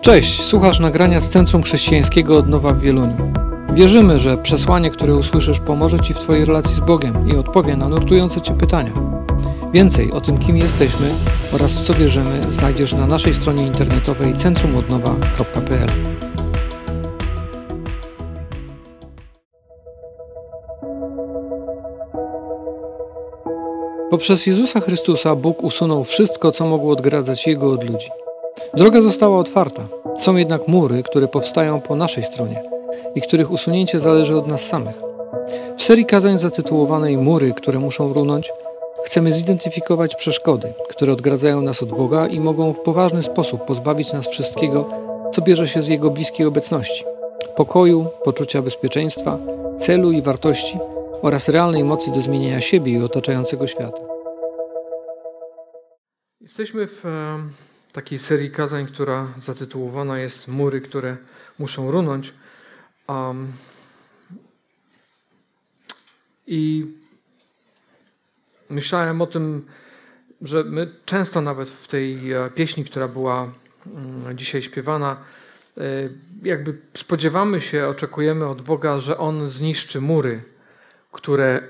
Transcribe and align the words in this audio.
Cześć, 0.00 0.42
słuchasz 0.42 0.80
nagrania 0.80 1.20
z 1.20 1.30
Centrum 1.30 1.62
Chrześcijańskiego 1.62 2.38
Odnowa 2.38 2.72
w 2.72 2.80
Wieluniu. 2.80 3.32
Wierzymy, 3.74 4.18
że 4.18 4.36
przesłanie, 4.36 4.90
które 4.90 5.14
usłyszysz, 5.14 5.60
pomoże 5.60 6.00
Ci 6.00 6.14
w 6.14 6.18
Twojej 6.18 6.44
relacji 6.44 6.74
z 6.74 6.80
Bogiem 6.80 7.28
i 7.28 7.36
odpowie 7.36 7.76
na 7.76 7.88
nurtujące 7.88 8.40
Cię 8.40 8.54
pytania. 8.54 8.92
Więcej 9.72 10.12
o 10.12 10.20
tym, 10.20 10.38
kim 10.38 10.56
jesteśmy 10.56 11.14
oraz 11.52 11.74
w 11.74 11.80
co 11.80 11.94
wierzymy, 11.94 12.52
znajdziesz 12.52 12.92
na 12.92 13.06
naszej 13.06 13.34
stronie 13.34 13.66
internetowej 13.66 14.36
centrumodnowa.pl. 14.36 15.88
Poprzez 24.10 24.46
Jezusa 24.46 24.80
Chrystusa 24.80 25.34
Bóg 25.34 25.62
usunął 25.62 26.04
wszystko, 26.04 26.52
co 26.52 26.66
mogło 26.66 26.92
odgradzać 26.92 27.46
Jego 27.46 27.72
od 27.72 27.90
ludzi. 27.90 28.08
Droga 28.74 29.00
została 29.00 29.38
otwarta. 29.38 29.82
Są 30.18 30.36
jednak 30.36 30.68
mury, 30.68 31.02
które 31.02 31.28
powstają 31.28 31.80
po 31.80 31.96
naszej 31.96 32.24
stronie 32.24 32.62
i 33.14 33.22
których 33.22 33.50
usunięcie 33.50 34.00
zależy 34.00 34.36
od 34.36 34.46
nas 34.46 34.62
samych. 34.62 34.96
W 35.78 35.82
serii 35.82 36.06
kazań 36.06 36.38
zatytułowanej 36.38 37.18
Mury, 37.18 37.54
które 37.54 37.78
muszą 37.78 38.12
runąć, 38.12 38.52
chcemy 39.04 39.32
zidentyfikować 39.32 40.14
przeszkody, 40.14 40.72
które 40.88 41.12
odgradzają 41.12 41.62
nas 41.62 41.82
od 41.82 41.88
Boga 41.88 42.26
i 42.26 42.40
mogą 42.40 42.72
w 42.72 42.80
poważny 42.80 43.22
sposób 43.22 43.64
pozbawić 43.64 44.12
nas 44.12 44.28
wszystkiego, 44.28 44.88
co 45.32 45.42
bierze 45.42 45.68
się 45.68 45.82
z 45.82 45.88
Jego 45.88 46.10
bliskiej 46.10 46.46
obecności 46.46 47.04
pokoju, 47.56 48.06
poczucia 48.24 48.62
bezpieczeństwa, 48.62 49.38
celu 49.78 50.12
i 50.12 50.22
wartości 50.22 50.78
oraz 51.22 51.48
realnej 51.48 51.84
mocy 51.84 52.10
do 52.10 52.20
zmienienia 52.20 52.60
siebie 52.60 52.92
i 52.92 53.02
otaczającego 53.02 53.66
świata. 53.66 53.98
Jesteśmy 56.40 56.86
w 56.86 57.04
takiej 57.96 58.18
serii 58.18 58.50
kazań, 58.50 58.86
która 58.86 59.26
zatytułowana 59.38 60.18
jest 60.18 60.48
Mury, 60.48 60.80
które 60.80 61.16
muszą 61.58 61.90
runąć. 61.90 62.34
Um, 63.08 63.52
I 66.46 66.86
myślałem 68.70 69.20
o 69.20 69.26
tym, 69.26 69.66
że 70.42 70.64
my 70.64 70.94
często 71.04 71.40
nawet 71.40 71.70
w 71.70 71.88
tej 71.88 72.32
e, 72.32 72.50
pieśni, 72.50 72.84
która 72.84 73.08
była 73.08 73.52
mm, 73.86 74.38
dzisiaj 74.38 74.62
śpiewana, 74.62 75.16
e, 75.78 75.82
jakby 76.42 76.78
spodziewamy 76.94 77.60
się, 77.60 77.86
oczekujemy 77.88 78.46
od 78.46 78.62
Boga, 78.62 78.98
że 78.98 79.18
On 79.18 79.48
zniszczy 79.48 80.00
mury, 80.00 80.42
które 81.12 81.62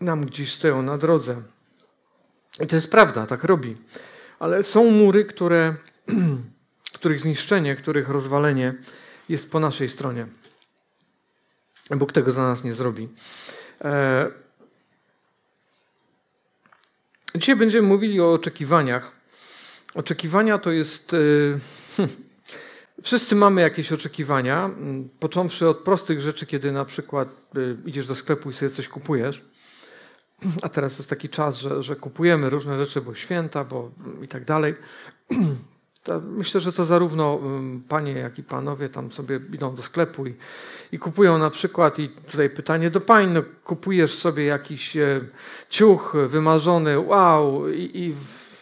nam 0.00 0.26
gdzieś 0.26 0.52
stoją 0.52 0.82
na 0.82 0.98
drodze. 0.98 1.42
I 2.60 2.66
to 2.66 2.76
jest 2.76 2.90
prawda, 2.90 3.26
tak 3.26 3.44
robi. 3.44 3.76
Ale 4.42 4.62
są 4.62 4.90
mury, 4.90 5.24
które, 5.24 5.74
których 6.98 7.20
zniszczenie, 7.20 7.76
których 7.76 8.08
rozwalenie 8.08 8.74
jest 9.28 9.52
po 9.52 9.60
naszej 9.60 9.88
stronie. 9.88 10.26
Bóg 11.90 12.12
tego 12.12 12.32
za 12.32 12.42
nas 12.42 12.64
nie 12.64 12.72
zrobi. 12.72 13.08
E, 13.84 14.30
dzisiaj 17.34 17.56
będziemy 17.56 17.88
mówili 17.88 18.20
o 18.20 18.32
oczekiwaniach. 18.32 19.12
Oczekiwania 19.94 20.58
to 20.58 20.70
jest. 20.70 21.14
E, 21.14 21.18
wszyscy 23.02 23.34
mamy 23.34 23.60
jakieś 23.60 23.92
oczekiwania, 23.92 24.70
począwszy 25.20 25.68
od 25.68 25.78
prostych 25.78 26.20
rzeczy, 26.20 26.46
kiedy 26.46 26.72
na 26.72 26.84
przykład 26.84 27.28
e, 27.28 27.88
idziesz 27.88 28.06
do 28.06 28.14
sklepu 28.14 28.50
i 28.50 28.54
sobie 28.54 28.70
coś 28.70 28.88
kupujesz 28.88 29.51
a 30.62 30.68
teraz 30.68 30.98
jest 30.98 31.10
taki 31.10 31.28
czas, 31.28 31.58
że, 31.58 31.82
że 31.82 31.96
kupujemy 31.96 32.50
różne 32.50 32.76
rzeczy, 32.76 33.00
bo 33.00 33.14
święta, 33.14 33.64
bo 33.64 33.90
i 34.22 34.28
tak 34.28 34.44
dalej. 34.44 34.74
Myślę, 36.22 36.60
że 36.60 36.72
to 36.72 36.84
zarówno 36.84 37.40
panie, 37.88 38.12
jak 38.12 38.38
i 38.38 38.42
panowie 38.42 38.88
tam 38.88 39.12
sobie 39.12 39.40
idą 39.52 39.74
do 39.74 39.82
sklepu 39.82 40.26
i, 40.26 40.34
i 40.92 40.98
kupują 40.98 41.38
na 41.38 41.50
przykład, 41.50 41.98
i 41.98 42.08
tutaj 42.08 42.50
pytanie 42.50 42.90
do 42.90 43.00
pań, 43.00 43.32
no, 43.32 43.42
kupujesz 43.64 44.14
sobie 44.14 44.44
jakiś 44.44 44.96
e, 44.96 45.20
ciuch 45.70 46.16
wymarzony, 46.28 46.98
wow, 46.98 47.68
i, 47.68 47.90
i, 47.94 48.14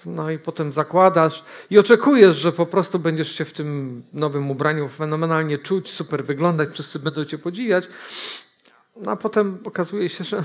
no 0.07 0.31
i 0.31 0.39
potem 0.39 0.73
zakładasz 0.73 1.45
i 1.71 1.79
oczekujesz, 1.79 2.37
że 2.37 2.53
po 2.53 2.67
prostu 2.67 2.99
będziesz 2.99 3.33
się 3.33 3.45
w 3.45 3.53
tym 3.53 4.03
nowym 4.13 4.51
ubraniu 4.51 4.89
fenomenalnie 4.89 5.59
czuć, 5.59 5.93
super 5.93 6.25
wyglądać, 6.25 6.71
wszyscy 6.73 6.99
będą 6.99 7.25
cię 7.25 7.39
podziwiać, 7.39 7.89
no 8.97 9.11
a 9.11 9.17
potem 9.17 9.59
okazuje 9.65 10.09
się, 10.09 10.25
że 10.25 10.45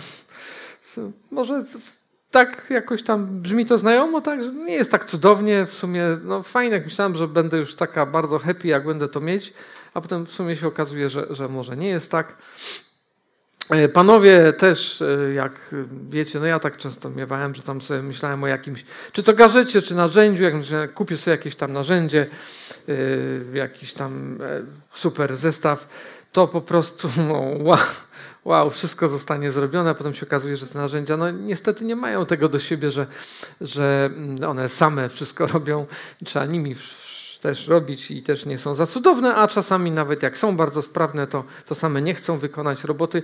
może 1.32 1.64
tak 2.32 2.68
jakoś 2.70 3.04
tam 3.04 3.42
brzmi 3.42 3.66
to 3.66 3.78
znajomo, 3.78 4.22
tak, 4.22 4.44
że 4.44 4.52
nie 4.52 4.74
jest 4.74 4.92
tak 4.92 5.06
cudownie, 5.06 5.66
w 5.66 5.74
sumie, 5.74 6.04
no 6.24 6.44
fajnie, 6.44 6.74
jak 6.74 6.86
myślałem, 6.86 7.16
że 7.16 7.28
będę 7.28 7.58
już 7.58 7.76
taka 7.76 8.06
bardzo 8.06 8.40
happy, 8.40 8.68
jak 8.68 8.86
będę 8.86 9.08
to 9.08 9.22
mieć, 9.22 9.54
a 9.94 10.02
potem 10.02 10.26
w 10.26 10.32
sumie 10.32 10.56
się 10.56 10.68
okazuje, 10.68 11.10
że, 11.10 11.28
że 11.30 11.48
może 11.48 11.78
nie 11.78 11.88
jest 11.88 12.12
tak. 12.12 12.38
E, 13.70 13.90
panowie 13.90 14.54
też, 14.54 15.02
e, 15.02 15.34
jak 15.34 15.76
wiecie, 16.10 16.40
no 16.40 16.46
ja 16.46 16.60
tak 16.60 16.78
często 16.78 17.10
miewałem, 17.10 17.56
że 17.56 17.62
tam 17.62 17.82
sobie 17.82 18.02
myślałem 18.02 18.44
o 18.44 18.48
jakimś, 18.48 18.86
czy 19.12 19.24
to 19.24 19.34
gazecie, 19.34 19.82
czy 19.82 19.96
narzędziu, 19.96 20.44
jak 20.44 20.54
kupię 20.94 21.18
sobie 21.18 21.38
jakieś 21.38 21.56
tam 21.56 21.74
narzędzie, 21.74 22.28
jakiś 23.54 23.94
tam 23.94 24.40
super 24.94 25.36
zestaw, 25.36 25.88
to 26.32 26.48
po 26.48 26.62
prostu, 26.62 27.10
no, 27.18 27.42
wow, 27.68 27.78
wow, 28.46 28.70
wszystko 28.70 29.08
zostanie 29.08 29.52
zrobione, 29.52 29.90
a 29.90 29.94
potem 29.94 30.14
się 30.14 30.26
okazuje, 30.26 30.58
że 30.58 30.68
te 30.68 30.80
narzędzia 30.80 31.18
no, 31.18 31.32
niestety 31.32 31.86
nie 31.86 31.96
mają 31.96 32.26
tego 32.26 32.50
do 32.50 32.60
siebie, 32.60 32.92
że, 32.92 33.08
że 33.62 34.10
one 34.48 34.70
same 34.70 35.10
wszystko 35.10 35.48
robią, 35.54 35.86
trzeba 36.24 36.46
nimi 36.46 36.76
też 37.42 37.68
robić 37.68 38.12
i 38.12 38.24
też 38.24 38.46
nie 38.46 38.58
są 38.58 38.76
za 38.76 38.88
cudowne, 38.88 39.36
a 39.36 39.48
czasami 39.48 39.92
nawet 39.92 40.24
jak 40.24 40.38
są 40.38 40.58
bardzo 40.58 40.82
sprawne, 40.82 41.28
to, 41.28 41.44
to 41.66 41.76
same 41.76 42.02
nie 42.02 42.14
chcą 42.14 42.38
wykonać 42.38 42.84
roboty. 42.84 43.24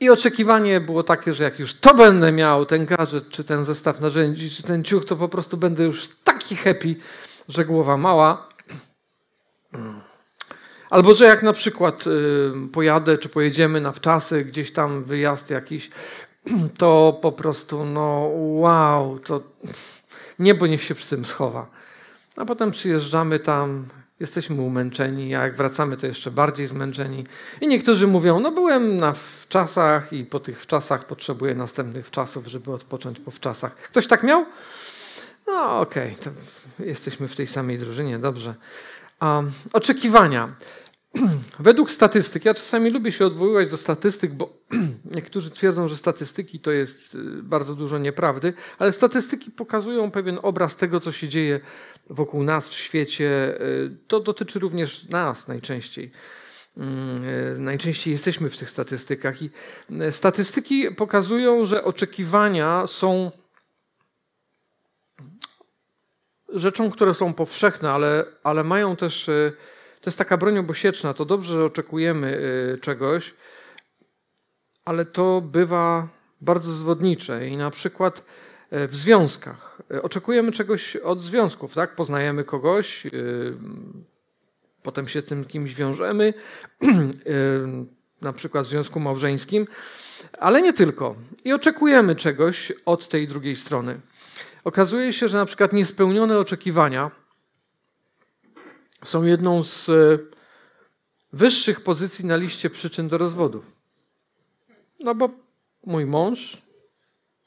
I 0.00 0.10
oczekiwanie 0.10 0.80
było 0.80 1.02
takie, 1.02 1.34
że 1.34 1.44
jak 1.44 1.58
już 1.58 1.74
to 1.74 1.94
będę 1.94 2.32
miał, 2.32 2.66
ten 2.66 2.86
gadżet, 2.86 3.28
czy 3.28 3.44
ten 3.44 3.64
zestaw 3.64 4.00
narzędzi, 4.00 4.50
czy 4.50 4.62
ten 4.62 4.84
ciuch, 4.84 5.04
to 5.04 5.16
po 5.16 5.28
prostu 5.28 5.56
będę 5.56 5.84
już 5.84 6.08
taki 6.24 6.56
happy, 6.56 6.96
że 7.48 7.64
głowa 7.64 7.96
mała. 7.96 8.48
Albo 10.92 11.14
że 11.14 11.24
jak 11.24 11.42
na 11.42 11.52
przykład 11.52 12.06
y, 12.06 12.68
pojadę, 12.72 13.18
czy 13.18 13.28
pojedziemy 13.28 13.80
na 13.80 13.92
wczasy, 13.92 14.44
gdzieś 14.44 14.72
tam 14.72 15.04
wyjazd 15.04 15.50
jakiś, 15.50 15.90
to 16.78 17.18
po 17.22 17.32
prostu, 17.32 17.84
no 17.84 18.30
wow, 18.34 19.18
to 19.18 19.42
niebo 20.38 20.66
niech 20.66 20.82
się 20.82 20.94
przy 20.94 21.08
tym 21.08 21.24
schowa. 21.24 21.66
A 22.36 22.44
potem 22.44 22.70
przyjeżdżamy 22.70 23.38
tam, 23.38 23.88
jesteśmy 24.20 24.62
umęczeni, 24.62 25.34
a 25.34 25.42
jak 25.42 25.56
wracamy, 25.56 25.96
to 25.96 26.06
jeszcze 26.06 26.30
bardziej 26.30 26.66
zmęczeni. 26.66 27.24
I 27.60 27.68
niektórzy 27.68 28.06
mówią, 28.06 28.40
no 28.40 28.50
byłem 28.50 28.98
na 28.98 29.12
wczasach 29.12 30.12
i 30.12 30.24
po 30.24 30.40
tych 30.40 30.60
wczasach 30.60 31.04
potrzebuję 31.04 31.54
następnych 31.54 32.06
wczasów, 32.06 32.46
żeby 32.46 32.72
odpocząć 32.72 33.20
po 33.20 33.30
wczasach. 33.30 33.76
Ktoś 33.76 34.06
tak 34.06 34.22
miał? 34.22 34.46
No 35.46 35.80
okej, 35.80 36.16
okay, 36.20 36.32
jesteśmy 36.86 37.28
w 37.28 37.36
tej 37.36 37.46
samej 37.46 37.78
drużynie, 37.78 38.18
dobrze. 38.18 38.54
Um, 39.22 39.52
oczekiwania. 39.72 40.48
Według 41.58 41.90
statystyk, 41.90 42.44
ja 42.44 42.54
czasami 42.54 42.90
lubię 42.90 43.12
się 43.12 43.26
odwoływać 43.26 43.70
do 43.70 43.76
statystyk, 43.76 44.32
bo 44.32 44.58
niektórzy 45.16 45.50
twierdzą, 45.50 45.88
że 45.88 45.96
statystyki 45.96 46.60
to 46.60 46.72
jest 46.72 47.14
y, 47.14 47.18
bardzo 47.42 47.74
dużo 47.74 47.98
nieprawdy, 47.98 48.52
ale 48.78 48.92
statystyki 48.92 49.50
pokazują 49.50 50.10
pewien 50.10 50.38
obraz 50.42 50.76
tego, 50.76 51.00
co 51.00 51.12
się 51.12 51.28
dzieje 51.28 51.60
wokół 52.10 52.42
nas 52.42 52.68
w 52.68 52.74
świecie. 52.74 53.60
Y, 53.60 53.96
to 54.08 54.20
dotyczy 54.20 54.58
również 54.58 55.08
nas 55.08 55.48
najczęściej. 55.48 56.10
Mm, 56.76 57.24
y, 57.24 57.58
najczęściej 57.58 58.12
jesteśmy 58.12 58.50
w 58.50 58.56
tych 58.56 58.70
statystykach 58.70 59.42
i 59.42 59.50
statystyki 60.10 60.90
pokazują, 60.90 61.64
że 61.64 61.84
oczekiwania 61.84 62.86
są 62.86 63.30
rzeczą, 66.48 66.90
które 66.90 67.14
są 67.14 67.34
powszechne, 67.34 67.90
ale, 67.90 68.24
ale 68.42 68.64
mają 68.64 68.96
też 68.96 69.30
to 70.02 70.10
jest 70.10 70.18
taka 70.18 70.36
broń 70.36 70.58
obosieczna. 70.58 71.14
To 71.14 71.24
dobrze, 71.24 71.54
że 71.54 71.64
oczekujemy 71.64 72.38
y, 72.74 72.80
czegoś, 72.80 73.34
ale 74.84 75.04
to 75.04 75.40
bywa 75.40 76.08
bardzo 76.40 76.72
zwodnicze 76.72 77.48
i 77.48 77.56
na 77.56 77.70
przykład 77.70 78.22
e, 78.70 78.88
w 78.88 78.94
związkach. 78.94 79.78
E, 79.94 80.02
oczekujemy 80.02 80.52
czegoś 80.52 80.96
od 80.96 81.22
związków, 81.22 81.74
tak? 81.74 81.94
Poznajemy 81.96 82.44
kogoś, 82.44 83.06
y, 83.06 83.10
potem 84.82 85.08
się 85.08 85.20
z 85.20 85.24
tym 85.24 85.44
kimś 85.44 85.74
wiążemy, 85.74 86.34
y, 86.82 86.92
na 88.20 88.32
przykład 88.32 88.66
w 88.66 88.70
związku 88.70 89.00
małżeńskim, 89.00 89.66
ale 90.38 90.62
nie 90.62 90.72
tylko. 90.72 91.14
I 91.44 91.52
oczekujemy 91.52 92.16
czegoś 92.16 92.72
od 92.86 93.08
tej 93.08 93.28
drugiej 93.28 93.56
strony. 93.56 94.00
Okazuje 94.64 95.12
się, 95.12 95.28
że 95.28 95.38
na 95.38 95.46
przykład 95.46 95.72
niespełnione 95.72 96.38
oczekiwania 96.38 97.21
są 99.04 99.22
jedną 99.22 99.62
z 99.62 99.88
e, 99.88 100.18
wyższych 101.32 101.80
pozycji 101.80 102.24
na 102.24 102.36
liście 102.36 102.70
przyczyn 102.70 103.08
do 103.08 103.18
rozwodów. 103.18 103.72
No 105.00 105.14
bo 105.14 105.30
mój 105.86 106.06
mąż 106.06 106.62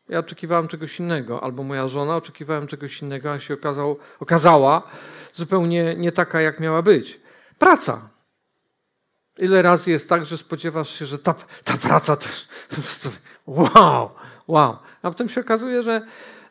Ja 0.09 0.19
oczekiwałem 0.19 0.67
czegoś 0.67 0.99
innego, 0.99 1.43
albo 1.43 1.63
moja 1.63 1.87
żona 1.87 2.15
oczekiwałem 2.15 2.67
czegoś 2.67 3.01
innego, 3.01 3.31
a 3.31 3.39
się 3.39 3.53
okazał, 3.53 3.97
okazała 4.19 4.91
zupełnie 5.33 5.95
nie 5.95 6.11
taka, 6.11 6.41
jak 6.41 6.59
miała 6.59 6.81
być. 6.81 7.19
Praca. 7.59 8.09
Ile 9.37 9.61
razy 9.61 9.91
jest 9.91 10.09
tak, 10.09 10.25
że 10.25 10.37
spodziewasz 10.37 10.99
się, 10.99 11.05
że 11.05 11.19
ta, 11.19 11.35
ta 11.63 11.77
praca 11.77 12.17
po 12.69 12.81
prostu 12.81 13.09
wow, 13.47 14.09
wow. 14.47 14.77
A 15.01 15.09
potem 15.09 15.29
się 15.29 15.41
okazuje, 15.41 15.83
że, 15.83 16.01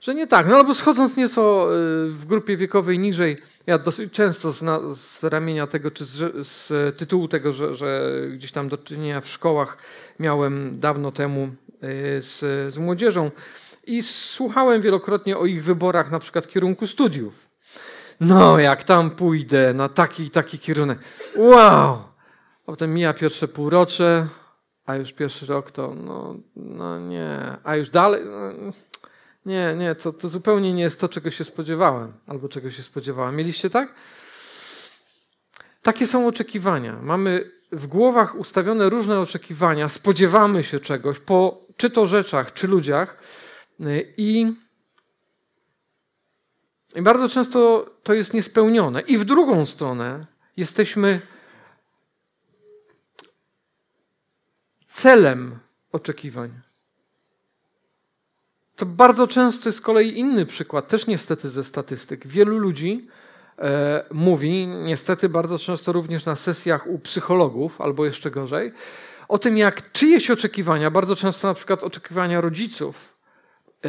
że 0.05 0.15
nie 0.15 0.27
tak. 0.27 0.49
No 0.49 0.57
albo 0.57 0.75
schodząc 0.75 1.17
nieco 1.17 1.69
y, 1.77 2.11
w 2.11 2.27
grupie 2.27 2.57
wiekowej 2.57 2.99
niżej, 2.99 3.37
ja 3.67 3.79
dosyć 3.79 4.13
często 4.13 4.53
z, 4.53 4.63
na, 4.63 4.81
z 4.95 5.25
ramienia 5.25 5.67
tego, 5.67 5.91
czy 5.91 6.05
z, 6.05 6.47
z 6.47 6.97
tytułu 6.99 7.29
tego, 7.29 7.53
że, 7.53 7.75
że, 7.75 8.21
gdzieś 8.33 8.53
tam 8.53 8.69
do 8.69 8.79
czynienia 8.79 9.21
w 9.21 9.29
szkołach 9.29 9.77
miałem 10.19 10.81
dawno 10.81 11.13
temu 11.13 11.49
y, 11.49 12.23
z, 12.23 12.39
z 12.75 12.79
młodzieżą 12.79 13.31
i 13.87 14.03
słuchałem 14.03 14.83
wielokrotnie 14.83 15.39
o 15.39 15.47
ich 15.47 15.65
wyborach 15.65 16.11
na 16.11 16.19
przykład 16.19 16.49
kierunku 16.49 16.87
studiów. 16.87 17.49
No, 18.21 18.59
jak 18.59 18.85
tam 18.85 19.11
pójdę 19.11 19.75
na 19.75 19.89
taki 19.89 20.23
i 20.23 20.31
taki 20.31 20.59
kierunek. 20.59 20.99
Wow! 21.37 21.99
Potem 22.67 22.95
mija 22.95 23.15
pierwsze 23.15 23.49
półrocze, 23.49 24.27
a 24.87 24.97
już 24.97 25.13
pierwszy 25.13 25.47
rok 25.47 25.71
to 25.71 25.95
no, 25.95 26.37
no 26.57 27.01
nie. 27.01 27.39
A 27.65 27.77
już 27.77 27.91
dalej, 27.91 28.23
no, 28.25 28.73
nie, 29.47 29.75
nie, 29.79 29.95
to, 29.95 30.13
to 30.13 30.29
zupełnie 30.29 30.73
nie 30.73 30.83
jest 30.83 31.01
to, 31.01 31.09
czego 31.09 31.31
się 31.31 31.45
spodziewałem, 31.45 32.13
albo 32.27 32.49
czego 32.49 32.71
się 32.71 32.83
spodziewałem. 32.83 33.37
Mieliście 33.37 33.71
tak? 33.71 33.95
Takie 35.83 36.07
są 36.07 36.27
oczekiwania. 36.27 36.99
Mamy 37.03 37.51
w 37.73 37.87
głowach 37.87 38.35
ustawione 38.35 38.91
różne 38.91 39.21
oczekiwania, 39.21 39.89
spodziewamy 39.89 40.65
się 40.65 40.81
czegoś 40.81 41.19
po 41.19 41.65
czy 41.77 41.91
to 41.91 42.07
rzeczach, 42.07 42.53
czy 42.53 42.69
ludziach 42.69 43.17
i, 44.17 44.53
i 46.97 47.03
bardzo 47.03 47.29
często 47.29 47.91
to 48.03 48.15
jest 48.15 48.35
niespełnione. 48.35 49.01
I 49.01 49.19
w 49.19 49.25
drugą 49.25 49.67
stronę 49.67 50.27
jesteśmy 50.57 51.21
celem 54.87 55.59
oczekiwań. 55.93 56.61
To 58.77 58.87
bardzo 58.87 59.27
często 59.27 59.73
z 59.73 59.81
kolei 59.81 60.19
inny 60.19 60.47
przykład, 60.47 60.89
też 60.89 61.07
niestety 61.07 61.51
ze 61.51 61.65
statystyk. 61.65 62.27
Wielu 62.27 62.59
ludzi 62.59 63.09
e, 63.59 64.05
mówi, 64.13 64.67
niestety 64.67 65.29
bardzo 65.29 65.59
często 65.59 65.93
również 65.93 66.25
na 66.25 66.37
sesjach 66.37 66.87
u 66.87 66.99
psychologów, 66.99 67.81
albo 67.81 68.05
jeszcze 68.05 68.31
gorzej, 68.31 68.73
o 69.29 69.39
tym, 69.39 69.59
jak 69.59 69.93
czyjeś 69.93 70.31
oczekiwania, 70.31 70.91
bardzo 70.91 71.17
często 71.17 71.49
na 71.49 71.55
przykład 71.55 71.85
oczekiwania 71.85 72.41
rodziców, 72.41 73.15
e, 73.85 73.89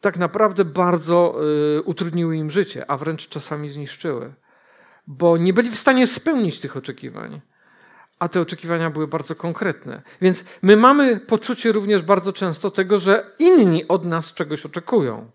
tak 0.00 0.16
naprawdę 0.16 0.64
bardzo 0.64 1.34
e, 1.78 1.82
utrudniły 1.82 2.36
im 2.36 2.50
życie, 2.50 2.90
a 2.90 2.96
wręcz 2.96 3.28
czasami 3.28 3.68
zniszczyły, 3.68 4.34
bo 5.06 5.36
nie 5.36 5.52
byli 5.52 5.70
w 5.70 5.78
stanie 5.78 6.06
spełnić 6.06 6.60
tych 6.60 6.76
oczekiwań 6.76 7.40
a 8.18 8.28
te 8.28 8.40
oczekiwania 8.40 8.90
były 8.90 9.08
bardzo 9.08 9.34
konkretne. 9.34 10.02
Więc 10.20 10.44
my 10.62 10.76
mamy 10.76 11.20
poczucie 11.20 11.72
również 11.72 12.02
bardzo 12.02 12.32
często 12.32 12.70
tego, 12.70 12.98
że 12.98 13.32
inni 13.38 13.88
od 13.88 14.04
nas 14.04 14.34
czegoś 14.34 14.66
oczekują. 14.66 15.30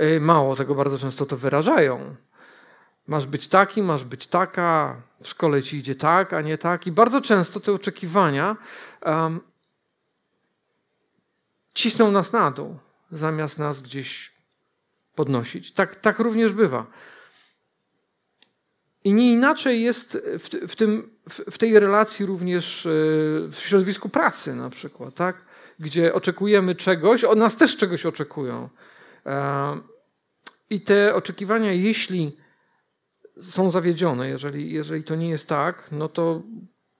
Y, 0.00 0.20
mało 0.20 0.56
tego, 0.56 0.74
bardzo 0.74 0.98
często 0.98 1.26
to 1.26 1.36
wyrażają. 1.36 2.16
Masz 3.06 3.26
być 3.26 3.48
taki, 3.48 3.82
masz 3.82 4.04
być 4.04 4.26
taka, 4.26 4.96
w 5.22 5.28
szkole 5.28 5.62
ci 5.62 5.76
idzie 5.76 5.94
tak, 5.94 6.32
a 6.32 6.40
nie 6.40 6.58
tak. 6.58 6.86
I 6.86 6.92
bardzo 6.92 7.20
często 7.20 7.60
te 7.60 7.72
oczekiwania 7.72 8.56
um, 9.06 9.40
cisną 11.74 12.10
nas 12.10 12.32
na 12.32 12.50
dół, 12.50 12.78
zamiast 13.12 13.58
nas 13.58 13.80
gdzieś 13.80 14.32
podnosić. 15.14 15.72
Tak, 15.72 16.00
tak 16.00 16.18
również 16.18 16.52
bywa. 16.52 16.86
I 19.04 19.14
nie 19.14 19.32
inaczej 19.32 19.82
jest 19.82 20.18
w, 20.38 20.68
w, 20.68 20.76
tym, 20.76 21.13
w 21.30 21.58
tej 21.58 21.80
relacji 21.80 22.26
również 22.26 22.86
e, 22.86 22.90
w 23.50 23.56
środowisku 23.56 24.08
pracy 24.08 24.54
na 24.54 24.70
przykład, 24.70 25.14
tak? 25.14 25.44
gdzie 25.78 26.14
oczekujemy 26.14 26.74
czegoś, 26.74 27.24
od 27.24 27.38
nas 27.38 27.56
też 27.56 27.76
czegoś 27.76 28.06
oczekują. 28.06 28.68
E, 29.26 29.78
I 30.70 30.80
te 30.80 31.14
oczekiwania, 31.14 31.72
jeśli 31.72 32.36
są 33.40 33.70
zawiedzione, 33.70 34.28
jeżeli, 34.28 34.72
jeżeli 34.72 35.04
to 35.04 35.14
nie 35.14 35.28
jest 35.28 35.48
tak, 35.48 35.88
no 35.92 36.08
to, 36.08 36.42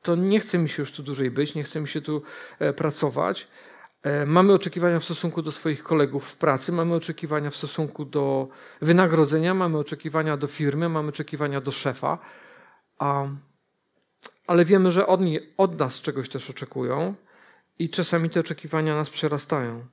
to 0.03 0.17
nie 0.17 0.41
chce 0.41 0.59
mi 0.59 0.69
się 0.69 0.83
już 0.83 0.93
tu 0.93 1.03
dłużej 1.03 1.31
być, 1.31 1.55
nie 1.55 1.65
chce 1.65 1.81
mi 1.81 1.89
się 1.89 2.01
tu 2.01 2.23
e, 2.59 2.73
pracować. 2.73 3.49
Mamy 4.27 4.53
oczekiwania 4.53 5.01
w 5.01 5.05
stosunku 5.05 5.43
do 5.43 5.53
swoich 5.53 5.83
kolegów 5.83 6.25
w 6.25 6.37
pracy, 6.37 6.73
mamy 6.73 6.95
oczekiwania 6.95 7.51
w 7.51 7.57
stosunku 7.57 8.05
do 8.05 8.49
wynagrodzenia, 8.83 9.55
mamy 9.55 9.79
oczekiwania 9.79 10.37
do 10.37 10.47
firmy, 10.47 10.89
mamy 10.89 11.09
oczekiwania 11.09 11.61
do 11.61 11.73
szefa, 11.73 12.19
a, 12.99 13.27
ale 14.47 14.65
wiemy, 14.65 14.91
że 14.91 15.07
oni 15.07 15.41
od 15.57 15.79
nas 15.79 16.01
czegoś 16.01 16.29
też 16.29 16.51
oczekują 16.51 17.15
i 17.79 17.91
czasami 17.91 18.31
te 18.31 18.41
oczekiwania 18.41 18.95
nas 18.95 19.11
przerastają. 19.11 19.87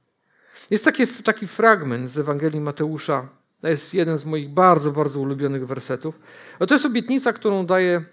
Jest 0.70 0.86
taki, 0.86 1.08
taki 1.08 1.48
fragment 1.48 2.12
z 2.12 2.20
Ewangelii 2.20 2.62
Mateusza, 2.62 3.30
to 3.62 3.68
jest 3.68 3.94
jeden 3.94 4.18
z 4.18 4.26
moich 4.26 4.50
bardzo, 4.50 4.92
bardzo 4.92 5.20
ulubionych 5.20 5.68
wersetów. 5.68 6.20
To 6.68 6.76
jest 6.76 6.86
obietnica, 6.86 7.34
którą 7.34 7.66
daje 7.66 8.04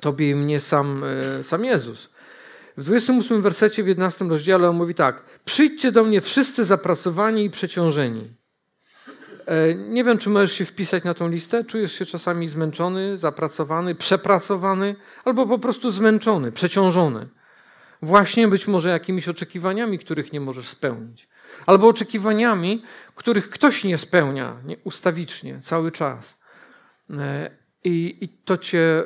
Tobie 0.00 0.30
i 0.30 0.34
mnie 0.34 0.60
sam, 0.60 1.04
e, 1.04 1.44
sam 1.44 1.64
Jezus. 1.64 2.10
W 2.76 2.84
28 2.84 3.42
wersecie 3.42 3.82
w 3.82 3.88
11 3.88 4.28
rozdziale 4.28 4.68
on 4.68 4.76
mówi 4.76 4.94
tak: 4.94 5.24
Przyjdźcie 5.44 5.92
do 5.92 6.04
mnie 6.04 6.20
wszyscy 6.20 6.64
zapracowani 6.64 7.44
i 7.44 7.50
przeciążeni. 7.50 8.34
E, 9.46 9.74
nie 9.74 10.04
wiem, 10.04 10.18
czy 10.18 10.30
możesz 10.30 10.52
się 10.52 10.64
wpisać 10.64 11.04
na 11.04 11.14
tą 11.14 11.28
listę. 11.28 11.64
Czujesz 11.64 11.92
się 11.92 12.06
czasami 12.06 12.48
zmęczony, 12.48 13.18
zapracowany, 13.18 13.94
przepracowany, 13.94 14.96
albo 15.24 15.46
po 15.46 15.58
prostu 15.58 15.90
zmęczony, 15.90 16.52
przeciążony. 16.52 17.28
Właśnie 18.02 18.48
być 18.48 18.66
może 18.66 18.88
jakimiś 18.88 19.28
oczekiwaniami, 19.28 19.98
których 19.98 20.32
nie 20.32 20.40
możesz 20.40 20.68
spełnić. 20.68 21.28
Albo 21.66 21.88
oczekiwaniami, 21.88 22.82
których 23.14 23.50
ktoś 23.50 23.84
nie 23.84 23.98
spełnia 23.98 24.56
nie, 24.64 24.76
ustawicznie, 24.84 25.60
cały 25.62 25.92
czas. 25.92 26.38
E, 27.10 27.50
I, 27.84 28.18
I 28.20 28.28
to 28.28 28.58
cię 28.58 29.04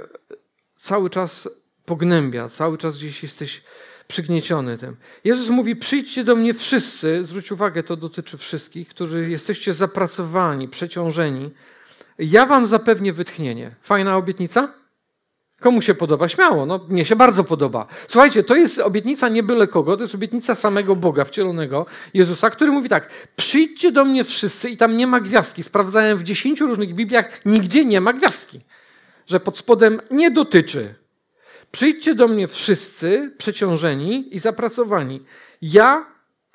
cały 0.77 1.11
czas 1.11 1.49
pognębia, 1.85 2.49
cały 2.49 2.79
czas 2.79 2.97
gdzieś 2.97 3.23
jesteś 3.23 3.63
przygnieciony 4.09 4.79
tym. 4.79 4.97
Jezus 5.25 5.49
mówi: 5.49 5.77
Przyjdźcie 5.77 6.25
do 6.25 6.37
mnie 6.37 6.55
wszyscy, 6.55 7.25
zwróć 7.25 7.53
uwagę, 7.53 7.83
to 7.83 7.97
dotyczy 7.97 8.39
wszystkich, 8.39 8.89
którzy 8.89 9.31
jesteście 9.31 9.73
zapracowani, 9.73 10.69
przeciążeni. 10.69 11.51
Ja 12.19 12.47
wam 12.47 12.67
zapewnię 12.67 13.13
wytchnienie. 13.13 13.75
Fajna 13.83 14.17
obietnica? 14.17 14.75
Komu 15.61 15.83
się 15.83 15.95
podoba? 15.95 16.29
Śmiało, 16.29 16.67
no 16.67 16.81
mnie 16.89 17.05
się 17.05 17.17
bardzo 17.17 17.45
podoba. 17.45 17.87
Słuchajcie, 18.09 18.45
to 18.45 18.57
jest 18.57 18.79
obietnica 18.79 19.29
nie 19.29 19.43
byle 19.43 19.67
kogo, 19.67 19.97
to 19.97 20.03
jest 20.03 20.15
obietnica 20.15 20.55
samego 20.55 20.97
Boga, 20.97 21.25
wcielonego 21.25 21.87
Jezusa, 22.15 22.51
który 22.51 22.73
mówi 22.73 22.89
tak, 22.89 23.11
przyjdźcie 23.37 23.93
do 23.93 24.05
mnie 24.05 24.25
wszyscy 24.25 24.71
i 24.71 24.77
tam 24.77 24.97
nie 24.97 25.07
ma 25.07 25.21
gwiazdki. 25.21 25.63
Sprawdzałem 25.63 26.19
w 26.19 26.23
dziesięciu 26.23 26.67
różnych 26.67 26.95
Bibliach, 26.95 27.41
nigdzie 27.45 27.85
nie 27.85 28.01
ma 28.01 28.13
gwiazdki. 28.13 28.61
Że 29.27 29.41
pod 29.41 29.59
spodem 29.59 30.01
nie 30.11 30.31
dotyczy 30.31 30.95
Przyjdźcie 31.73 32.15
do 32.15 32.29
mnie 32.29 32.49
wszyscy 32.49 33.35
przeciążeni 33.39 34.37
i 34.37 34.39
zapracowani. 34.39 35.25
Ja 35.63 36.07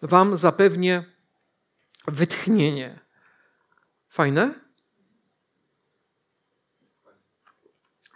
wam 0.01 0.37
zapewnię 0.37 1.03
wytchnienie. 2.07 2.99
Fajne? 4.09 4.53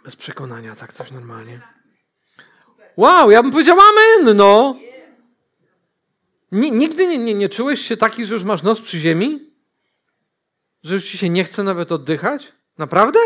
Bez 0.04 0.16
przekonania, 0.16 0.76
tak 0.76 0.92
coś 0.92 1.10
normalnie. 1.10 1.60
Wow, 2.96 3.30
ja 3.30 3.42
bym 3.42 3.52
powiedział 3.52 3.78
amen, 3.80 4.36
no. 4.36 4.76
Nigdy 6.52 7.06
nie, 7.06 7.18
nie, 7.18 7.34
nie 7.34 7.48
czułeś 7.48 7.86
się 7.86 7.96
taki, 7.96 8.26
że 8.26 8.34
już 8.34 8.44
masz 8.44 8.62
nos 8.62 8.80
przy 8.80 8.98
ziemi? 8.98 9.52
Że 10.82 10.94
już 10.94 11.04
ci 11.04 11.18
się 11.18 11.28
nie 11.28 11.44
chce 11.44 11.62
nawet 11.62 11.92
oddychać? 11.92 12.52
Naprawdę? 12.78 13.18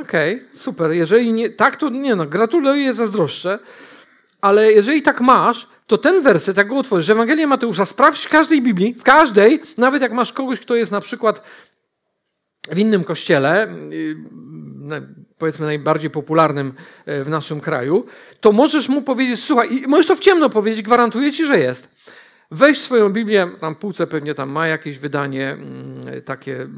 Okej, 0.00 0.34
okay, 0.34 0.48
super. 0.52 0.92
Jeżeli 0.92 1.32
nie, 1.32 1.50
tak, 1.50 1.76
to 1.76 1.88
nie 1.88 2.16
no, 2.16 2.26
gratuluję, 2.26 2.94
zazdroszczę. 2.94 3.58
Ale 4.40 4.72
jeżeli 4.72 5.02
tak 5.02 5.20
masz, 5.20 5.68
to 5.86 5.98
ten 5.98 6.22
werset, 6.22 6.56
jak 6.56 6.68
go 6.68 6.78
otworzysz, 6.78 7.08
Ewangelię 7.08 7.46
Mateusza, 7.46 7.84
sprawdź 7.84 8.24
w 8.24 8.28
każdej 8.28 8.62
Biblii, 8.62 8.94
w 8.94 9.02
każdej, 9.02 9.62
nawet 9.76 10.02
jak 10.02 10.12
masz 10.12 10.32
kogoś, 10.32 10.60
kto 10.60 10.76
jest 10.76 10.92
na 10.92 11.00
przykład 11.00 11.42
w 12.70 12.78
innym 12.78 13.04
kościele, 13.04 13.68
y, 13.92 14.16
powiedzmy 15.38 15.66
najbardziej 15.66 16.10
popularnym 16.10 16.72
e, 17.06 17.24
w 17.24 17.28
naszym 17.28 17.60
kraju, 17.60 18.06
to 18.40 18.52
możesz 18.52 18.88
mu 18.88 19.02
powiedzieć, 19.02 19.44
słuchaj, 19.44 19.82
możesz 19.86 20.06
to 20.06 20.16
w 20.16 20.20
ciemno 20.20 20.50
powiedzieć, 20.50 20.82
gwarantuję 20.82 21.32
ci, 21.32 21.46
że 21.46 21.58
jest. 21.58 21.94
Weź 22.50 22.80
swoją 22.80 23.10
Biblię, 23.10 23.50
tam 23.60 23.74
półce 23.74 24.06
pewnie 24.06 24.34
tam 24.34 24.50
ma 24.50 24.66
jakieś 24.66 24.98
wydanie 24.98 25.50
mm, 25.50 26.22
takie 26.24 26.62
e, 26.62 26.68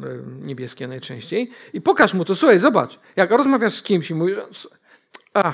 niebieskie 0.41 0.89
najczęściej 0.89 1.51
i 1.73 1.81
pokaż 1.81 2.15
mu 2.15 2.25
to. 2.25 2.37
Słuchaj, 2.37 2.59
zobacz, 2.59 3.01
jak 3.17 3.31
rozmawiasz 3.31 3.75
z 3.75 3.83
kimś 3.83 4.11
i 4.11 4.15
mówisz, 4.15 4.39
a, 5.35 5.53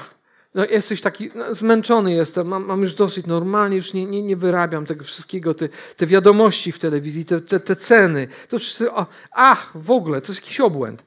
no 0.54 0.64
jesteś 0.64 1.00
taki 1.00 1.30
no, 1.34 1.54
zmęczony 1.54 2.12
jestem, 2.12 2.46
mam, 2.46 2.64
mam, 2.64 2.82
już 2.82 2.94
dosyć 2.94 3.26
normalnie, 3.26 3.76
już 3.76 3.92
nie, 3.92 4.06
nie, 4.06 4.22
nie 4.22 4.36
wyrabiam 4.36 4.86
tego 4.86 5.04
wszystkiego, 5.04 5.54
te, 5.54 5.68
te 5.96 6.06
wiadomości 6.06 6.72
w 6.72 6.78
telewizji, 6.78 7.24
te, 7.24 7.40
te, 7.40 7.60
te 7.60 7.76
ceny, 7.76 8.28
to 8.48 8.58
wszyscy, 8.58 8.92
o, 8.92 9.06
ach, 9.30 9.72
w 9.74 9.90
ogóle, 9.90 10.20
to 10.20 10.32
jest 10.32 10.44
jakiś 10.44 10.60
obłęd. 10.60 11.04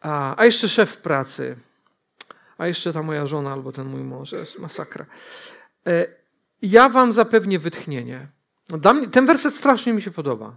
A, 0.00 0.40
a 0.40 0.44
jeszcze 0.44 0.68
szef 0.68 0.96
pracy, 0.96 1.56
a 2.58 2.66
jeszcze 2.66 2.92
ta 2.92 3.02
moja 3.02 3.26
żona 3.26 3.52
albo 3.52 3.72
ten 3.72 3.86
mój 3.86 4.00
mąż, 4.00 4.32
jest 4.32 4.58
masakra. 4.58 5.06
E, 5.86 6.21
ja 6.62 6.88
wam 6.88 7.12
zapewnię 7.12 7.58
wytchnienie. 7.58 8.28
Mnie, 8.94 9.08
ten 9.08 9.26
werset 9.26 9.54
strasznie 9.54 9.92
mi 9.92 10.02
się 10.02 10.10
podoba. 10.10 10.56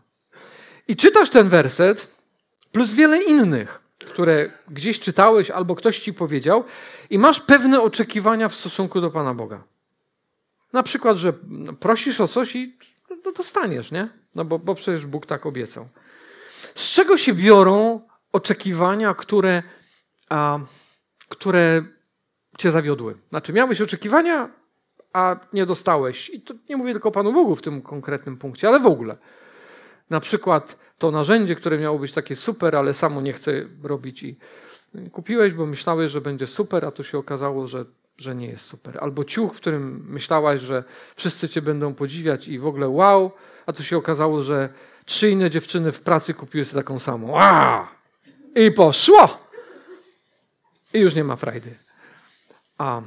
I 0.87 0.95
czytasz 0.95 1.29
ten 1.29 1.49
werset, 1.49 2.11
plus 2.71 2.91
wiele 2.91 3.23
innych, 3.23 3.81
które 3.99 4.51
gdzieś 4.69 4.99
czytałeś 4.99 5.51
albo 5.51 5.75
ktoś 5.75 5.99
ci 5.99 6.13
powiedział, 6.13 6.63
i 7.09 7.19
masz 7.19 7.39
pewne 7.39 7.81
oczekiwania 7.81 8.49
w 8.49 8.55
stosunku 8.55 9.01
do 9.01 9.11
Pana 9.11 9.33
Boga. 9.33 9.63
Na 10.73 10.83
przykład, 10.83 11.17
że 11.17 11.33
prosisz 11.79 12.21
o 12.21 12.27
coś 12.27 12.55
i 12.55 12.77
no, 13.25 13.31
dostaniesz, 13.31 13.91
nie? 13.91 14.09
No 14.35 14.45
bo, 14.45 14.59
bo 14.59 14.75
przecież 14.75 15.05
Bóg 15.05 15.25
tak 15.25 15.45
obiecał. 15.45 15.87
Z 16.75 16.91
czego 16.91 17.17
się 17.17 17.33
biorą 17.33 18.01
oczekiwania, 18.31 19.13
które, 19.13 19.63
a, 20.29 20.59
które 21.29 21.83
cię 22.57 22.71
zawiodły? 22.71 23.17
Znaczy, 23.29 23.53
miałeś 23.53 23.81
oczekiwania, 23.81 24.49
a 25.15 25.39
nie 25.53 25.65
dostałeś. 25.65 26.29
I 26.29 26.41
to 26.41 26.53
nie 26.69 26.77
mówię 26.77 26.91
tylko 26.91 27.11
Panu 27.11 27.33
Bogu 27.33 27.55
w 27.55 27.61
tym 27.61 27.81
konkretnym 27.81 28.37
punkcie, 28.37 28.67
ale 28.67 28.79
w 28.79 28.85
ogóle. 28.87 29.17
Na 30.09 30.19
przykład 30.19 30.77
to 30.97 31.11
narzędzie, 31.11 31.55
które 31.55 31.77
miało 31.77 31.99
być 31.99 32.11
takie 32.11 32.35
super, 32.35 32.75
ale 32.75 32.93
samo 32.93 33.21
nie 33.21 33.33
chce 33.33 33.51
robić 33.83 34.23
i 34.23 34.37
kupiłeś, 35.11 35.53
bo 35.53 35.65
myślałeś, 35.65 36.11
że 36.11 36.21
będzie 36.21 36.47
super, 36.47 36.85
a 36.85 36.91
tu 36.91 37.03
się 37.03 37.17
okazało, 37.17 37.67
że, 37.67 37.85
że 38.17 38.35
nie 38.35 38.47
jest 38.47 38.65
super. 38.65 38.97
Albo 39.01 39.23
ciuch, 39.23 39.53
w 39.53 39.57
którym 39.57 40.05
myślałaś, 40.09 40.61
że 40.61 40.83
wszyscy 41.15 41.49
cię 41.49 41.61
będą 41.61 41.93
podziwiać 41.93 42.47
i 42.47 42.59
w 42.59 42.67
ogóle 42.67 42.89
wow, 42.89 43.31
a 43.65 43.73
tu 43.73 43.83
się 43.83 43.97
okazało, 43.97 44.41
że 44.41 44.69
trzy 45.05 45.29
inne 45.29 45.49
dziewczyny 45.49 45.91
w 45.91 46.01
pracy 46.01 46.33
kupiły 46.33 46.65
sobie 46.65 46.83
taką 46.83 46.99
samą. 46.99 47.31
Wow! 47.31 47.85
I 48.55 48.71
poszło! 48.71 49.37
I 50.93 50.99
już 50.99 51.15
nie 51.15 51.23
ma 51.23 51.35
frajdy. 51.35 51.75
A 52.77 53.01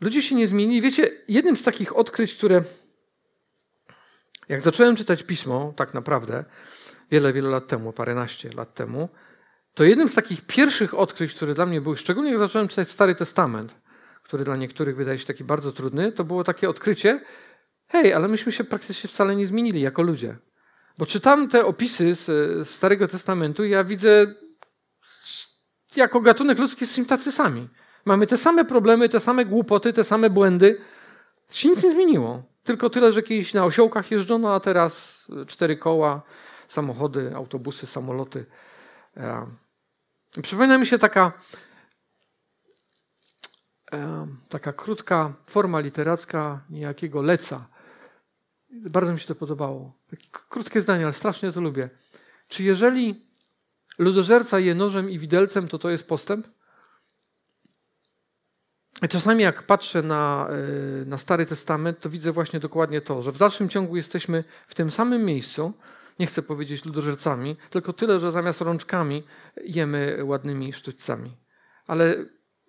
ludzie 0.00 0.22
się 0.22 0.34
nie 0.34 0.46
zmienili. 0.46 0.82
Wiecie, 0.82 1.10
jednym 1.28 1.56
z 1.56 1.62
takich 1.62 1.96
odkryć, 1.96 2.34
które 2.34 2.62
jak 4.48 4.62
zacząłem 4.62 4.96
czytać 4.96 5.22
pismo, 5.22 5.72
tak 5.76 5.94
naprawdę, 5.94 6.44
wiele, 7.10 7.32
wiele 7.32 7.48
lat 7.48 7.68
temu, 7.68 7.92
paręnaście 7.92 8.50
lat 8.52 8.74
temu, 8.74 9.08
to 9.74 9.84
jednym 9.84 10.08
z 10.08 10.14
takich 10.14 10.40
pierwszych 10.40 10.94
odkryć, 10.94 11.34
które 11.34 11.54
dla 11.54 11.66
mnie 11.66 11.80
były, 11.80 11.96
szczególnie 11.96 12.30
jak 12.30 12.38
zacząłem 12.38 12.68
czytać 12.68 12.90
Stary 12.90 13.14
Testament, 13.14 13.74
który 14.22 14.44
dla 14.44 14.56
niektórych 14.56 14.96
wydaje 14.96 15.18
się 15.18 15.26
taki 15.26 15.44
bardzo 15.44 15.72
trudny, 15.72 16.12
to 16.12 16.24
było 16.24 16.44
takie 16.44 16.70
odkrycie, 16.70 17.20
hej, 17.88 18.12
ale 18.12 18.28
myśmy 18.28 18.52
się 18.52 18.64
praktycznie 18.64 19.08
wcale 19.08 19.36
nie 19.36 19.46
zmienili 19.46 19.80
jako 19.80 20.02
ludzie. 20.02 20.36
Bo 20.98 21.06
czytam 21.06 21.48
te 21.48 21.66
opisy 21.66 22.14
z 22.14 22.68
Starego 22.68 23.08
Testamentu 23.08 23.64
i 23.64 23.70
ja 23.70 23.84
widzę, 23.84 24.34
jako 25.96 26.20
gatunek 26.20 26.58
ludzki 26.58 26.84
jesteśmy 26.84 27.04
tacy 27.04 27.32
sami. 27.32 27.68
Mamy 28.06 28.26
te 28.26 28.38
same 28.38 28.64
problemy, 28.64 29.08
te 29.08 29.20
same 29.20 29.44
głupoty, 29.44 29.92
te 29.92 30.04
same 30.04 30.30
błędy. 30.30 30.80
Się 31.50 31.68
nic 31.68 31.84
nie 31.84 31.90
zmieniło. 31.90 32.42
Tylko 32.64 32.90
tyle, 32.90 33.12
że 33.12 33.22
kiedyś 33.22 33.54
na 33.54 33.64
osiołkach 33.64 34.10
jeżdżono, 34.10 34.54
a 34.54 34.60
teraz 34.60 35.24
cztery 35.46 35.76
koła, 35.76 36.22
samochody, 36.68 37.34
autobusy, 37.34 37.86
samoloty. 37.86 38.44
Przypomina 40.42 40.78
mi 40.78 40.86
się 40.86 40.98
taka, 40.98 41.32
taka 44.48 44.72
krótka 44.72 45.32
forma 45.46 45.80
literacka 45.80 46.60
niejakiego 46.70 47.22
Leca. 47.22 47.66
Bardzo 48.70 49.12
mi 49.12 49.20
się 49.20 49.26
to 49.26 49.34
podobało. 49.34 49.92
Takie 50.10 50.26
krótkie 50.48 50.80
zdanie, 50.80 51.04
ale 51.04 51.12
strasznie 51.12 51.52
to 51.52 51.60
lubię. 51.60 51.90
Czy 52.48 52.62
jeżeli 52.62 53.26
ludożerca 53.98 54.58
je 54.58 54.74
nożem 54.74 55.10
i 55.10 55.18
widelcem, 55.18 55.68
to 55.68 55.78
to 55.78 55.90
jest 55.90 56.08
postęp? 56.08 56.55
Czasami 59.08 59.42
jak 59.42 59.62
patrzę 59.62 60.02
na, 60.02 60.48
e, 60.50 61.04
na 61.04 61.18
Stary 61.18 61.46
Testament, 61.46 62.00
to 62.00 62.10
widzę 62.10 62.32
właśnie 62.32 62.60
dokładnie 62.60 63.00
to, 63.00 63.22
że 63.22 63.32
w 63.32 63.38
dalszym 63.38 63.68
ciągu 63.68 63.96
jesteśmy 63.96 64.44
w 64.66 64.74
tym 64.74 64.90
samym 64.90 65.24
miejscu, 65.24 65.72
nie 66.18 66.26
chcę 66.26 66.42
powiedzieć 66.42 66.84
ludożercami, 66.84 67.56
tylko 67.70 67.92
tyle, 67.92 68.18
że 68.18 68.32
zamiast 68.32 68.60
rączkami 68.60 69.22
jemy 69.64 70.18
ładnymi 70.22 70.72
sztućcami. 70.72 71.36
Ale 71.86 72.14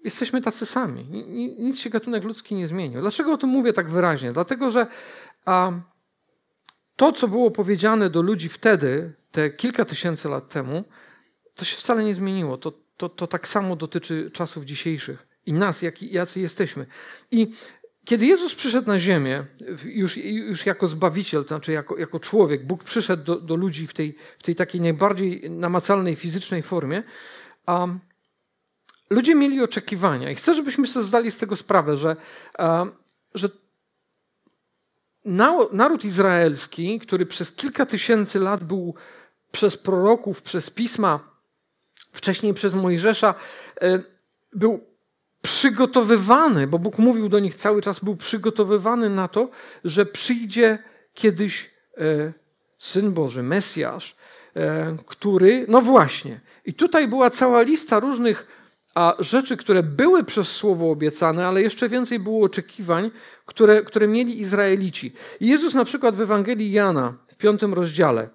jesteśmy 0.04 0.42
tacy 0.42 0.66
sami. 0.66 1.06
Nic 1.60 1.80
się 1.80 1.90
gatunek 1.90 2.24
ludzki 2.24 2.56
nie 2.56 2.68
zmienił. 2.68 3.02
Dlaczego 3.02 3.32
o 3.32 3.38
tym 3.38 3.50
mówię 3.50 3.74
tak 3.74 3.90
wyraźnie? 3.90 4.32
Dlatego, 4.32 4.72
że 4.72 4.88
a, 5.46 5.72
to, 6.96 7.14
co 7.14 7.28
było 7.28 7.52
powiedziane 7.52 8.10
do 8.10 8.22
ludzi 8.22 8.50
wtedy, 8.50 9.14
te 9.32 9.50
kilka 9.50 9.86
tysięcy 9.86 10.30
lat 10.30 10.50
temu, 10.50 10.84
to 11.56 11.66
się 11.66 11.78
wcale 11.78 12.04
nie 12.04 12.16
zmieniło. 12.16 12.58
To, 12.58 12.74
to, 12.98 13.10
to 13.10 13.28
tak 13.28 13.48
samo 13.48 13.76
dotyczy 13.76 14.32
czasów 14.32 14.66
dzisiejszych 14.66 15.27
i 15.48 15.54
nas, 15.54 15.82
jak, 15.82 16.02
jacy 16.02 16.40
jesteśmy. 16.40 16.86
I 17.32 17.52
kiedy 18.06 18.26
Jezus 18.26 18.56
przyszedł 18.56 18.88
na 18.88 19.00
ziemię, 19.00 19.46
już, 19.86 20.18
już 20.18 20.66
jako 20.66 20.88
zbawiciel, 20.88 21.44
to 21.44 21.48
znaczy 21.48 21.72
jako, 21.72 21.98
jako 21.98 22.20
człowiek, 22.20 22.66
Bóg 22.66 22.84
przyszedł 22.84 23.24
do, 23.24 23.36
do 23.36 23.56
ludzi 23.56 23.88
w 23.88 23.94
tej, 23.94 24.16
w 24.40 24.44
tej 24.44 24.56
takiej 24.56 24.82
najbardziej 24.82 25.52
namacalnej, 25.52 26.16
fizycznej 26.16 26.64
formie, 26.64 27.04
a 27.66 27.88
ludzie 29.10 29.36
mieli 29.36 29.62
oczekiwania. 29.62 30.32
I 30.32 30.36
chcę, 30.36 30.54
żebyśmy 30.54 30.88
sobie 30.88 31.06
zdali 31.06 31.32
z 31.32 31.38
tego 31.38 31.56
sprawę, 31.56 31.98
że, 31.98 32.16
a, 32.58 32.86
że 33.34 33.50
naród 35.72 36.06
izraelski, 36.06 37.00
który 37.00 37.26
przez 37.26 37.52
kilka 37.52 37.86
tysięcy 37.86 38.40
lat 38.40 38.64
był 38.64 38.96
przez 39.52 39.78
proroków, 39.78 40.42
przez 40.42 40.70
pisma, 40.70 41.20
wcześniej 42.12 42.54
przez 42.54 42.76
Mojżesza, 42.76 43.36
e, 43.82 44.00
był 44.54 44.97
przygotowywany, 45.42 46.68
bo 46.68 46.80
Bóg 46.80 46.98
mówił 46.98 47.30
do 47.30 47.40
nich 47.40 47.56
cały 47.56 47.82
czas, 47.82 48.00
był 48.00 48.16
przygotowywany 48.16 49.10
na 49.10 49.28
to, 49.28 49.50
że 49.84 50.06
przyjdzie 50.06 50.80
kiedyś 51.14 51.72
e, 51.98 52.34
Syn 52.80 53.12
Boży, 53.12 53.44
Mesjasz, 53.44 54.16
e, 54.56 54.98
który, 55.06 55.66
no 55.68 55.82
właśnie, 55.82 56.40
i 56.66 56.74
tutaj 56.74 57.08
była 57.08 57.30
cała 57.30 57.62
lista 57.62 58.00
różnych 58.00 58.48
a, 58.96 59.16
rzeczy, 59.20 59.58
które 59.58 59.84
były 59.84 60.24
przez 60.24 60.48
Słowo 60.48 60.92
obiecane, 60.92 61.48
ale 61.48 61.62
jeszcze 61.62 61.90
więcej 61.90 62.20
było 62.20 62.46
oczekiwań, 62.46 63.12
które, 63.46 63.82
które 63.82 64.08
mieli 64.08 64.40
Izraelici. 64.40 65.14
Jezus 65.42 65.74
na 65.74 65.86
przykład 65.86 66.16
w 66.16 66.22
Ewangelii 66.22 66.72
Jana 66.72 67.18
w 67.28 67.36
piątym 67.36 67.74
rozdziale, 67.74 68.30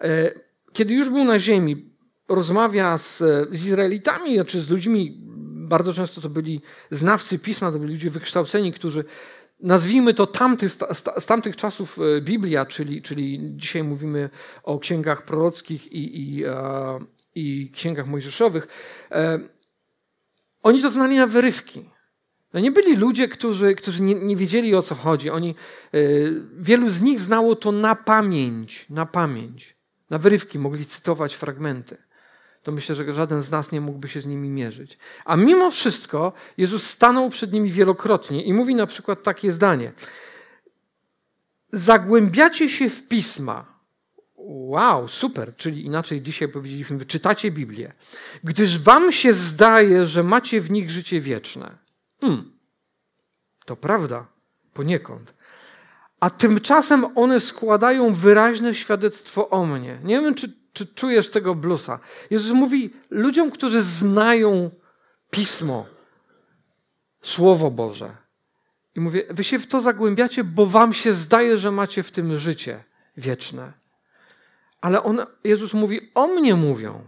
e, 0.00 0.30
kiedy 0.72 0.94
już 0.94 1.10
był 1.10 1.24
na 1.24 1.38
ziemi, 1.40 1.90
rozmawia 2.28 2.98
z, 2.98 3.18
z 3.50 3.66
Izraelitami, 3.66 4.30
czy 4.30 4.34
znaczy 4.34 4.60
z 4.60 4.70
ludźmi 4.70 5.27
bardzo 5.68 5.94
często 5.94 6.20
to 6.20 6.28
byli 6.28 6.60
znawcy 6.90 7.38
pisma, 7.38 7.72
to 7.72 7.78
byli 7.78 7.92
ludzie 7.92 8.10
wykształceni, 8.10 8.72
którzy 8.72 9.04
nazwijmy 9.60 10.14
to 10.14 10.26
tamty, 10.26 10.68
z 11.18 11.26
tamtych 11.26 11.56
czasów 11.56 11.98
e, 11.98 12.20
Biblia, 12.20 12.66
czyli, 12.66 13.02
czyli 13.02 13.40
dzisiaj 13.56 13.84
mówimy 13.84 14.30
o 14.62 14.78
księgach 14.78 15.24
prorockich 15.24 15.92
i, 15.92 16.20
i, 16.20 16.44
e, 16.44 16.98
i 17.34 17.70
księgach 17.70 18.06
mojżeszowych, 18.06 18.66
e, 19.10 19.40
oni 20.62 20.82
to 20.82 20.90
znali 20.90 21.16
na 21.16 21.26
wyrywki. 21.26 21.90
No 22.52 22.60
nie 22.60 22.70
byli 22.70 22.96
ludzie, 22.96 23.28
którzy, 23.28 23.74
którzy 23.74 24.02
nie, 24.02 24.14
nie 24.14 24.36
wiedzieli 24.36 24.74
o 24.74 24.82
co 24.82 24.94
chodzi. 24.94 25.30
Oni, 25.30 25.54
wielu 26.58 26.90
z 26.90 27.02
nich 27.02 27.20
znało 27.20 27.56
to 27.56 27.72
na 27.72 27.94
pamięć, 27.94 28.86
na 28.90 29.06
pamięć. 29.06 29.76
Na 30.10 30.18
wyrywki 30.18 30.58
mogli 30.58 30.86
cytować 30.86 31.34
fragmenty 31.34 32.07
to 32.62 32.72
myślę, 32.72 32.94
że 32.94 33.14
żaden 33.14 33.42
z 33.42 33.50
nas 33.50 33.72
nie 33.72 33.80
mógłby 33.80 34.08
się 34.08 34.20
z 34.20 34.26
nimi 34.26 34.50
mierzyć. 34.50 34.98
A 35.24 35.36
mimo 35.36 35.70
wszystko 35.70 36.32
Jezus 36.56 36.86
stanął 36.86 37.30
przed 37.30 37.52
nimi 37.52 37.72
wielokrotnie 37.72 38.44
i 38.44 38.52
mówi 38.52 38.74
na 38.74 38.86
przykład 38.86 39.22
takie 39.22 39.52
zdanie. 39.52 39.92
Zagłębiacie 41.72 42.70
się 42.70 42.90
w 42.90 43.08
pisma. 43.08 43.78
Wow, 44.36 45.08
super, 45.08 45.56
czyli 45.56 45.86
inaczej 45.86 46.22
dzisiaj 46.22 46.48
powiedzieliśmy, 46.48 47.06
czytacie 47.06 47.50
Biblię, 47.50 47.92
gdyż 48.44 48.78
wam 48.78 49.12
się 49.12 49.32
zdaje, 49.32 50.06
że 50.06 50.22
macie 50.22 50.60
w 50.60 50.70
nich 50.70 50.90
życie 50.90 51.20
wieczne. 51.20 51.78
Hmm, 52.20 52.52
to 53.64 53.76
prawda, 53.76 54.26
poniekąd. 54.72 55.34
A 56.20 56.30
tymczasem 56.30 57.06
one 57.14 57.40
składają 57.40 58.14
wyraźne 58.14 58.74
świadectwo 58.74 59.48
o 59.48 59.66
mnie. 59.66 59.98
Nie 60.04 60.20
wiem, 60.20 60.34
czy 60.34 60.57
czy 60.72 60.86
czujesz 60.86 61.30
tego 61.30 61.54
blusa? 61.54 61.98
Jezus 62.30 62.52
mówi 62.52 62.90
ludziom, 63.10 63.50
którzy 63.50 63.82
znają 63.82 64.70
Pismo, 65.30 65.86
Słowo 67.22 67.70
Boże. 67.70 68.16
I 68.94 69.00
mówię, 69.00 69.26
wy 69.30 69.44
się 69.44 69.58
w 69.58 69.66
to 69.66 69.80
zagłębiacie, 69.80 70.44
bo 70.44 70.66
wam 70.66 70.94
się 70.94 71.12
zdaje, 71.12 71.58
że 71.58 71.70
macie 71.70 72.02
w 72.02 72.10
tym 72.10 72.38
życie 72.38 72.84
wieczne. 73.16 73.72
Ale 74.80 75.02
on, 75.02 75.20
Jezus 75.44 75.74
mówi, 75.74 76.10
o 76.14 76.26
mnie 76.26 76.54
mówią. 76.54 77.04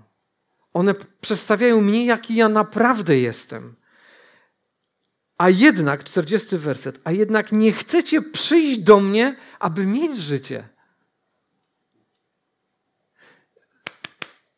One 0.73 0.95
przedstawiają 1.21 1.81
mnie, 1.81 2.07
jaki 2.07 2.35
ja 2.35 2.49
naprawdę 2.49 3.19
jestem. 3.19 3.75
A 5.39 5.51
jednak, 5.51 6.05
40 6.05 6.57
werset, 6.57 7.01
a 7.05 7.13
jednak 7.13 7.53
nie 7.53 7.73
chcecie 7.73 8.23
przyjść 8.23 8.81
do 8.81 9.01
mnie, 9.01 9.37
aby 9.59 9.87
mieć 9.87 10.17
życie. 10.17 10.69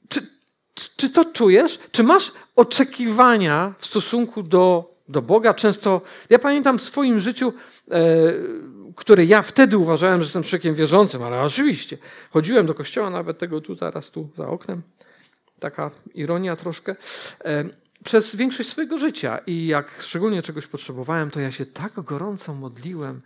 Czy, 0.08 0.26
czy 1.02 1.10
to 1.10 1.24
czujesz? 1.24 1.78
Czy 1.92 2.02
masz 2.02 2.32
oczekiwania 2.56 3.74
w 3.78 3.86
stosunku 3.86 4.42
do, 4.42 4.94
do 5.08 5.22
Boga? 5.22 5.54
Często, 5.54 6.00
ja 6.30 6.38
pamiętam 6.38 6.78
w 6.78 6.82
swoim 6.82 7.20
życiu, 7.20 7.52
e, 7.90 8.00
które 8.96 9.24
ja 9.24 9.42
wtedy 9.42 9.78
uważałem, 9.78 10.20
że 10.20 10.24
jestem 10.24 10.42
człowiekiem 10.42 10.74
wierzącym, 10.74 11.22
ale 11.22 11.42
oczywiście, 11.42 11.98
chodziłem 12.30 12.66
do 12.66 12.74
kościoła, 12.74 13.10
nawet 13.10 13.38
tego 13.38 13.60
tu, 13.60 13.74
zaraz 13.74 14.10
tu, 14.10 14.28
za 14.36 14.48
oknem. 14.48 14.82
Taka 15.60 15.90
ironia 16.14 16.56
troszkę. 16.56 16.96
E, 17.44 17.64
przez 18.04 18.36
większość 18.36 18.68
swojego 18.68 18.98
życia 18.98 19.38
i 19.46 19.66
jak 19.66 19.90
szczególnie 20.00 20.42
czegoś 20.42 20.66
potrzebowałem, 20.66 21.30
to 21.30 21.40
ja 21.40 21.50
się 21.50 21.66
tak 21.66 21.92
gorąco 22.00 22.54
modliłem. 22.54 23.20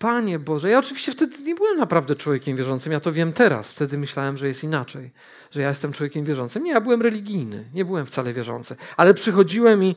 Panie 0.00 0.38
Boże, 0.38 0.70
ja 0.70 0.78
oczywiście 0.78 1.12
wtedy 1.12 1.42
nie 1.42 1.54
byłem 1.54 1.78
naprawdę 1.78 2.14
człowiekiem 2.14 2.56
wierzącym, 2.56 2.92
ja 2.92 3.00
to 3.00 3.12
wiem 3.12 3.32
teraz. 3.32 3.68
Wtedy 3.68 3.98
myślałem, 3.98 4.36
że 4.36 4.48
jest 4.48 4.64
inaczej, 4.64 5.10
że 5.50 5.62
ja 5.62 5.68
jestem 5.68 5.92
człowiekiem 5.92 6.24
wierzącym. 6.24 6.64
Nie, 6.64 6.72
ja 6.72 6.80
byłem 6.80 7.02
religijny, 7.02 7.64
nie 7.74 7.84
byłem 7.84 8.06
wcale 8.06 8.32
wierzący, 8.32 8.76
ale 8.96 9.14
przychodziłem 9.14 9.84
i 9.84 9.96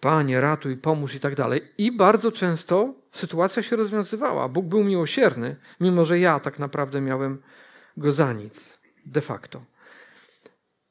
Panie, 0.00 0.40
ratuj, 0.40 0.76
pomóż 0.76 1.14
i 1.14 1.20
tak 1.20 1.34
dalej. 1.34 1.62
I 1.78 1.92
bardzo 1.92 2.32
często 2.32 2.94
sytuacja 3.12 3.62
się 3.62 3.76
rozwiązywała. 3.76 4.48
Bóg 4.48 4.66
był 4.66 4.84
miłosierny, 4.84 5.56
mimo 5.80 6.04
że 6.04 6.18
ja 6.18 6.40
tak 6.40 6.58
naprawdę 6.58 7.00
miałem 7.00 7.42
go 7.96 8.12
za 8.12 8.32
nic, 8.32 8.78
de 9.06 9.20
facto. 9.20 9.62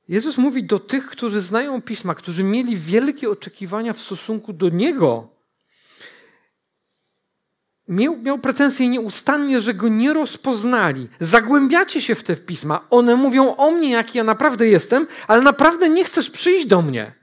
Jezus 0.07 0.37
mówi 0.37 0.63
do 0.63 0.79
tych, 0.79 1.05
którzy 1.05 1.41
znają 1.41 1.81
pisma, 1.81 2.15
którzy 2.15 2.43
mieli 2.43 2.77
wielkie 2.77 3.29
oczekiwania 3.29 3.93
w 3.93 4.01
stosunku 4.01 4.53
do 4.53 4.69
Niego. 4.69 5.38
Miał, 7.89 8.17
miał 8.17 8.39
pretensje 8.39 8.87
nieustannie, 8.87 9.61
że 9.61 9.73
go 9.73 9.87
nie 9.87 10.13
rozpoznali. 10.13 11.09
Zagłębiacie 11.19 12.01
się 12.01 12.15
w 12.15 12.23
te 12.23 12.35
pisma. 12.35 12.85
One 12.89 13.15
mówią 13.15 13.55
o 13.55 13.71
mnie, 13.71 13.91
jaki 13.91 14.17
ja 14.17 14.23
naprawdę 14.23 14.67
jestem, 14.67 15.07
ale 15.27 15.41
naprawdę 15.41 15.89
nie 15.89 16.03
chcesz 16.03 16.29
przyjść 16.29 16.67
do 16.67 16.81
mnie, 16.81 17.13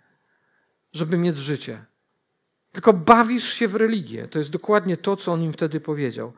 żeby 0.93 1.19
mieć 1.19 1.37
życie. 1.37 1.85
Tylko 2.73 2.93
bawisz 2.93 3.53
się 3.53 3.69
w 3.69 3.75
religię. 3.75 4.29
To 4.29 4.39
jest 4.39 4.51
dokładnie 4.51 4.97
to, 4.97 5.17
co 5.17 5.33
on 5.33 5.43
im 5.43 5.53
wtedy 5.53 5.81
powiedział. 5.81 6.33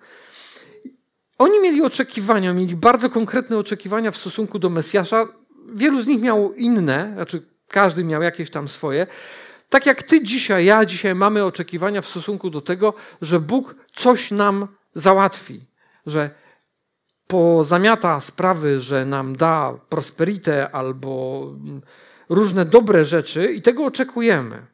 Oni 1.39 1.61
mieli 1.61 1.83
oczekiwania, 1.83 2.55
mieli 2.55 2.77
bardzo 2.77 3.11
konkretne 3.11 3.59
oczekiwania 3.59 4.11
w 4.11 4.17
stosunku 4.17 4.59
do 4.59 4.71
Mesjasza, 4.71 5.29
wielu 5.73 6.03
z 6.03 6.07
nich 6.07 6.21
miało 6.21 6.53
inne, 6.53 7.11
znaczy 7.15 7.43
każdy 7.69 8.05
miał 8.05 8.23
jakieś 8.23 8.51
tam 8.51 8.69
swoje. 8.69 9.07
Tak 9.69 9.87
jak 9.87 10.03
ty 10.03 10.23
dzisiaj, 10.25 10.65
ja 10.65 10.85
dzisiaj 10.85 11.15
mamy 11.15 11.45
oczekiwania 11.45 12.03
w 12.03 12.09
stosunku 12.09 12.51
do 12.51 12.61
tego, 12.61 12.95
że 13.23 13.41
Bóg 13.41 13.75
coś 13.95 14.31
nam 14.31 14.69
załatwi, 14.95 15.67
że 16.07 16.31
pozamiata 17.27 18.21
sprawy, 18.21 18.81
że 18.81 19.05
nam 19.05 19.37
da 19.37 19.75
prosperitę 19.89 20.71
albo 20.71 21.45
różne 22.29 22.65
dobre 22.65 23.05
rzeczy 23.05 23.53
i 23.53 23.63
tego 23.63 23.85
oczekujemy. 23.85 24.67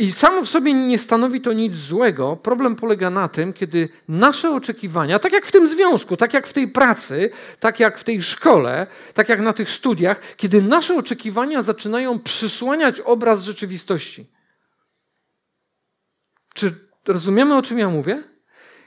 I 0.00 0.12
samo 0.12 0.42
w 0.42 0.48
sobie 0.48 0.74
nie 0.74 0.98
stanowi 0.98 1.40
to 1.40 1.52
nic 1.52 1.74
złego. 1.74 2.36
Problem 2.36 2.76
polega 2.76 3.10
na 3.10 3.28
tym, 3.28 3.52
kiedy 3.52 3.88
nasze 4.08 4.50
oczekiwania, 4.50 5.18
tak 5.18 5.32
jak 5.32 5.46
w 5.46 5.52
tym 5.52 5.68
związku, 5.68 6.16
tak 6.16 6.34
jak 6.34 6.46
w 6.46 6.52
tej 6.52 6.68
pracy, 6.68 7.30
tak 7.58 7.80
jak 7.80 7.98
w 7.98 8.04
tej 8.04 8.22
szkole, 8.22 8.86
tak 9.14 9.28
jak 9.28 9.40
na 9.40 9.52
tych 9.52 9.70
studiach, 9.70 10.36
kiedy 10.36 10.62
nasze 10.62 10.94
oczekiwania 10.94 11.62
zaczynają 11.62 12.18
przysłaniać 12.18 13.00
obraz 13.00 13.42
rzeczywistości. 13.42 14.26
Czy 16.54 16.74
rozumiemy, 17.06 17.56
o 17.56 17.62
czym 17.62 17.78
ja 17.78 17.90
mówię? 17.90 18.22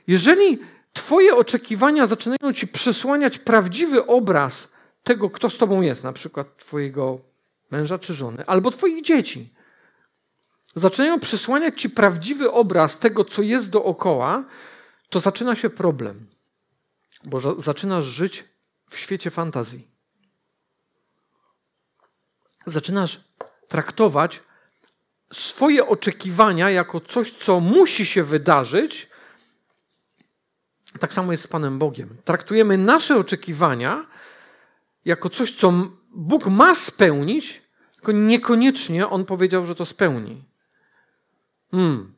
Jeżeli 0.08 0.60
Twoje 0.93 1.36
oczekiwania 1.36 2.05
zaczynają 2.05 2.53
ci 2.53 2.67
przysłaniać 2.67 3.38
prawdziwy 3.38 4.05
obraz 4.05 4.72
tego, 5.03 5.29
kto 5.29 5.50
z 5.50 5.58
Tobą 5.58 5.82
jest, 5.82 6.03
na 6.03 6.13
przykład 6.13 6.58
Twojego 6.58 7.19
męża 7.71 7.99
czy 7.99 8.13
żony, 8.13 8.43
albo 8.47 8.71
Twoich 8.71 9.04
dzieci 9.04 9.54
zaczynają 10.75 11.19
przysłaniać 11.19 11.81
ci 11.81 11.89
prawdziwy 11.89 12.51
obraz 12.51 12.99
tego, 12.99 13.25
co 13.25 13.41
jest 13.41 13.69
dookoła, 13.69 14.43
to 15.09 15.19
zaczyna 15.19 15.55
się 15.55 15.69
problem. 15.69 16.27
Bo 17.23 17.62
zaczynasz 17.62 18.05
żyć 18.05 18.43
w 18.89 18.97
świecie 18.97 19.31
fantazji. 19.31 19.88
Zaczynasz 22.65 23.21
traktować 23.67 24.43
swoje 25.33 25.88
oczekiwania 25.88 26.69
jako 26.69 27.01
coś, 27.01 27.31
co 27.31 27.59
musi 27.59 28.05
się 28.05 28.23
wydarzyć. 28.23 29.09
Tak 30.99 31.13
samo 31.13 31.31
jest 31.31 31.43
z 31.43 31.47
Panem 31.47 31.79
Bogiem. 31.79 32.09
Traktujemy 32.25 32.77
nasze 32.77 33.15
oczekiwania 33.15 34.05
jako 35.05 35.29
coś, 35.29 35.55
co 35.55 35.73
Bóg 36.12 36.45
ma 36.45 36.75
spełnić, 36.75 37.62
tylko 37.93 38.12
niekoniecznie 38.12 39.09
On 39.09 39.25
powiedział, 39.25 39.65
że 39.65 39.75
to 39.75 39.86
spełni. 39.86 40.53
Hmm, 41.73 42.13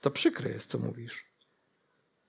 to 0.00 0.10
przykre 0.10 0.50
jest, 0.50 0.70
co 0.70 0.78
mówisz. 0.78 1.24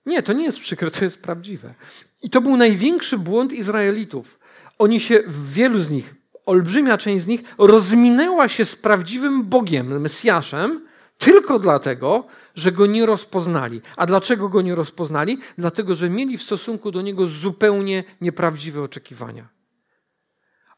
Nie, 0.06 0.24
to 0.24 0.34
nie 0.34 0.44
jest 0.44 0.60
przykre, 0.60 0.92
to 0.92 1.06
jest 1.06 1.22
prawdziwe. 1.22 1.74
I 2.22 2.30
to 2.30 2.42
był 2.42 2.58
największy 2.58 3.18
błąd 3.18 3.54
Izraelitów. 3.54 4.40
Oni 4.80 5.00
się, 5.00 5.24
wielu 5.28 5.80
z 5.80 5.90
nich, 5.90 6.16
olbrzymia 6.46 6.98
część 6.98 7.24
z 7.24 7.28
nich, 7.28 7.44
rozminęła 7.58 8.50
się 8.50 8.66
z 8.66 8.76
prawdziwym 8.76 9.44
Bogiem, 9.44 10.02
Mesjaszem, 10.02 10.88
tylko 11.18 11.60
dlatego, 11.60 12.28
że 12.56 12.72
go 12.72 12.86
nie 12.86 13.06
rozpoznali. 13.06 13.82
A 13.96 14.06
dlaczego 14.06 14.50
go 14.50 14.62
nie 14.62 14.76
rozpoznali? 14.76 15.38
Dlatego, 15.58 15.96
że 15.96 16.10
mieli 16.10 16.38
w 16.38 16.44
stosunku 16.44 16.92
do 16.92 17.02
niego 17.02 17.26
zupełnie 17.26 18.04
nieprawdziwe 18.22 18.82
oczekiwania. 18.82 19.57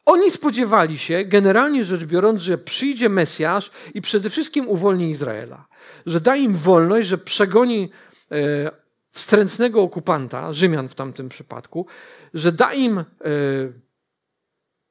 Oni 0.10 0.32
spodziewali 0.32 0.98
się, 0.98 1.24
generalnie 1.26 1.86
rzecz 1.86 2.04
biorąc, 2.04 2.42
że 2.42 2.58
przyjdzie 2.58 3.10
Mesjasz 3.10 3.72
i 3.94 4.02
przede 4.02 4.30
wszystkim 4.30 4.68
uwolni 4.68 5.10
Izraela. 5.10 5.68
Że 6.06 6.22
da 6.22 6.36
im 6.36 6.54
wolność, 6.54 7.08
że 7.08 7.18
przegoni 7.18 7.90
e, 8.32 8.72
wstrętnego 9.12 9.82
okupanta, 9.82 10.54
Rzymian 10.54 10.90
w 10.90 10.96
tamtym 10.96 11.30
przypadku, 11.30 11.86
że 12.34 12.52
da 12.52 12.74
im 12.74 12.98
e, 13.00 13.06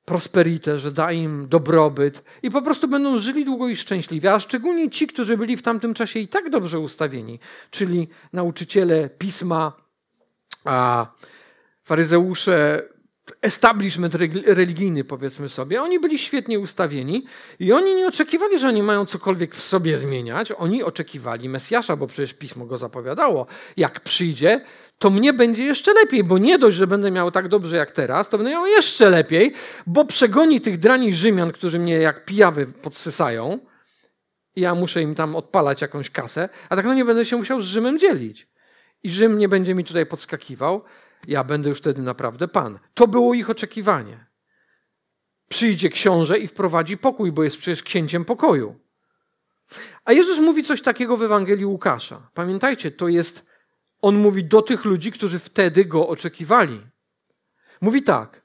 prosperitę, 0.05 0.79
że 0.79 0.93
da 0.93 1.13
im 1.13 1.49
dobrobyt 1.49 2.23
i 2.43 2.51
po 2.51 2.63
prostu 2.63 2.89
będą 2.89 3.19
żyli 3.19 3.45
długo 3.45 3.69
i 3.69 3.77
szczęśliwie, 3.77 4.33
a 4.33 4.41
szczególnie 4.41 4.91
ci, 4.91 5.07
którzy 5.07 5.37
byli 5.37 5.57
w 5.57 5.63
tamtym 5.63 5.95
czasie 5.95 6.21
i 6.21 6.29
tak 6.29 6.51
dobrze 6.51 6.79
ustawieni, 6.79 7.39
czyli 7.71 8.09
nauczyciele 8.33 9.09
pisma, 9.09 9.73
a 10.65 11.07
faryzeusze, 11.85 12.83
establishment 13.43 14.15
religijny, 14.47 15.05
powiedzmy 15.05 15.49
sobie, 15.49 15.83
oni 15.83 16.01
byli 16.01 16.19
świetnie 16.19 16.59
ustawieni 16.59 17.25
i 17.59 17.73
oni 17.73 17.95
nie 17.95 18.09
oczekiwali, 18.09 18.59
że 18.59 18.69
oni 18.69 18.83
mają 18.83 19.07
cokolwiek 19.07 19.55
w 19.55 19.63
sobie 19.63 19.99
zmieniać. 19.99 20.53
Oni 20.53 20.83
oczekiwali 20.83 21.49
Mesjasza, 21.49 21.97
bo 21.97 22.07
przecież 22.07 22.35
pismo 22.35 22.67
go 22.67 22.79
zapowiadało. 22.79 23.47
Jak 23.77 24.01
przyjdzie, 24.01 24.61
to 24.99 25.11
mnie 25.11 25.33
będzie 25.33 25.65
jeszcze 25.65 25.93
lepiej, 25.93 26.25
bo 26.25 26.39
nie 26.39 26.59
dość, 26.59 26.77
że 26.77 26.87
będę 26.87 27.11
miał 27.11 27.31
tak 27.31 27.49
dobrze 27.49 27.77
jak 27.77 27.91
teraz, 27.91 28.29
to 28.29 28.39
będę 28.39 28.53
miał 28.53 28.67
jeszcze 28.67 29.11
lepiej, 29.11 29.53
bo 29.87 30.05
przegoni 30.05 30.61
tych 30.61 30.79
drani 30.79 31.15
Rzymian, 31.15 31.53
którzy 31.53 31.79
mnie 31.79 31.95
jak 31.95 32.25
pijawy 32.25 32.67
podsysają 32.67 33.59
i 34.57 34.61
ja 34.61 34.75
muszę 34.75 35.03
im 35.03 35.15
tam 35.15 35.37
odpalać 35.37 35.83
jakąś 35.83 36.11
kasę, 36.11 36.49
a 36.69 36.77
tak 36.77 36.85
no 36.85 36.95
nie 36.95 37.05
będę 37.05 37.25
się 37.25 37.37
musiał 37.37 37.63
z 37.63 37.65
Rzymem 37.65 37.99
dzielić. 37.99 38.49
I 39.03 39.11
Rzym 39.11 39.39
nie 39.39 39.49
będzie 39.49 39.75
mi 39.75 39.85
tutaj 39.85 40.07
podskakiwał, 40.07 40.85
ja 41.27 41.45
będę 41.45 41.69
już 41.69 41.79
wtedy 41.79 42.03
naprawdę 42.03 42.49
Pan. 42.49 42.79
To 42.95 43.09
było 43.09 43.35
ich 43.35 43.51
oczekiwanie. 43.51 44.27
Przyjdzie 45.49 45.89
książę 45.89 46.39
i 46.39 46.49
wprowadzi 46.49 46.99
pokój, 46.99 47.33
bo 47.33 47.45
jest 47.45 47.57
przecież 47.57 47.83
księciem 47.83 48.25
pokoju. 48.25 48.81
A 50.05 50.13
Jezus 50.13 50.39
mówi 50.39 50.65
coś 50.65 50.83
takiego 50.83 51.17
w 51.17 51.23
Ewangelii 51.23 51.67
Łukasza. 51.67 52.31
Pamiętajcie, 52.35 52.91
to 52.91 53.09
jest, 53.09 53.51
on 54.03 54.17
mówi 54.17 54.45
do 54.45 54.63
tych 54.63 54.85
ludzi, 54.85 55.13
którzy 55.13 55.39
wtedy 55.39 55.85
go 55.85 56.09
oczekiwali. 56.09 56.81
Mówi 57.81 58.03
tak. 58.03 58.43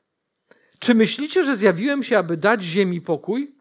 Czy 0.80 0.96
myślicie, 0.96 1.44
że 1.44 1.58
zjawiłem 1.58 2.04
się, 2.04 2.18
aby 2.18 2.38
dać 2.38 2.64
ziemi 2.64 3.02
pokój? 3.02 3.56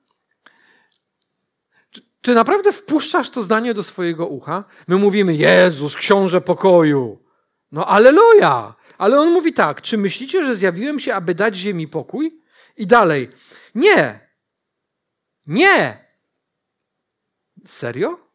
Czy, 1.90 2.00
czy 2.20 2.34
naprawdę 2.34 2.72
wpuszczasz 2.72 3.30
to 3.30 3.42
zdanie 3.42 3.74
do 3.74 3.82
swojego 3.82 4.26
ucha? 4.26 4.64
My 4.88 4.96
mówimy, 4.96 5.34
Jezus, 5.34 5.96
książę 5.96 6.40
pokoju. 6.40 7.18
No 7.72 7.86
aleluja! 7.86 8.74
Ale 8.98 9.20
on 9.20 9.32
mówi 9.32 9.52
tak: 9.52 9.82
Czy 9.82 9.98
myślicie, 9.98 10.44
że 10.44 10.56
zjawiłem 10.56 11.00
się, 11.00 11.14
aby 11.14 11.34
dać 11.34 11.56
ziemi 11.56 11.88
pokój? 11.88 12.40
I 12.76 12.86
dalej: 12.86 13.28
Nie. 13.74 14.20
Nie. 15.46 16.06
Serio? 17.66 18.32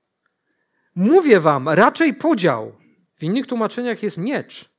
Mówię 0.95 1.39
wam, 1.39 1.69
raczej 1.69 2.13
podział. 2.13 2.75
W 3.17 3.23
innych 3.23 3.47
tłumaczeniach 3.47 4.03
jest 4.03 4.17
miecz. 4.17 4.69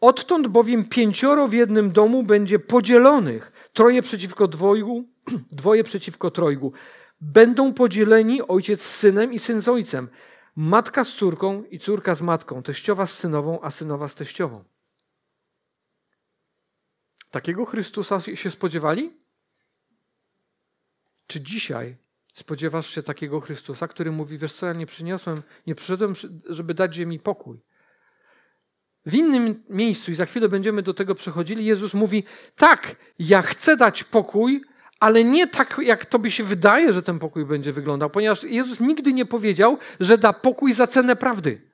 Odtąd 0.00 0.46
bowiem 0.46 0.84
pięcioro 0.84 1.48
w 1.48 1.52
jednym 1.52 1.92
domu 1.92 2.22
będzie 2.22 2.58
podzielonych, 2.58 3.52
troje 3.72 4.02
przeciwko 4.02 4.48
dwojgu, 4.48 5.04
dwoje 5.52 5.84
przeciwko 5.84 6.30
trojgu. 6.30 6.72
Będą 7.20 7.74
podzieleni 7.74 8.42
ojciec 8.42 8.82
z 8.82 8.94
synem 8.96 9.32
i 9.32 9.38
syn 9.38 9.60
z 9.60 9.68
ojcem, 9.68 10.08
matka 10.56 11.04
z 11.04 11.14
córką 11.14 11.64
i 11.64 11.78
córka 11.78 12.14
z 12.14 12.22
matką, 12.22 12.62
teściowa 12.62 13.06
z 13.06 13.18
synową, 13.18 13.60
a 13.62 13.70
synowa 13.70 14.08
z 14.08 14.14
teściową. 14.14 14.64
Takiego 17.30 17.66
Chrystusa 17.66 18.20
się 18.20 18.50
spodziewali? 18.50 19.20
Czy 21.26 21.40
dzisiaj 21.40 21.96
spodziewasz 22.32 22.86
się 22.86 23.02
takiego 23.02 23.40
Chrystusa, 23.40 23.88
który 23.88 24.12
mówi: 24.12 24.38
Wiesz 24.38 24.52
co, 24.52 24.66
ja 24.66 24.72
nie 24.72 24.86
przyniosłem, 24.86 25.42
nie 25.66 25.74
przyszedłem, 25.74 26.12
żeby 26.48 26.74
dać 26.74 26.94
ziemi 26.94 27.18
pokój. 27.18 27.60
W 29.06 29.14
innym 29.14 29.64
miejscu, 29.68 30.10
i 30.10 30.14
za 30.14 30.26
chwilę 30.26 30.48
będziemy 30.48 30.82
do 30.82 30.94
tego 30.94 31.14
przechodzili, 31.14 31.64
Jezus 31.64 31.94
mówi: 31.94 32.24
Tak, 32.56 32.96
ja 33.18 33.42
chcę 33.42 33.76
dać 33.76 34.04
pokój, 34.04 34.64
ale 35.00 35.24
nie 35.24 35.46
tak, 35.46 35.80
jak 35.82 36.06
tobie 36.06 36.30
się 36.30 36.44
wydaje, 36.44 36.92
że 36.92 37.02
ten 37.02 37.18
pokój 37.18 37.46
będzie 37.46 37.72
wyglądał, 37.72 38.10
ponieważ 38.10 38.44
Jezus 38.44 38.80
nigdy 38.80 39.12
nie 39.12 39.26
powiedział, 39.26 39.78
że 40.00 40.18
da 40.18 40.32
pokój 40.32 40.72
za 40.72 40.86
cenę 40.86 41.16
prawdy. 41.16 41.70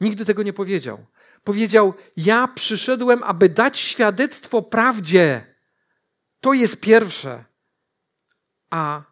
Nigdy 0.00 0.24
tego 0.24 0.42
nie 0.42 0.52
powiedział. 0.52 1.06
Powiedział: 1.44 1.94
Ja 2.16 2.48
przyszedłem, 2.48 3.22
aby 3.22 3.48
dać 3.48 3.78
świadectwo 3.78 4.62
prawdzie. 4.62 5.54
To 6.40 6.52
jest 6.52 6.80
pierwsze. 6.80 7.44
A 8.70 9.02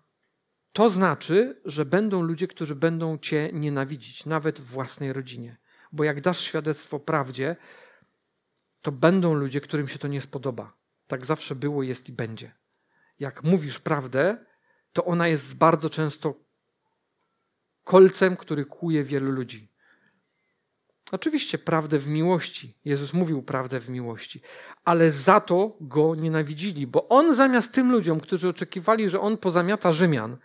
to 0.73 0.91
znaczy, 0.91 1.61
że 1.65 1.85
będą 1.85 2.23
ludzie, 2.23 2.49
którzy 2.49 2.75
będą 2.75 3.19
cię 3.19 3.51
nienawidzić, 3.53 4.27
nawet 4.27 4.61
w 4.61 4.67
własnej 4.67 5.13
rodzinie. 5.13 5.57
Bo 5.93 6.05
jak 6.05 6.21
dasz 6.21 6.41
świadectwo 6.41 7.01
prawdzie, 7.01 7.57
to 8.83 8.93
będą 8.93 9.35
ludzie, 9.35 9.61
którym 9.61 9.89
się 9.89 9.99
to 9.99 10.09
nie 10.09 10.21
spodoba. 10.21 10.73
Tak 11.07 11.27
zawsze 11.27 11.55
było, 11.55 11.83
jest 11.83 12.09
i 12.09 12.13
będzie. 12.13 12.60
Jak 13.21 13.43
mówisz 13.43 13.79
prawdę, 13.79 14.45
to 14.93 15.05
ona 15.05 15.29
jest 15.29 15.55
bardzo 15.55 15.91
często 15.91 16.35
kolcem, 17.85 18.37
który 18.37 18.65
kłuje 18.65 19.05
wielu 19.05 19.33
ludzi. 19.33 19.71
Oczywiście 21.13 21.59
prawdę 21.59 21.99
w 21.99 22.09
miłości. 22.09 22.79
Jezus 22.85 23.13
mówił 23.13 23.43
prawdę 23.43 23.81
w 23.81 23.89
miłości, 23.89 24.41
ale 24.85 25.11
za 25.11 25.41
to 25.41 25.77
go 25.81 26.15
nienawidzili, 26.15 26.87
bo 26.87 27.09
on 27.09 27.35
zamiast 27.35 27.75
tym 27.75 27.93
ludziom, 27.93 28.21
którzy 28.21 28.49
oczekiwali, 28.49 29.09
że 29.09 29.21
on 29.21 29.37
pozamiata 29.37 29.93
Rzymian, 29.93 30.37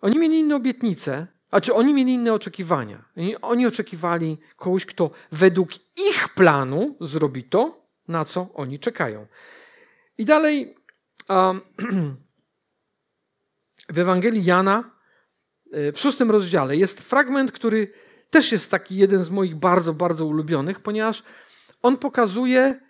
oni 0.00 0.18
mieli 0.18 0.38
inne 0.38 0.56
obietnice, 0.56 1.26
a 1.50 1.60
czy 1.60 1.74
oni 1.74 1.94
mieli 1.94 2.12
inne 2.12 2.32
oczekiwania. 2.32 3.04
Oni 3.42 3.66
oczekiwali 3.66 4.38
kogoś, 4.56 4.86
kto 4.86 5.10
według 5.32 5.70
ich 6.10 6.28
planu 6.34 6.96
zrobi 7.00 7.44
to, 7.44 7.86
na 8.08 8.24
co 8.24 8.48
oni 8.54 8.78
czekają. 8.78 9.26
I 10.18 10.24
dalej 10.24 10.77
w 13.88 13.98
Ewangelii 13.98 14.44
Jana 14.44 14.90
e, 15.72 15.92
w 15.92 16.00
szóstym 16.00 16.30
rozdziale 16.30 16.76
jest 16.76 17.00
fragment, 17.00 17.52
który 17.52 17.92
też 18.30 18.52
jest 18.52 18.70
taki 18.70 18.96
jeden 18.96 19.24
z 19.24 19.30
moich 19.30 19.56
bardzo, 19.56 19.94
bardzo 19.94 20.26
ulubionych, 20.26 20.80
ponieważ 20.80 21.22
on 21.82 21.96
pokazuje 21.96 22.80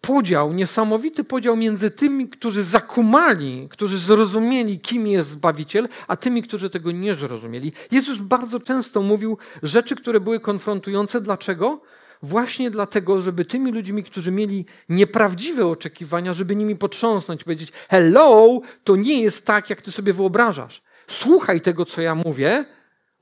podział, 0.00 0.52
niesamowity 0.52 1.24
podział 1.24 1.56
między 1.56 1.90
tymi, 1.90 2.28
którzy 2.28 2.62
zakumali, 2.62 3.68
którzy 3.70 3.98
zrozumieli, 3.98 4.80
kim 4.80 5.06
jest 5.06 5.28
Zbawiciel, 5.28 5.88
a 6.08 6.16
tymi, 6.16 6.42
którzy 6.42 6.70
tego 6.70 6.90
nie 6.92 7.14
zrozumieli. 7.14 7.72
Jezus 7.90 8.18
bardzo 8.18 8.60
często 8.60 9.02
mówił 9.02 9.38
rzeczy, 9.62 9.96
które 9.96 10.20
były 10.20 10.40
konfrontujące. 10.40 11.20
Dlaczego? 11.20 11.80
Właśnie 12.22 12.70
dlatego, 12.70 13.20
żeby 13.20 13.44
tymi 13.44 13.72
ludźmi, 13.72 14.04
którzy 14.04 14.32
mieli 14.32 14.66
nieprawdziwe 14.88 15.66
oczekiwania, 15.66 16.34
żeby 16.34 16.56
nimi 16.56 16.76
potrząsnąć, 16.76 17.44
powiedzieć: 17.44 17.72
Hello, 17.88 18.60
to 18.84 18.96
nie 18.96 19.22
jest 19.22 19.46
tak, 19.46 19.70
jak 19.70 19.82
ty 19.82 19.92
sobie 19.92 20.12
wyobrażasz. 20.12 20.82
Słuchaj 21.06 21.60
tego, 21.60 21.86
co 21.86 22.00
ja 22.00 22.14
mówię, 22.14 22.64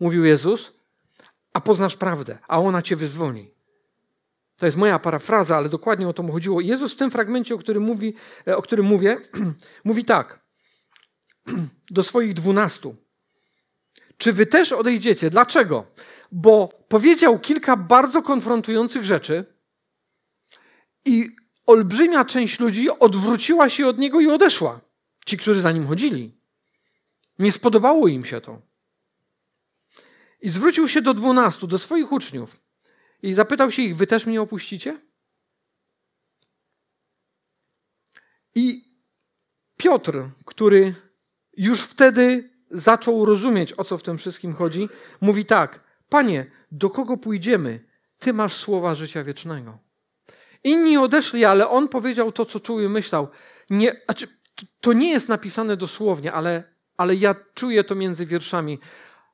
mówił 0.01 0.25
Jezus, 0.25 0.73
a 1.53 1.61
poznasz 1.61 1.97
prawdę, 1.97 2.39
a 2.49 2.61
ona 2.61 2.83
cię 2.83 2.97
wyzwoli. 2.97 3.51
To 4.57 4.67
jest 4.67 4.79
moja 4.79 4.99
parafraza, 4.99 5.57
ale 5.57 5.69
dokładnie 5.69 6.09
o 6.09 6.13
to 6.13 6.23
mu 6.23 6.33
chodziło. 6.33 6.61
Jezus 6.61 6.93
w 6.93 6.97
tym 6.97 7.11
fragmencie, 7.11 7.55
o 7.55 7.59
którym, 7.59 7.83
mówi, 7.83 8.15
e, 8.49 8.57
o 8.57 8.63
którym 8.63 8.87
mówię, 8.87 9.17
mówi 9.85 10.05
tak 10.05 10.41
do 11.91 12.03
swoich 12.03 12.35
dwunastu. 12.35 12.97
Czy 14.19 14.33
wy 14.33 14.47
też 14.47 14.73
odejdziecie? 14.73 15.31
Dlaczego? 15.31 15.87
Bo 16.33 16.69
powiedział 16.89 17.39
kilka 17.39 17.77
bardzo 17.77 18.23
konfrontujących 18.23 19.05
rzeczy 19.05 19.45
i 21.05 21.37
olbrzymia 21.67 22.25
część 22.25 22.61
ludzi 22.61 22.91
odwróciła 22.91 23.69
się 23.69 23.87
od 23.87 23.99
niego 23.99 24.21
i 24.21 24.27
odeszła. 24.27 24.81
Ci, 25.27 25.37
którzy 25.39 25.61
za 25.61 25.73
nim 25.73 25.87
chodzili. 25.87 26.39
Nie 27.39 27.53
spodobało 27.53 28.09
im 28.09 28.25
się 28.25 28.41
to. 28.41 28.63
I 30.41 30.49
zwrócił 30.49 30.89
się 30.89 31.03
do 31.03 31.15
dwunastu, 31.15 31.67
do 31.67 31.79
swoich 31.79 32.13
uczniów. 32.13 32.61
I 33.23 33.35
zapytał 33.35 33.71
się 33.71 33.83
ich, 33.83 33.97
wy 33.97 34.07
też 34.07 34.27
mnie 34.27 34.43
opuścicie? 34.43 35.01
I 38.55 38.85
Piotr, 39.77 40.13
który 40.45 40.95
już 41.57 41.81
wtedy 41.81 42.51
zaczął 42.71 43.25
rozumieć, 43.25 43.73
o 43.77 43.85
co 43.85 43.99
w 43.99 44.03
tym 44.03 44.19
wszystkim 44.19 44.55
chodzi, 44.55 44.89
mówi 45.21 45.45
tak: 45.45 45.81
Panie, 46.09 46.47
do 46.73 46.91
kogo 46.91 47.17
pójdziemy? 47.17 47.85
Ty 48.19 48.33
masz 48.33 48.55
słowa 48.55 48.95
życia 48.95 49.25
wiecznego. 49.25 49.79
Inni 50.65 50.99
odeszli, 50.99 51.45
ale 51.45 51.69
on 51.69 51.89
powiedział 51.89 52.33
to, 52.33 52.45
co 52.45 52.61
czuł 52.61 52.81
i 52.81 52.89
myślał. 52.89 53.29
Nie, 53.71 53.93
znaczy, 54.05 54.29
to 54.81 54.93
nie 54.93 55.11
jest 55.11 55.29
napisane 55.29 55.77
dosłownie, 55.77 56.33
ale, 56.33 56.63
ale 56.97 57.15
ja 57.15 57.35
czuję 57.55 57.85
to 57.85 57.95
między 57.95 58.27
wierszami. 58.27 58.79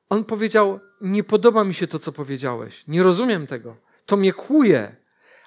On 0.09 0.23
powiedział: 0.23 0.79
Nie 1.01 1.23
podoba 1.23 1.63
mi 1.63 1.73
się 1.73 1.87
to, 1.87 1.99
co 1.99 2.11
powiedziałeś. 2.11 2.83
Nie 2.87 3.03
rozumiem 3.03 3.47
tego. 3.47 3.77
To 4.05 4.17
mnie 4.17 4.33
kłuje. 4.33 4.95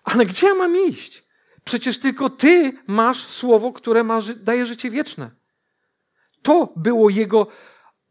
Ale 0.05 0.27
gdzie 0.27 0.47
ja 0.47 0.55
mam 0.55 0.77
iść? 0.77 1.25
Przecież 1.65 1.99
tylko 1.99 2.31
Ty 2.31 2.73
masz 2.87 3.27
słowo, 3.27 3.73
które 3.73 4.05
ma, 4.05 4.21
daje 4.37 4.67
życie 4.67 4.91
wieczne. 4.91 5.31
To 6.43 6.73
było 6.77 7.11
jego. 7.11 7.47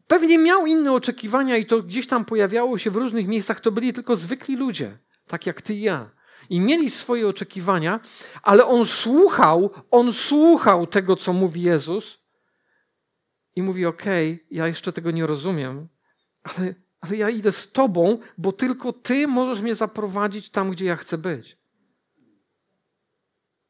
Pewnie 0.08 0.38
miał 0.38 0.66
inne 0.66 0.92
oczekiwania 0.92 1.56
i 1.56 1.66
to 1.66 1.82
gdzieś 1.82 2.06
tam 2.06 2.24
pojawiało 2.24 2.78
się 2.78 2.90
w 2.90 2.96
różnych 2.96 3.28
miejscach. 3.28 3.60
To 3.60 3.72
byli 3.72 3.92
tylko 3.92 4.16
zwykli 4.16 4.56
ludzie, 4.56 4.98
tak 5.26 5.46
jak 5.46 5.62
Ty 5.62 5.74
i 5.74 5.80
ja. 5.80 6.10
I 6.50 6.60
mieli 6.60 6.90
swoje 6.90 7.28
oczekiwania, 7.28 8.00
ale 8.42 8.66
on 8.66 8.86
słuchał, 8.86 9.70
on 9.90 10.12
słuchał 10.12 10.86
tego, 10.86 11.16
co 11.16 11.32
mówi 11.32 11.62
Jezus 11.62 12.18
i 13.56 13.62
mówi: 13.62 13.86
Okej, 13.86 14.32
okay, 14.32 14.46
ja 14.50 14.66
jeszcze 14.66 14.92
tego 14.92 15.10
nie 15.10 15.26
rozumiem, 15.26 15.88
ale, 16.42 16.74
ale 17.00 17.16
ja 17.16 17.30
idę 17.30 17.52
z 17.52 17.72
Tobą, 17.72 18.18
bo 18.38 18.52
tylko 18.52 18.92
Ty 18.92 19.26
możesz 19.26 19.60
mnie 19.60 19.74
zaprowadzić 19.74 20.50
tam, 20.50 20.70
gdzie 20.70 20.84
ja 20.84 20.96
chcę 20.96 21.18
być. 21.18 21.58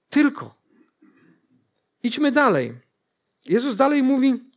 Tylko. 0.08 0.54
Idźmy 2.02 2.32
dalej. 2.32 2.80
Jezus 3.46 3.76
dalej 3.76 4.02
mówi 4.02 4.50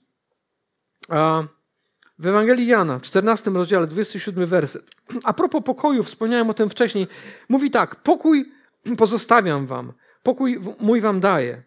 w 2.22 2.28
Ewangelii 2.28 2.68
Jana, 2.68 3.00
w 3.00 3.02
14 3.02 3.52
rozdziale, 3.52 3.88
27 3.88 4.46
werset. 4.46 4.86
A 5.24 5.34
propos 5.34 5.64
pokoju, 5.64 6.04
wspomniałem 6.04 6.50
o 6.50 6.54
tym 6.54 6.70
wcześniej, 6.70 7.08
mówi 7.50 7.72
tak: 7.72 7.96
Pokój 7.96 8.52
pozostawiam 8.98 9.68
wam, 9.68 9.94
pokój 10.24 10.60
mój 10.80 11.02
wam 11.02 11.20
daję. 11.20 11.64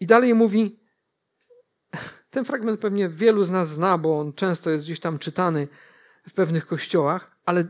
I 0.00 0.06
dalej 0.06 0.34
mówi: 0.34 0.80
ten 2.30 2.44
fragment 2.44 2.80
pewnie 2.80 3.08
wielu 3.08 3.44
z 3.44 3.50
nas 3.50 3.68
zna, 3.68 3.98
bo 3.98 4.20
on 4.20 4.32
często 4.32 4.70
jest 4.70 4.84
gdzieś 4.84 5.00
tam 5.00 5.18
czytany 5.18 5.68
w 6.28 6.32
pewnych 6.32 6.66
kościołach, 6.66 7.36
ale 7.46 7.64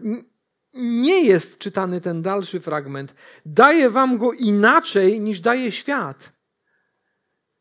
nie 0.74 1.24
jest 1.24 1.58
czytany 1.58 2.00
ten 2.00 2.22
dalszy 2.22 2.60
fragment. 2.60 3.14
Daje 3.46 3.90
wam 3.90 4.18
go 4.18 4.32
inaczej 4.32 5.20
niż 5.20 5.40
daje 5.40 5.72
świat. 5.72 6.32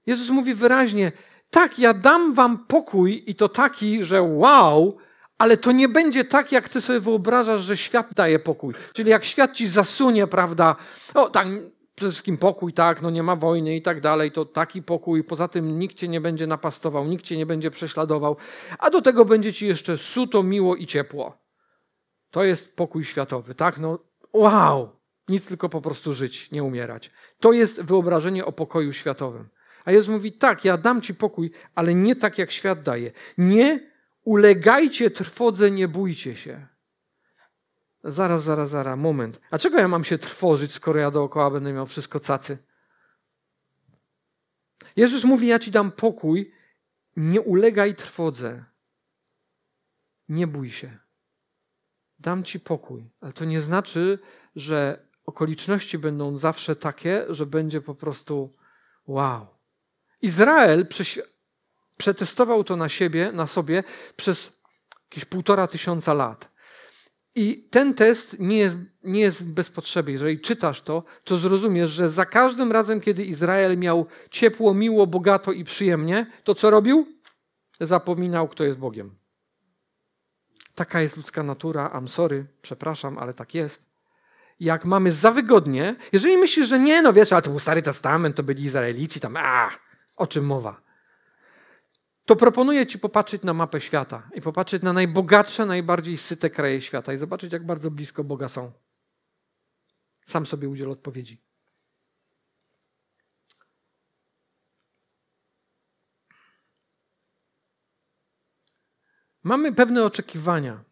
Jezus 0.06 0.30
mówi 0.30 0.54
wyraźnie: 0.54 1.12
Tak, 1.50 1.80
ja 1.80 1.94
dam 1.94 2.34
wam 2.34 2.66
pokój 2.66 3.24
i 3.28 3.36
to 3.36 3.50
taki, 3.50 4.06
że 4.06 4.22
wow, 4.22 4.98
ale 5.38 5.58
to 5.58 5.72
nie 5.72 5.90
będzie 5.90 6.26
tak, 6.26 6.52
jak 6.52 6.70
ty 6.70 6.82
sobie 6.82 7.00
wyobrażasz, 7.00 7.62
że 7.62 7.78
świat 7.78 8.14
daje 8.16 8.40
pokój. 8.40 8.74
Czyli 8.94 9.10
jak 9.10 9.26
świat 9.26 9.54
ci 9.54 9.68
zasunie, 9.68 10.28
prawda? 10.28 10.76
O, 11.14 11.30
tak, 11.30 11.48
przede 11.96 12.12
wszystkim 12.12 12.38
pokój, 12.38 12.74
tak, 12.74 13.02
no 13.02 13.10
nie 13.10 13.24
ma 13.24 13.36
wojny 13.36 13.76
i 13.76 13.82
tak 13.82 14.02
dalej, 14.02 14.32
to 14.32 14.46
taki 14.46 14.84
pokój, 14.84 15.24
poza 15.24 15.48
tym 15.48 15.80
nikt 15.80 15.98
cię 15.98 16.08
nie 16.08 16.22
będzie 16.22 16.48
napastował, 16.48 17.06
nikt 17.06 17.26
cię 17.26 17.38
nie 17.38 17.46
będzie 17.46 17.72
prześladował, 17.72 18.38
a 18.80 18.90
do 18.90 19.02
tego 19.02 19.26
będzie 19.26 19.54
ci 19.54 19.68
jeszcze 19.68 19.98
suto, 19.98 20.44
miło 20.44 20.76
i 20.76 20.86
ciepło. 20.86 21.38
To 22.32 22.44
jest 22.44 22.76
pokój 22.76 23.04
światowy, 23.04 23.56
tak? 23.56 23.78
No 23.78 24.00
wow! 24.34 24.90
Nic 25.30 25.48
tylko 25.48 25.70
po 25.70 25.82
prostu 25.82 26.14
żyć, 26.14 26.52
nie 26.52 26.64
umierać. 26.64 27.12
To 27.40 27.52
jest 27.52 27.82
wyobrażenie 27.82 28.46
o 28.46 28.52
pokoju 28.52 28.94
światowym. 28.94 29.50
A 29.86 29.92
Jezus 29.92 30.10
mówi, 30.10 30.32
tak, 30.32 30.66
ja 30.66 30.78
dam 30.78 31.02
ci 31.02 31.16
pokój, 31.16 31.52
ale 31.76 31.96
nie 31.96 32.16
tak, 32.16 32.38
jak 32.38 32.52
świat 32.52 32.82
daje. 32.84 33.12
Nie 33.38 33.80
ulegajcie 34.24 35.12
trwodze, 35.12 35.72
nie 35.72 35.88
bójcie 35.88 36.36
się. 36.36 36.68
Zaraz, 38.04 38.44
zaraz, 38.44 38.70
zaraz, 38.70 38.98
moment. 38.98 39.42
A 39.52 39.58
czego 39.58 39.78
ja 39.78 39.88
mam 39.88 40.04
się 40.04 40.18
trwożyć, 40.18 40.74
skoro 40.74 41.00
ja 41.00 41.12
dookoła 41.12 41.52
będę 41.52 41.74
miał 41.74 41.86
wszystko 41.86 42.20
cacy? 42.20 42.58
Jezus 44.96 45.24
mówi: 45.24 45.48
Ja 45.48 45.60
ci 45.60 45.72
dam 45.72 45.92
pokój, 45.92 46.52
nie 47.16 47.42
ulegaj 47.42 47.96
trwodze. 47.96 48.66
Nie 50.30 50.48
bój 50.48 50.70
się. 50.70 50.98
Dam 52.20 52.44
ci 52.44 52.60
pokój. 52.60 53.10
Ale 53.22 53.34
to 53.34 53.46
nie 53.46 53.62
znaczy, 53.62 54.20
że 54.56 55.08
okoliczności 55.26 55.98
będą 55.98 56.38
zawsze 56.38 56.76
takie, 56.76 57.26
że 57.30 57.46
będzie 57.46 57.82
po 57.82 57.96
prostu 57.96 58.56
wow. 59.08 59.48
Izrael 60.22 60.88
przetestował 61.98 62.64
to 62.64 62.76
na 62.76 62.90
siebie, 62.90 63.32
na 63.32 63.48
sobie 63.48 63.84
przez 64.16 64.52
jakieś 65.12 65.26
półtora 65.26 65.68
tysiąca 65.68 66.14
lat. 66.14 66.50
I 67.36 67.68
ten 67.72 67.94
test 67.94 68.40
nie 68.40 68.58
jest, 68.58 68.78
nie 69.04 69.22
jest 69.22 69.54
bez 69.54 69.70
potrzeby. 69.70 70.12
Jeżeli 70.12 70.40
czytasz 70.40 70.82
to, 70.82 71.04
to 71.24 71.38
zrozumiesz, 71.38 71.90
że 71.90 72.10
za 72.10 72.26
każdym 72.26 72.72
razem, 72.72 73.02
kiedy 73.02 73.24
Izrael 73.24 73.78
miał 73.78 74.06
ciepło, 74.32 74.74
miło, 74.74 75.08
bogato 75.08 75.52
i 75.52 75.64
przyjemnie, 75.64 76.32
to 76.44 76.56
co 76.56 76.70
robił? 76.70 77.08
Zapominał, 77.80 78.48
kto 78.48 78.64
jest 78.64 78.78
Bogiem. 78.78 79.16
Taka 80.76 81.02
jest 81.02 81.18
ludzka 81.18 81.44
natura. 81.44 81.90
I'm 81.90 82.08
sorry, 82.08 82.46
przepraszam, 82.62 83.18
ale 83.18 83.34
tak 83.34 83.54
jest. 83.54 83.84
Jak 84.60 84.86
mamy 84.86 85.12
za 85.12 85.32
wygodnie, 85.32 85.96
jeżeli 86.12 86.38
myślisz, 86.38 86.68
że 86.68 86.80
nie, 86.80 87.02
no 87.02 87.14
wiesz, 87.14 87.34
ale 87.34 87.42
to 87.42 87.50
był 87.50 87.60
Stary 87.60 87.82
Testament, 87.82 88.36
to 88.36 88.44
byli 88.44 88.64
Izraelici, 88.64 89.20
tam, 89.20 89.38
a, 89.38 89.70
o 90.20 90.28
czym 90.28 90.46
mowa? 90.46 90.90
to 92.30 92.36
proponuję 92.36 92.88
Ci 92.88 93.00
popatrzeć 93.00 93.44
na 93.44 93.54
mapę 93.54 93.82
świata 93.82 94.30
i 94.34 94.42
popatrzeć 94.42 94.84
na 94.84 94.94
najbogatsze, 94.94 95.66
najbardziej 95.66 96.18
syte 96.18 96.50
kraje 96.50 96.82
świata 96.82 97.14
i 97.14 97.18
zobaczyć, 97.18 97.54
jak 97.54 97.66
bardzo 97.66 97.92
blisko 97.92 98.24
Boga 98.24 98.50
są. 98.50 98.72
Sam 100.26 100.46
sobie 100.46 100.70
udziel 100.70 100.92
odpowiedzi. 100.92 101.42
Mamy 109.44 109.74
pewne 109.74 110.06
oczekiwania. 110.06 110.84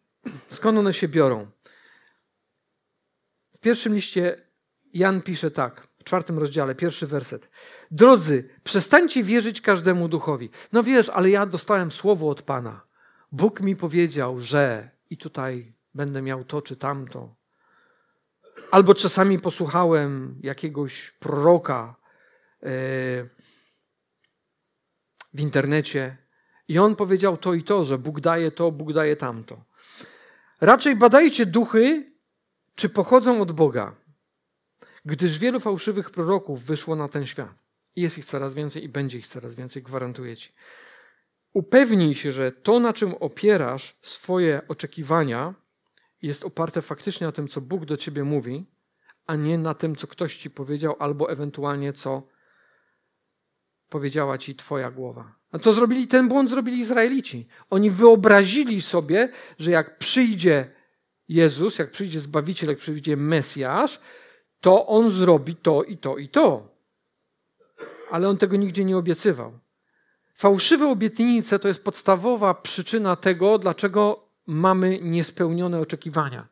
Skąd 0.50 0.78
one 0.78 0.92
się 0.92 1.08
biorą? 1.08 1.50
W 3.54 3.60
pierwszym 3.60 3.94
liście 3.94 4.48
Jan 4.92 5.22
pisze 5.22 5.50
tak, 5.50 5.88
czwartym 6.08 6.38
rozdziale, 6.38 6.74
pierwszy 6.74 7.06
werset. 7.06 7.48
Drodzy, 7.90 8.48
przestańcie 8.64 9.22
wierzyć 9.22 9.60
każdemu 9.60 10.08
duchowi. 10.08 10.50
No 10.72 10.82
wiesz, 10.82 11.08
ale 11.08 11.30
ja 11.30 11.46
dostałem 11.46 11.90
słowo 11.90 12.28
od 12.28 12.42
Pana. 12.42 12.80
Bóg 13.32 13.60
mi 13.60 13.76
powiedział, 13.76 14.40
że 14.40 14.90
i 15.10 15.16
tutaj 15.16 15.72
będę 15.94 16.22
miał 16.22 16.44
to 16.44 16.62
czy 16.62 16.76
tamto. 16.76 17.34
Albo 18.70 18.94
czasami 18.94 19.38
posłuchałem 19.38 20.40
jakiegoś 20.42 21.10
proroka 21.10 21.96
e, 22.62 22.66
w 25.34 25.40
internecie 25.40 26.16
i 26.68 26.78
on 26.78 26.96
powiedział 26.96 27.36
to 27.36 27.54
i 27.54 27.62
to, 27.64 27.84
że 27.84 27.98
Bóg 27.98 28.20
daje 28.20 28.50
to, 28.50 28.72
Bóg 28.72 28.92
daje 28.92 29.16
tamto. 29.16 29.64
Raczej 30.60 30.96
badajcie 30.96 31.46
duchy, 31.46 32.12
czy 32.74 32.88
pochodzą 32.88 33.40
od 33.40 33.52
Boga, 33.52 33.94
gdyż 35.04 35.38
wielu 35.38 35.60
fałszywych 35.60 36.10
proroków 36.10 36.64
wyszło 36.64 36.96
na 36.96 37.08
ten 37.08 37.26
świat. 37.26 37.54
Jest 37.96 38.18
ich 38.18 38.24
coraz 38.24 38.54
więcej 38.54 38.84
i 38.84 38.88
będzie 38.88 39.18
ich 39.18 39.28
coraz 39.28 39.54
więcej, 39.54 39.82
gwarantuję 39.82 40.36
ci. 40.36 40.52
Upewnij 41.52 42.14
się, 42.14 42.32
że 42.32 42.52
to, 42.52 42.80
na 42.80 42.92
czym 42.92 43.14
opierasz 43.14 43.98
swoje 44.02 44.62
oczekiwania, 44.68 45.54
jest 46.22 46.44
oparte 46.44 46.82
faktycznie 46.82 47.26
na 47.26 47.32
tym, 47.32 47.48
co 47.48 47.60
Bóg 47.60 47.84
do 47.84 47.96
ciebie 47.96 48.24
mówi, 48.24 48.66
a 49.26 49.36
nie 49.36 49.58
na 49.58 49.74
tym, 49.74 49.96
co 49.96 50.06
ktoś 50.06 50.36
ci 50.36 50.50
powiedział, 50.50 50.96
albo 50.98 51.30
ewentualnie 51.30 51.92
co 51.92 52.22
powiedziała 53.88 54.38
ci 54.38 54.54
twoja 54.54 54.90
głowa. 54.90 55.34
A 55.52 55.58
to 55.58 55.72
zrobili, 55.72 56.06
ten 56.06 56.28
błąd 56.28 56.50
zrobili 56.50 56.78
Izraelici. 56.78 57.48
Oni 57.70 57.90
wyobrazili 57.90 58.82
sobie, 58.82 59.28
że 59.58 59.70
jak 59.70 59.98
przyjdzie 59.98 60.70
Jezus, 61.28 61.78
jak 61.78 61.90
przyjdzie 61.90 62.20
Zbawiciel, 62.20 62.68
jak 62.68 62.78
przyjdzie 62.78 63.16
Mesjasz, 63.16 64.00
to 64.60 64.86
On 64.86 65.10
zrobi 65.10 65.56
to 65.56 65.82
i 65.82 65.96
to 65.96 66.16
i 66.16 66.28
to 66.28 66.78
ale 68.10 68.28
on 68.28 68.38
tego 68.38 68.56
nigdzie 68.56 68.84
nie 68.84 68.96
obiecywał. 68.96 69.58
Fałszywe 70.34 70.88
obietnice 70.88 71.58
to 71.58 71.68
jest 71.68 71.84
podstawowa 71.84 72.54
przyczyna 72.54 73.16
tego, 73.16 73.58
dlaczego 73.58 74.28
mamy 74.46 74.98
niespełnione 75.02 75.80
oczekiwania. 75.80 76.48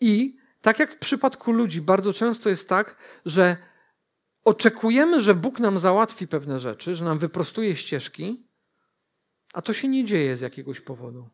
I 0.00 0.36
tak 0.60 0.78
jak 0.78 0.92
w 0.92 0.98
przypadku 0.98 1.52
ludzi, 1.52 1.80
bardzo 1.80 2.12
często 2.12 2.48
jest 2.48 2.68
tak, 2.68 2.96
że 3.24 3.56
oczekujemy, 4.44 5.20
że 5.20 5.34
Bóg 5.34 5.60
nam 5.60 5.78
załatwi 5.78 6.28
pewne 6.28 6.60
rzeczy, 6.60 6.94
że 6.94 7.04
nam 7.04 7.18
wyprostuje 7.18 7.76
ścieżki, 7.76 8.46
a 9.52 9.62
to 9.62 9.72
się 9.72 9.88
nie 9.88 10.04
dzieje 10.04 10.36
z 10.36 10.40
jakiegoś 10.40 10.80
powodu. 10.80 11.28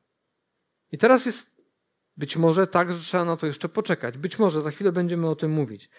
I 0.92 0.98
teraz 0.98 1.26
jest 1.26 1.53
być 2.16 2.36
może 2.36 2.66
tak, 2.66 2.92
że 2.92 3.02
trzeba 3.02 3.24
na 3.24 3.36
to 3.36 3.46
jeszcze 3.46 3.68
poczekać. 3.68 4.18
Być 4.18 4.38
może 4.38 4.62
za 4.62 4.70
chwilę 4.70 4.92
będziemy 4.92 5.28
o 5.28 5.36
tym 5.36 5.50
mówić. 5.50 5.90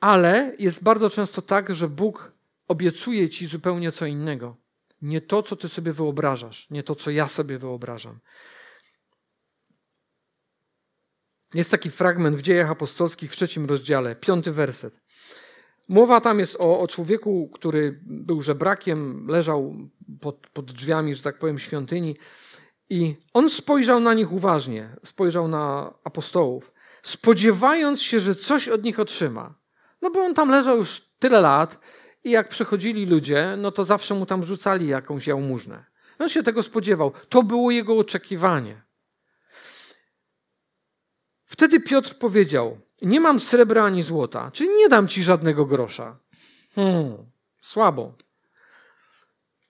Ale 0.00 0.52
jest 0.58 0.82
bardzo 0.82 1.10
często 1.10 1.42
tak, 1.42 1.74
że 1.74 1.88
Bóg 1.88 2.32
obiecuje 2.68 3.28
ci 3.28 3.46
zupełnie 3.46 3.92
co 3.92 4.06
innego. 4.06 4.56
Nie 5.02 5.20
to, 5.20 5.42
co 5.42 5.56
ty 5.56 5.68
sobie 5.68 5.92
wyobrażasz, 5.92 6.70
nie 6.70 6.82
to, 6.82 6.94
co 6.94 7.10
ja 7.10 7.28
sobie 7.28 7.58
wyobrażam. 7.58 8.18
Jest 11.54 11.70
taki 11.70 11.90
fragment 11.90 12.36
w 12.36 12.42
dziejach 12.42 12.70
apostolskich 12.70 13.32
w 13.32 13.36
trzecim 13.36 13.66
rozdziale, 13.66 14.16
piąty 14.16 14.52
werset. 14.52 15.00
Mowa 15.88 16.20
tam 16.20 16.38
jest 16.38 16.56
o, 16.56 16.80
o 16.80 16.88
człowieku, 16.88 17.50
który 17.54 18.00
był 18.02 18.42
żebrakiem, 18.42 19.26
leżał 19.26 19.76
pod, 20.20 20.46
pod 20.52 20.72
drzwiami, 20.72 21.14
że 21.14 21.22
tak 21.22 21.38
powiem, 21.38 21.58
świątyni 21.58 22.16
i 22.90 23.16
on 23.34 23.50
spojrzał 23.50 24.00
na 24.00 24.14
nich 24.14 24.32
uważnie, 24.32 24.96
spojrzał 25.04 25.48
na 25.48 25.94
apostołów, 26.04 26.72
spodziewając 27.02 28.02
się, 28.02 28.20
że 28.20 28.34
coś 28.34 28.68
od 28.68 28.84
nich 28.84 29.00
otrzyma. 29.00 29.54
No 30.02 30.10
bo 30.10 30.20
on 30.20 30.34
tam 30.34 30.50
leżał 30.50 30.76
już 30.76 31.00
tyle 31.18 31.40
lat, 31.40 31.78
i 32.24 32.30
jak 32.30 32.48
przychodzili 32.48 33.06
ludzie, 33.06 33.54
no 33.58 33.72
to 33.72 33.84
zawsze 33.84 34.14
mu 34.14 34.26
tam 34.26 34.44
rzucali 34.44 34.88
jakąś 34.88 35.26
jałmużnę. 35.26 35.84
On 36.18 36.28
się 36.28 36.42
tego 36.42 36.62
spodziewał. 36.62 37.12
To 37.28 37.42
było 37.42 37.70
jego 37.70 37.98
oczekiwanie. 37.98 38.82
Wtedy 41.44 41.80
Piotr 41.80 42.14
powiedział: 42.14 42.78
Nie 43.02 43.20
mam 43.20 43.40
srebra 43.40 43.84
ani 43.84 44.02
złota, 44.02 44.50
czyli 44.50 44.70
nie 44.70 44.88
dam 44.88 45.08
ci 45.08 45.22
żadnego 45.24 45.66
grosza. 45.66 46.18
Hmm, 46.74 47.16
słabo. 47.60 48.14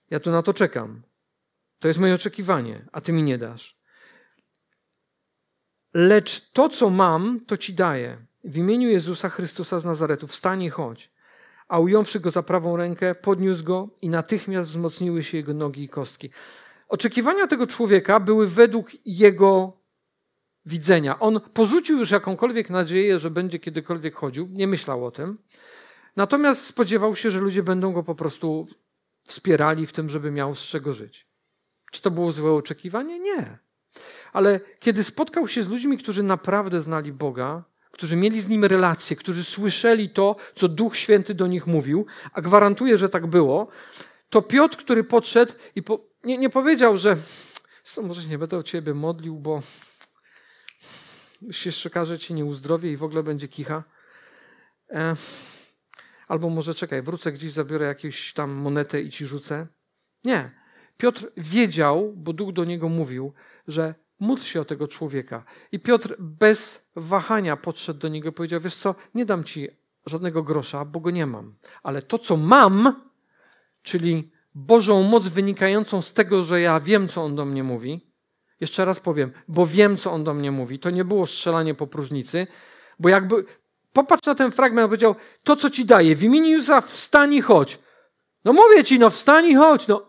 Ja 0.09 0.19
tu 0.19 0.31
na 0.31 0.43
to 0.43 0.53
czekam. 0.53 1.01
To 1.79 1.87
jest 1.87 1.99
moje 1.99 2.15
oczekiwanie, 2.15 2.85
a 2.91 3.01
ty 3.01 3.13
mi 3.13 3.23
nie 3.23 3.37
dasz. 3.37 3.79
Lecz 5.93 6.51
to, 6.51 6.69
co 6.69 6.89
mam, 6.89 7.39
to 7.47 7.57
ci 7.57 7.73
daję. 7.73 8.17
W 8.43 8.57
imieniu 8.57 8.89
Jezusa 8.89 9.29
Chrystusa 9.29 9.79
z 9.79 9.85
Nazaretu 9.85 10.27
wstań 10.27 10.61
i 10.63 10.69
chodź 10.69 11.11
a 11.69 11.79
ująwszy 11.79 12.19
go 12.19 12.31
za 12.31 12.43
prawą 12.43 12.77
rękę, 12.77 13.15
podniósł 13.15 13.63
go 13.63 13.89
i 14.01 14.09
natychmiast 14.09 14.69
wzmocniły 14.69 15.23
się 15.23 15.37
jego 15.37 15.53
nogi 15.53 15.83
i 15.83 15.89
kostki. 15.89 16.29
Oczekiwania 16.87 17.47
tego 17.47 17.67
człowieka 17.67 18.19
były 18.19 18.47
według 18.47 18.91
jego 19.05 19.73
widzenia. 20.65 21.19
On 21.19 21.39
porzucił 21.53 21.97
już 21.97 22.11
jakąkolwiek 22.11 22.69
nadzieję, 22.69 23.19
że 23.19 23.29
będzie 23.31 23.59
kiedykolwiek 23.59 24.15
chodził, 24.15 24.49
nie 24.51 24.67
myślał 24.67 25.05
o 25.05 25.11
tym. 25.11 25.37
Natomiast 26.15 26.65
spodziewał 26.65 27.15
się, 27.15 27.31
że 27.31 27.39
ludzie 27.39 27.63
będą 27.63 27.93
go 27.93 28.03
po 28.03 28.15
prostu 28.15 28.67
wspierali 29.27 29.87
w 29.87 29.93
tym, 29.93 30.09
żeby 30.09 30.31
miał 30.31 30.55
z 30.55 30.61
czego 30.61 30.93
żyć. 30.93 31.28
Czy 31.91 32.01
to 32.01 32.11
było 32.11 32.31
złe 32.31 32.51
oczekiwanie? 32.51 33.19
Nie. 33.19 33.57
Ale 34.33 34.59
kiedy 34.79 35.03
spotkał 35.03 35.47
się 35.47 35.63
z 35.63 35.69
ludźmi, 35.69 35.97
którzy 35.97 36.23
naprawdę 36.23 36.81
znali 36.81 37.13
Boga, 37.13 37.63
którzy 37.91 38.15
mieli 38.15 38.41
z 38.41 38.47
nim 38.47 38.65
relacje, 38.65 39.15
którzy 39.15 39.43
słyszeli 39.43 40.09
to, 40.09 40.35
co 40.55 40.67
Duch 40.67 40.97
Święty 40.97 41.33
do 41.33 41.47
nich 41.47 41.67
mówił, 41.67 42.05
a 42.33 42.41
gwarantuję, 42.41 42.97
że 42.97 43.09
tak 43.09 43.27
było, 43.27 43.67
to 44.29 44.41
Piotr, 44.41 44.77
który 44.77 45.03
podszedł 45.03 45.53
i 45.75 45.83
po, 45.83 45.99
nie, 46.23 46.37
nie 46.37 46.49
powiedział, 46.49 46.97
że 46.97 47.17
co, 47.83 48.01
może 48.01 48.23
nie 48.23 48.37
będę 48.37 48.57
o 48.57 48.63
ciebie 48.63 48.93
modlił, 48.93 49.39
bo 49.39 49.61
się 51.51 51.71
szczekaże 51.71 52.19
ci 52.19 52.33
nie 52.33 52.45
uzdrowię 52.45 52.91
i 52.91 52.97
w 52.97 53.03
ogóle 53.03 53.23
będzie 53.23 53.47
kicha. 53.47 53.83
E, 54.89 55.15
albo 56.27 56.49
może 56.49 56.75
czekaj, 56.75 57.01
wrócę 57.01 57.31
gdzieś, 57.31 57.51
zabiorę 57.51 57.85
jakąś 57.85 58.33
tam 58.33 58.51
monetę 58.51 59.01
i 59.01 59.09
ci 59.09 59.25
rzucę. 59.25 59.67
Nie. 60.23 60.58
Piotr 60.99 61.27
wiedział, 61.37 62.13
bo 62.15 62.33
Duch 62.33 62.53
do 62.53 62.65
niego 62.65 62.89
mówił, 62.89 63.33
że 63.67 63.95
Módl 64.19 64.41
się 64.41 64.61
o 64.61 64.65
tego 64.65 64.87
człowieka. 64.87 65.43
I 65.71 65.79
Piotr 65.79 66.15
bez 66.19 66.89
wahania 66.95 67.57
podszedł 67.57 67.99
do 67.99 68.07
niego 68.07 68.29
i 68.29 68.31
powiedział: 68.31 68.61
Wiesz 68.61 68.75
co, 68.75 68.95
nie 69.15 69.25
dam 69.25 69.43
ci 69.43 69.67
żadnego 70.05 70.43
grosza, 70.43 70.85
bo 70.85 70.99
go 70.99 71.11
nie 71.11 71.25
mam. 71.25 71.55
Ale 71.83 72.01
to, 72.01 72.19
co 72.19 72.37
mam, 72.37 72.93
czyli 73.81 74.31
Bożą 74.55 75.03
moc 75.03 75.27
wynikającą 75.27 76.01
z 76.01 76.13
tego, 76.13 76.43
że 76.43 76.61
ja 76.61 76.79
wiem, 76.79 77.07
co 77.07 77.23
on 77.23 77.35
do 77.35 77.45
mnie 77.45 77.63
mówi. 77.63 78.11
Jeszcze 78.59 78.85
raz 78.85 78.99
powiem, 78.99 79.31
bo 79.47 79.67
wiem, 79.67 79.97
co 79.97 80.11
on 80.11 80.23
do 80.23 80.33
mnie 80.33 80.51
mówi. 80.51 80.79
To 80.79 80.89
nie 80.89 81.05
było 81.05 81.25
strzelanie 81.25 81.73
po 81.75 81.87
próżnicy, 81.87 82.47
bo 82.99 83.09
jakby. 83.09 83.45
Popatrz 83.93 84.25
na 84.25 84.35
ten 84.35 84.51
fragment, 84.51 84.87
powiedział: 84.87 85.15
To, 85.43 85.55
co 85.55 85.69
ci 85.69 85.85
daję, 85.85 86.15
w 86.15 86.23
imieniu 86.23 86.49
Jezusa 86.49 86.81
wstań 86.81 87.33
i 87.33 87.41
chodź. 87.41 87.79
No 88.45 88.53
mówię 88.53 88.83
ci, 88.83 88.99
no 88.99 89.09
wstań 89.09 89.45
i 89.45 89.55
chodź. 89.55 89.87
No, 89.87 90.08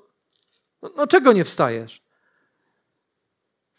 no, 0.82 0.90
no 0.96 1.06
czego 1.06 1.32
nie 1.32 1.44
wstajesz? 1.44 2.02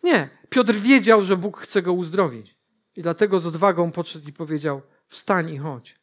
Nie. 0.03 0.29
Piotr 0.49 0.73
wiedział, 0.73 1.21
że 1.21 1.37
Bóg 1.37 1.57
chce 1.57 1.81
go 1.81 1.93
uzdrowić. 1.93 2.55
I 2.95 3.01
dlatego 3.01 3.39
z 3.39 3.47
odwagą 3.47 3.91
podszedł 3.91 4.27
i 4.27 4.33
powiedział: 4.33 4.81
Wstań 5.07 5.49
i 5.49 5.57
chodź. 5.57 5.99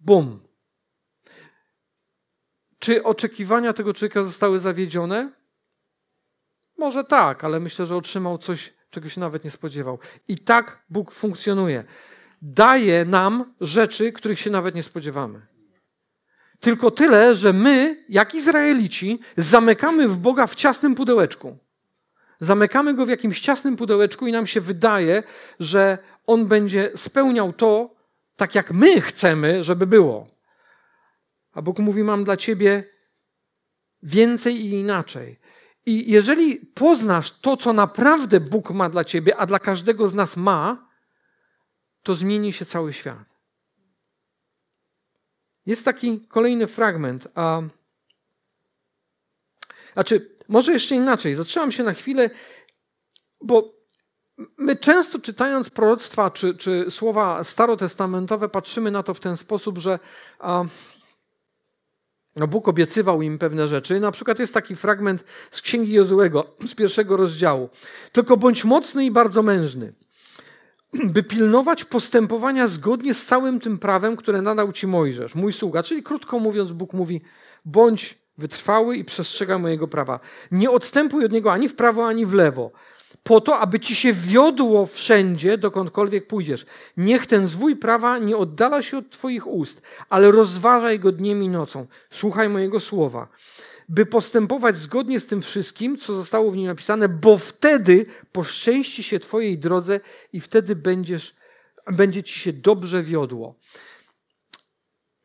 Bum. 0.00 0.46
Czy 2.78 3.04
oczekiwania 3.04 3.72
tego 3.72 3.94
człowieka 3.94 4.24
zostały 4.24 4.60
zawiedzione? 4.60 5.32
Może 6.78 7.04
tak, 7.04 7.44
ale 7.44 7.60
myślę, 7.60 7.86
że 7.86 7.96
otrzymał 7.96 8.38
coś, 8.38 8.74
czego 8.90 9.08
się 9.08 9.20
nawet 9.20 9.44
nie 9.44 9.50
spodziewał. 9.50 9.98
I 10.28 10.38
tak 10.38 10.84
Bóg 10.90 11.12
funkcjonuje. 11.12 11.84
Daje 12.42 13.04
nam 13.04 13.54
rzeczy, 13.60 14.12
których 14.12 14.40
się 14.40 14.50
nawet 14.50 14.74
nie 14.74 14.82
spodziewamy. 14.82 15.46
Tylko 16.60 16.90
tyle, 16.90 17.36
że 17.36 17.52
my, 17.52 18.04
jak 18.08 18.34
Izraelici, 18.34 19.18
zamykamy 19.36 20.08
w 20.08 20.16
Boga 20.16 20.46
w 20.46 20.54
ciasnym 20.54 20.94
pudełeczku. 20.94 21.58
Zamykamy 22.40 22.94
go 22.94 23.06
w 23.06 23.08
jakimś 23.08 23.40
ciasnym 23.40 23.76
pudełeczku 23.76 24.26
i 24.26 24.32
nam 24.32 24.46
się 24.46 24.60
wydaje, 24.60 25.22
że 25.60 25.98
on 26.26 26.46
będzie 26.46 26.90
spełniał 26.94 27.52
to, 27.52 27.94
tak 28.36 28.54
jak 28.54 28.72
my 28.72 29.00
chcemy, 29.00 29.64
żeby 29.64 29.86
było. 29.86 30.26
A 31.52 31.62
Bóg 31.62 31.78
mówi: 31.78 32.02
Mam 32.02 32.24
dla 32.24 32.36
ciebie 32.36 32.84
więcej 34.02 34.66
i 34.66 34.70
inaczej. 34.70 35.38
I 35.86 36.12
jeżeli 36.12 36.56
poznasz 36.56 37.40
to, 37.40 37.56
co 37.56 37.72
naprawdę 37.72 38.40
Bóg 38.40 38.70
ma 38.70 38.88
dla 38.88 39.04
ciebie, 39.04 39.36
a 39.36 39.46
dla 39.46 39.58
każdego 39.58 40.08
z 40.08 40.14
nas 40.14 40.36
ma, 40.36 40.88
to 42.02 42.14
zmieni 42.14 42.52
się 42.52 42.64
cały 42.64 42.92
świat. 42.92 43.35
Jest 45.66 45.84
taki 45.84 46.20
kolejny 46.20 46.66
fragment. 46.66 47.28
A, 47.34 47.62
znaczy, 49.92 50.36
może 50.48 50.72
jeszcze 50.72 50.94
inaczej. 50.94 51.34
Zatrzymam 51.34 51.72
się 51.72 51.82
na 51.82 51.92
chwilę, 51.92 52.30
bo 53.40 53.76
my 54.58 54.76
często 54.76 55.18
czytając 55.18 55.70
proroctwa 55.70 56.30
czy, 56.30 56.54
czy 56.54 56.90
słowa 56.90 57.44
starotestamentowe, 57.44 58.48
patrzymy 58.48 58.90
na 58.90 59.02
to 59.02 59.14
w 59.14 59.20
ten 59.20 59.36
sposób, 59.36 59.78
że 59.78 59.98
a, 60.38 60.64
no 62.36 62.46
Bóg 62.46 62.68
obiecywał 62.68 63.22
im 63.22 63.38
pewne 63.38 63.68
rzeczy. 63.68 64.00
Na 64.00 64.10
przykład 64.10 64.38
jest 64.38 64.54
taki 64.54 64.76
fragment 64.76 65.24
z 65.50 65.62
Księgi 65.62 65.92
Jozułego, 65.92 66.56
z 66.66 66.74
pierwszego 66.74 67.16
rozdziału. 67.16 67.68
Tylko 68.12 68.36
bądź 68.36 68.64
mocny 68.64 69.04
i 69.04 69.10
bardzo 69.10 69.42
mężny, 69.42 69.92
by 71.04 71.22
pilnować 71.22 71.84
postępowania 71.84 72.66
zgodnie 72.66 73.14
z 73.14 73.24
całym 73.24 73.60
tym 73.60 73.78
prawem, 73.78 74.16
które 74.16 74.42
nadał 74.42 74.72
ci 74.72 74.86
Mojżesz, 74.86 75.34
mój 75.34 75.52
sługa. 75.52 75.82
Czyli 75.82 76.02
krótko 76.02 76.38
mówiąc, 76.38 76.72
Bóg 76.72 76.92
mówi, 76.92 77.20
bądź 77.64 78.18
wytrwały 78.38 78.96
i 78.96 79.04
przestrzega 79.04 79.58
mojego 79.58 79.88
prawa. 79.88 80.20
Nie 80.50 80.70
odstępuj 80.70 81.24
od 81.24 81.32
niego 81.32 81.52
ani 81.52 81.68
w 81.68 81.76
prawo, 81.76 82.06
ani 82.06 82.26
w 82.26 82.34
lewo 82.34 82.70
po 83.26 83.40
to, 83.40 83.58
aby 83.58 83.80
ci 83.80 83.94
się 83.96 84.12
wiodło 84.12 84.86
wszędzie, 84.86 85.58
dokądkolwiek 85.58 86.26
pójdziesz. 86.26 86.66
Niech 86.96 87.26
ten 87.26 87.46
zwój 87.46 87.76
prawa 87.76 88.18
nie 88.18 88.36
oddala 88.36 88.82
się 88.82 88.98
od 88.98 89.10
twoich 89.10 89.46
ust, 89.46 89.82
ale 90.08 90.30
rozważaj 90.30 90.98
go 90.98 91.12
dniem 91.12 91.42
i 91.42 91.48
nocą. 91.48 91.86
Słuchaj 92.10 92.48
mojego 92.48 92.80
słowa, 92.80 93.28
by 93.88 94.06
postępować 94.06 94.76
zgodnie 94.76 95.20
z 95.20 95.26
tym 95.26 95.42
wszystkim, 95.42 95.98
co 95.98 96.14
zostało 96.14 96.50
w 96.50 96.56
nim 96.56 96.66
napisane, 96.66 97.08
bo 97.08 97.38
wtedy 97.38 98.06
poszczęści 98.32 99.02
się 99.02 99.20
twojej 99.20 99.58
drodze 99.58 100.00
i 100.32 100.40
wtedy 100.40 100.76
będziesz, 100.76 101.36
będzie 101.92 102.22
ci 102.22 102.38
się 102.38 102.52
dobrze 102.52 103.02
wiodło. 103.02 103.54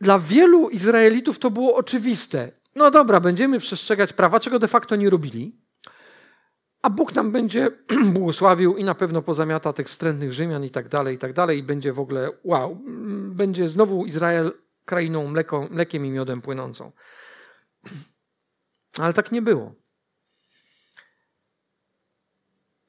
Dla 0.01 0.19
wielu 0.19 0.69
Izraelitów 0.69 1.39
to 1.39 1.51
było 1.51 1.75
oczywiste. 1.75 2.51
No 2.75 2.91
dobra, 2.91 3.19
będziemy 3.19 3.59
przestrzegać 3.59 4.13
prawa, 4.13 4.39
czego 4.39 4.59
de 4.59 4.67
facto 4.67 4.95
nie 4.95 5.09
robili 5.09 5.61
a 6.81 6.89
Bóg 6.89 7.15
nam 7.15 7.31
będzie 7.31 7.71
błogosławił 8.13 8.77
i 8.77 8.83
na 8.83 8.95
pewno 8.95 9.21
pozamiata 9.21 9.73
tych 9.73 9.89
wstrętnych 9.89 10.33
Rzymian 10.33 10.63
i 10.63 10.69
tak 10.69 10.89
dalej, 10.89 11.15
i 11.15 11.17
tak 11.17 11.33
dalej, 11.33 11.59
i 11.59 11.63
będzie 11.63 11.93
w 11.93 11.99
ogóle, 11.99 12.29
wow, 12.43 12.77
będzie 13.27 13.69
znowu 13.69 14.05
Izrael 14.05 14.51
krainą 14.85 15.27
mleko, 15.27 15.67
mlekiem 15.71 16.05
i 16.05 16.09
miodem 16.09 16.41
płynącą. 16.41 16.91
Ale 18.99 19.13
tak 19.13 19.31
nie 19.31 19.41
było. 19.41 19.75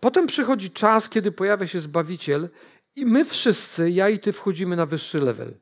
Potem 0.00 0.26
przychodzi 0.26 0.70
czas, 0.70 1.08
kiedy 1.08 1.32
pojawia 1.32 1.66
się 1.66 1.80
Zbawiciel 1.80 2.48
i 2.96 3.06
my 3.06 3.24
wszyscy, 3.24 3.90
ja 3.90 4.08
i 4.08 4.18
ty, 4.18 4.32
wchodzimy 4.32 4.76
na 4.76 4.86
wyższy 4.86 5.18
level. 5.18 5.58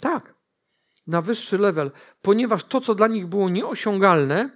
Tak, 0.00 0.34
na 1.06 1.22
wyższy 1.22 1.58
level, 1.58 1.90
ponieważ 2.22 2.64
to, 2.64 2.80
co 2.80 2.94
dla 2.94 3.06
nich 3.06 3.26
było 3.26 3.48
nieosiągalne, 3.48 4.50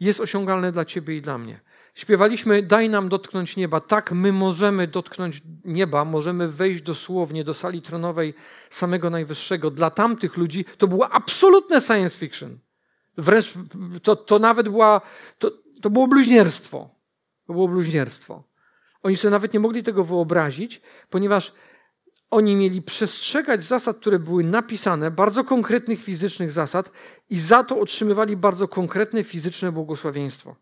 jest 0.00 0.20
osiągalne 0.20 0.72
dla 0.72 0.84
ciebie 0.84 1.16
i 1.16 1.22
dla 1.22 1.38
mnie. 1.38 1.60
Śpiewaliśmy, 1.94 2.62
daj 2.62 2.88
nam 2.88 3.08
dotknąć 3.08 3.56
nieba. 3.56 3.80
Tak, 3.80 4.12
my 4.12 4.32
możemy 4.32 4.86
dotknąć 4.86 5.42
nieba, 5.64 6.04
możemy 6.04 6.48
wejść 6.48 6.82
dosłownie 6.82 7.44
do 7.44 7.54
sali 7.54 7.82
tronowej 7.82 8.34
samego 8.70 9.10
Najwyższego. 9.10 9.70
Dla 9.70 9.90
tamtych 9.90 10.36
ludzi 10.36 10.64
to 10.78 10.88
było 10.88 11.12
absolutne 11.12 11.80
science 11.80 12.18
fiction. 12.18 12.58
Wręcz 13.18 13.54
to, 14.02 14.16
to 14.16 14.38
nawet 14.38 14.68
była, 14.68 15.00
to, 15.38 15.50
to 15.82 15.90
było 15.90 16.08
bluźnierstwo. 16.08 16.90
To 17.46 17.52
było 17.52 17.68
bluźnierstwo. 17.68 18.42
Oni 19.02 19.16
sobie 19.16 19.30
nawet 19.30 19.54
nie 19.54 19.60
mogli 19.60 19.82
tego 19.82 20.04
wyobrazić, 20.04 20.80
ponieważ 21.10 21.52
oni 22.30 22.56
mieli 22.56 22.82
przestrzegać 22.82 23.64
zasad, 23.64 23.96
które 23.96 24.18
były 24.18 24.44
napisane, 24.44 25.10
bardzo 25.10 25.44
konkretnych 25.44 26.02
fizycznych 26.02 26.52
zasad, 26.52 26.90
i 27.30 27.40
za 27.40 27.64
to 27.64 27.80
otrzymywali 27.80 28.36
bardzo 28.36 28.68
konkretne 28.68 29.24
fizyczne 29.24 29.72
błogosławieństwo. 29.72 30.56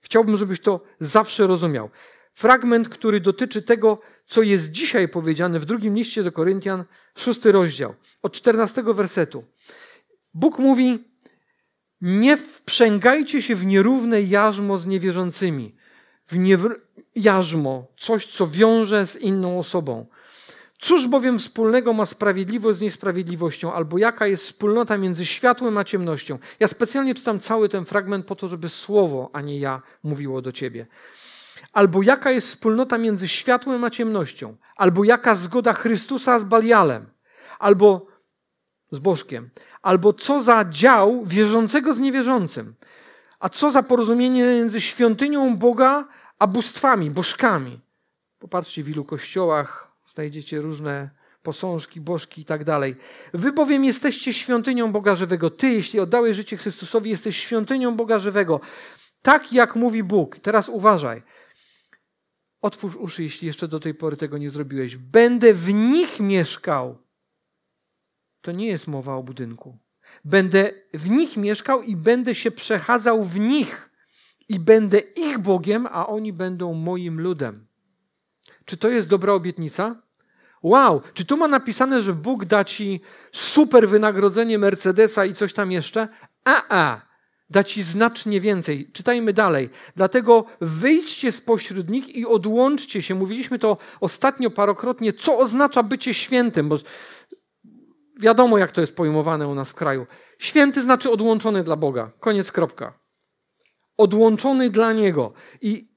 Chciałbym, 0.00 0.36
żebyś 0.36 0.60
to 0.60 0.80
zawsze 1.00 1.46
rozumiał. 1.46 1.90
Fragment, 2.32 2.88
który 2.88 3.20
dotyczy 3.20 3.62
tego, 3.62 3.98
co 4.26 4.42
jest 4.42 4.72
dzisiaj 4.72 5.08
powiedziane 5.08 5.60
w 5.60 5.64
drugim 5.64 5.94
liście 5.94 6.22
do 6.22 6.32
Koryntian, 6.32 6.84
szósty 7.16 7.52
rozdział, 7.52 7.94
od 8.22 8.32
czternastego 8.32 8.94
wersetu. 8.94 9.44
Bóg 10.34 10.58
mówi: 10.58 11.09
Nie 12.02 12.36
wprzęgajcie 12.36 13.42
się 13.42 13.54
w 13.54 13.66
nierówne 13.66 14.22
jarzmo 14.22 14.78
z 14.78 14.86
niewierzącymi. 14.86 15.74
W 16.28 16.36
jarzmo, 17.16 17.86
coś, 17.98 18.26
co 18.26 18.46
wiąże 18.46 19.06
z 19.06 19.16
inną 19.16 19.58
osobą. 19.58 20.06
Cóż 20.78 21.08
bowiem 21.08 21.38
wspólnego 21.38 21.92
ma 21.92 22.06
sprawiedliwość 22.06 22.78
z 22.78 22.82
niesprawiedliwością, 22.82 23.72
albo 23.72 23.98
jaka 23.98 24.26
jest 24.26 24.44
wspólnota 24.44 24.98
między 24.98 25.26
światłem 25.26 25.78
a 25.78 25.84
ciemnością? 25.84 26.38
Ja 26.60 26.68
specjalnie 26.68 27.14
czytam 27.14 27.40
cały 27.40 27.68
ten 27.68 27.84
fragment 27.84 28.26
po 28.26 28.36
to, 28.36 28.48
żeby 28.48 28.68
słowo, 28.68 29.30
a 29.32 29.40
nie 29.40 29.58
ja, 29.58 29.82
mówiło 30.02 30.42
do 30.42 30.52
ciebie. 30.52 30.86
Albo 31.72 32.02
jaka 32.02 32.30
jest 32.30 32.48
wspólnota 32.48 32.98
między 32.98 33.28
światłem 33.28 33.84
a 33.84 33.90
ciemnością? 33.90 34.56
Albo 34.76 35.04
jaka 35.04 35.34
zgoda 35.34 35.72
Chrystusa 35.72 36.38
z 36.38 36.44
Balialem? 36.44 37.06
Albo 37.58 38.06
z 38.90 38.98
Bożkiem? 38.98 39.50
Albo 39.82 40.12
co 40.12 40.42
za 40.42 40.64
dział 40.64 41.24
wierzącego 41.26 41.94
z 41.94 41.98
niewierzącym? 41.98 42.74
A 43.40 43.48
co 43.48 43.70
za 43.70 43.82
porozumienie 43.82 44.44
między 44.44 44.80
świątynią 44.80 45.56
Boga 45.56 46.08
a 46.38 46.46
bóstwami, 46.46 47.10
bożkami? 47.10 47.80
Popatrzcie, 48.38 48.82
w 48.82 48.88
ilu 48.88 49.04
kościołach 49.04 49.92
znajdziecie 50.06 50.60
różne 50.60 51.10
posążki, 51.42 52.00
bożki 52.00 52.40
i 52.40 52.44
tak 52.44 52.64
dalej. 52.64 52.96
Wy 53.34 53.52
bowiem 53.52 53.84
jesteście 53.84 54.34
świątynią 54.34 54.92
Boga 54.92 55.14
żywego. 55.14 55.50
Ty, 55.50 55.68
jeśli 55.68 56.00
oddałeś 56.00 56.36
życie 56.36 56.56
Chrystusowi, 56.56 57.10
jesteś 57.10 57.36
świątynią 57.36 57.96
Boga 57.96 58.18
żywego. 58.18 58.60
Tak 59.22 59.52
jak 59.52 59.76
mówi 59.76 60.02
Bóg. 60.02 60.38
Teraz 60.38 60.68
uważaj. 60.68 61.22
Otwórz 62.60 62.96
uszy, 62.96 63.22
jeśli 63.22 63.46
jeszcze 63.46 63.68
do 63.68 63.80
tej 63.80 63.94
pory 63.94 64.16
tego 64.16 64.38
nie 64.38 64.50
zrobiłeś. 64.50 64.96
Będę 64.96 65.54
w 65.54 65.74
nich 65.74 66.20
mieszkał. 66.20 66.98
To 68.42 68.52
nie 68.52 68.66
jest 68.66 68.86
mowa 68.86 69.14
o 69.14 69.22
budynku. 69.22 69.78
Będę 70.24 70.70
w 70.94 71.10
nich 71.10 71.36
mieszkał 71.36 71.82
i 71.82 71.96
będę 71.96 72.34
się 72.34 72.50
przechadzał 72.50 73.24
w 73.24 73.38
nich. 73.38 73.90
I 74.48 74.60
będę 74.60 74.98
ich 74.98 75.38
Bogiem, 75.38 75.88
a 75.90 76.06
oni 76.06 76.32
będą 76.32 76.74
moim 76.74 77.20
ludem. 77.20 77.66
Czy 78.64 78.76
to 78.76 78.88
jest 78.88 79.08
dobra 79.08 79.32
obietnica? 79.32 80.02
Wow, 80.62 81.00
czy 81.14 81.24
tu 81.24 81.36
ma 81.36 81.48
napisane, 81.48 82.02
że 82.02 82.12
Bóg 82.14 82.44
da 82.44 82.64
ci 82.64 83.00
super 83.32 83.88
wynagrodzenie 83.88 84.58
Mercedesa 84.58 85.24
i 85.24 85.34
coś 85.34 85.54
tam 85.54 85.72
jeszcze? 85.72 86.08
A, 86.44 86.62
a, 86.68 87.00
da 87.50 87.64
ci 87.64 87.82
znacznie 87.82 88.40
więcej. 88.40 88.90
Czytajmy 88.92 89.32
dalej. 89.32 89.70
Dlatego 89.96 90.44
wyjdźcie 90.60 91.32
spośród 91.32 91.90
nich 91.90 92.08
i 92.16 92.26
odłączcie 92.26 93.02
się. 93.02 93.14
Mówiliśmy 93.14 93.58
to 93.58 93.76
ostatnio 94.00 94.50
parokrotnie, 94.50 95.12
co 95.12 95.38
oznacza 95.38 95.82
bycie 95.82 96.14
świętym, 96.14 96.68
bo 96.68 96.78
wiadomo, 98.20 98.58
jak 98.58 98.72
to 98.72 98.80
jest 98.80 98.96
pojmowane 98.96 99.48
u 99.48 99.54
nas 99.54 99.70
w 99.70 99.74
kraju. 99.74 100.06
Święty 100.38 100.82
znaczy 100.82 101.10
odłączony 101.10 101.64
dla 101.64 101.76
Boga. 101.76 102.10
Koniec, 102.20 102.52
kropka. 102.52 102.92
Odłączony 103.96 104.70
dla 104.70 104.92
Niego. 104.92 105.32
I 105.60 105.90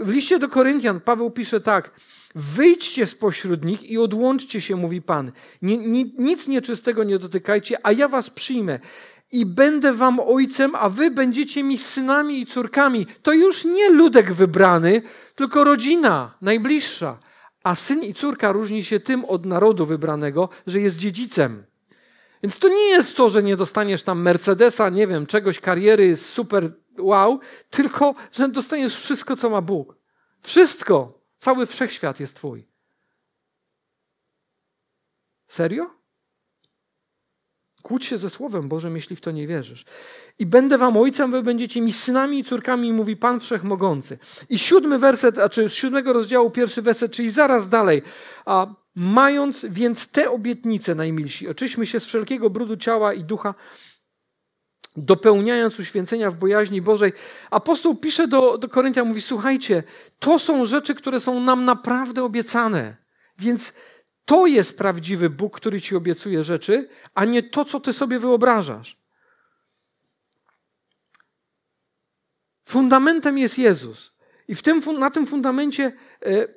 w 0.00 0.08
liście 0.08 0.38
do 0.38 0.48
Koryntian 0.48 1.00
Paweł 1.00 1.30
pisze 1.30 1.60
tak: 1.60 1.90
Wyjdźcie 2.34 3.06
spośród 3.06 3.64
nich 3.64 3.90
i 3.90 3.98
odłączcie 3.98 4.60
się, 4.60 4.76
mówi 4.76 5.02
Pan. 5.02 5.32
Ni, 5.62 5.78
ni, 5.78 6.14
nic 6.18 6.48
nieczystego 6.48 7.04
nie 7.04 7.18
dotykajcie, 7.18 7.78
a 7.82 7.92
ja 7.92 8.08
was 8.08 8.30
przyjmę. 8.30 8.80
i 9.32 9.46
będę 9.46 9.92
wam 9.92 10.20
ojcem, 10.20 10.70
a 10.74 10.88
wy 10.88 11.10
będziecie 11.10 11.62
mi 11.62 11.78
synami 11.78 12.40
i 12.40 12.46
córkami. 12.46 13.06
To 13.22 13.32
już 13.32 13.64
nie 13.64 13.90
ludek 13.90 14.32
wybrany, 14.32 15.02
tylko 15.34 15.64
rodzina 15.64 16.34
najbliższa. 16.40 17.18
A 17.66 17.74
syn 17.74 18.02
i 18.02 18.14
córka 18.14 18.52
różni 18.52 18.84
się 18.84 19.00
tym 19.00 19.24
od 19.24 19.46
narodu 19.46 19.86
wybranego, 19.86 20.48
że 20.66 20.80
jest 20.80 20.98
dziedzicem. 20.98 21.66
Więc 22.42 22.58
to 22.58 22.68
nie 22.68 22.88
jest 22.88 23.16
to, 23.16 23.28
że 23.28 23.42
nie 23.42 23.56
dostaniesz 23.56 24.02
tam 24.02 24.22
Mercedesa, 24.22 24.88
nie 24.88 25.06
wiem, 25.06 25.26
czegoś, 25.26 25.60
kariery 25.60 26.16
super 26.16 26.72
wow, 26.98 27.40
tylko 27.70 28.14
że 28.32 28.48
dostaniesz 28.48 28.96
wszystko, 28.96 29.36
co 29.36 29.50
ma 29.50 29.60
Bóg. 29.60 29.96
Wszystko. 30.42 31.20
Cały 31.38 31.66
wszechświat 31.66 32.20
jest 32.20 32.36
Twój. 32.36 32.68
Serio? 35.46 35.95
Kłóć 37.86 38.04
się 38.04 38.18
ze 38.18 38.30
Słowem 38.30 38.68
Bożym, 38.68 38.96
jeśli 38.96 39.16
w 39.16 39.20
to 39.20 39.30
nie 39.30 39.46
wierzysz. 39.46 39.84
I 40.38 40.46
będę 40.46 40.78
wam 40.78 40.96
ojcem, 40.96 41.30
wy 41.30 41.42
będziecie 41.42 41.80
mi 41.80 41.92
synami 41.92 42.38
i 42.38 42.44
córkami, 42.44 42.92
mówi 42.92 43.16
Pan 43.16 43.40
Wszechmogący. 43.40 44.18
I 44.48 44.58
siódmy 44.58 44.98
werset, 44.98 45.38
a 45.38 45.48
czy 45.48 45.68
z 45.68 45.74
siódmego 45.74 46.12
rozdziału 46.12 46.50
pierwszy 46.50 46.82
werset, 46.82 47.12
czyli 47.12 47.30
zaraz 47.30 47.68
dalej. 47.68 48.02
A 48.46 48.66
mając 48.94 49.66
więc 49.68 50.08
te 50.08 50.30
obietnice, 50.30 50.94
najmilsi, 50.94 51.48
oczyśmy 51.48 51.86
się 51.86 52.00
z 52.00 52.04
wszelkiego 52.04 52.50
brudu 52.50 52.76
ciała 52.76 53.14
i 53.14 53.24
ducha, 53.24 53.54
dopełniając 54.96 55.78
uświęcenia 55.78 56.30
w 56.30 56.36
bojaźni 56.36 56.82
Bożej. 56.82 57.12
Apostoł 57.50 57.94
pisze 57.94 58.28
do, 58.28 58.58
do 58.58 58.68
Koryntian, 58.68 59.08
mówi, 59.08 59.20
słuchajcie, 59.20 59.82
to 60.18 60.38
są 60.38 60.64
rzeczy, 60.64 60.94
które 60.94 61.20
są 61.20 61.40
nam 61.40 61.64
naprawdę 61.64 62.24
obiecane. 62.24 62.96
Więc 63.38 63.72
to 64.26 64.46
jest 64.46 64.78
prawdziwy 64.78 65.30
Bóg, 65.30 65.56
który 65.56 65.80
ci 65.80 65.96
obiecuje 65.96 66.42
rzeczy, 66.42 66.88
a 67.14 67.24
nie 67.24 67.42
to, 67.42 67.64
co 67.64 67.80
ty 67.80 67.92
sobie 67.92 68.18
wyobrażasz. 68.18 68.96
Fundamentem 72.64 73.38
jest 73.38 73.58
Jezus. 73.58 74.12
I 74.48 74.54
w 74.54 74.62
tym, 74.62 74.82
na 74.98 75.10
tym 75.10 75.26
fundamencie 75.26 75.92
e, 76.22 76.48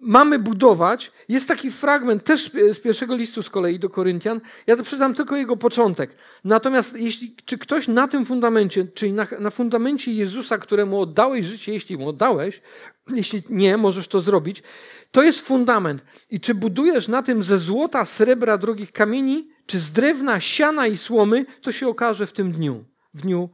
mamy 0.00 0.38
budować. 0.38 1.12
Jest 1.28 1.48
taki 1.48 1.70
fragment 1.70 2.24
też 2.24 2.50
z 2.72 2.80
pierwszego 2.80 3.16
listu 3.16 3.42
z 3.42 3.50
kolei 3.50 3.78
do 3.78 3.90
Koryntian. 3.90 4.40
Ja 4.66 4.76
to 4.76 4.82
przeczytam 4.82 5.14
tylko 5.14 5.36
jego 5.36 5.56
początek. 5.56 6.10
Natomiast 6.44 7.00
jeśli, 7.00 7.36
czy 7.44 7.58
ktoś 7.58 7.88
na 7.88 8.08
tym 8.08 8.26
fundamencie, 8.26 8.86
czyli 8.94 9.12
na, 9.12 9.26
na 9.38 9.50
fundamencie 9.50 10.12
Jezusa, 10.12 10.58
któremu 10.58 11.00
oddałeś 11.00 11.46
życie, 11.46 11.72
jeśli 11.72 11.98
mu 11.98 12.08
oddałeś, 12.08 12.62
jeśli 13.08 13.42
nie, 13.50 13.76
możesz 13.76 14.08
to 14.08 14.20
zrobić, 14.20 14.62
to 15.10 15.22
jest 15.22 15.40
fundament. 15.40 16.04
I 16.30 16.40
czy 16.40 16.54
budujesz 16.54 17.08
na 17.08 17.22
tym 17.22 17.42
ze 17.42 17.58
złota, 17.58 18.04
srebra, 18.04 18.58
drogich 18.58 18.92
kamieni, 18.92 19.48
czy 19.66 19.78
z 19.78 19.92
drewna, 19.92 20.40
siana 20.40 20.86
i 20.86 20.96
słomy, 20.96 21.46
to 21.62 21.72
się 21.72 21.88
okaże 21.88 22.26
w 22.26 22.32
tym 22.32 22.52
dniu, 22.52 22.84
w 23.14 23.20
dniu 23.20 23.50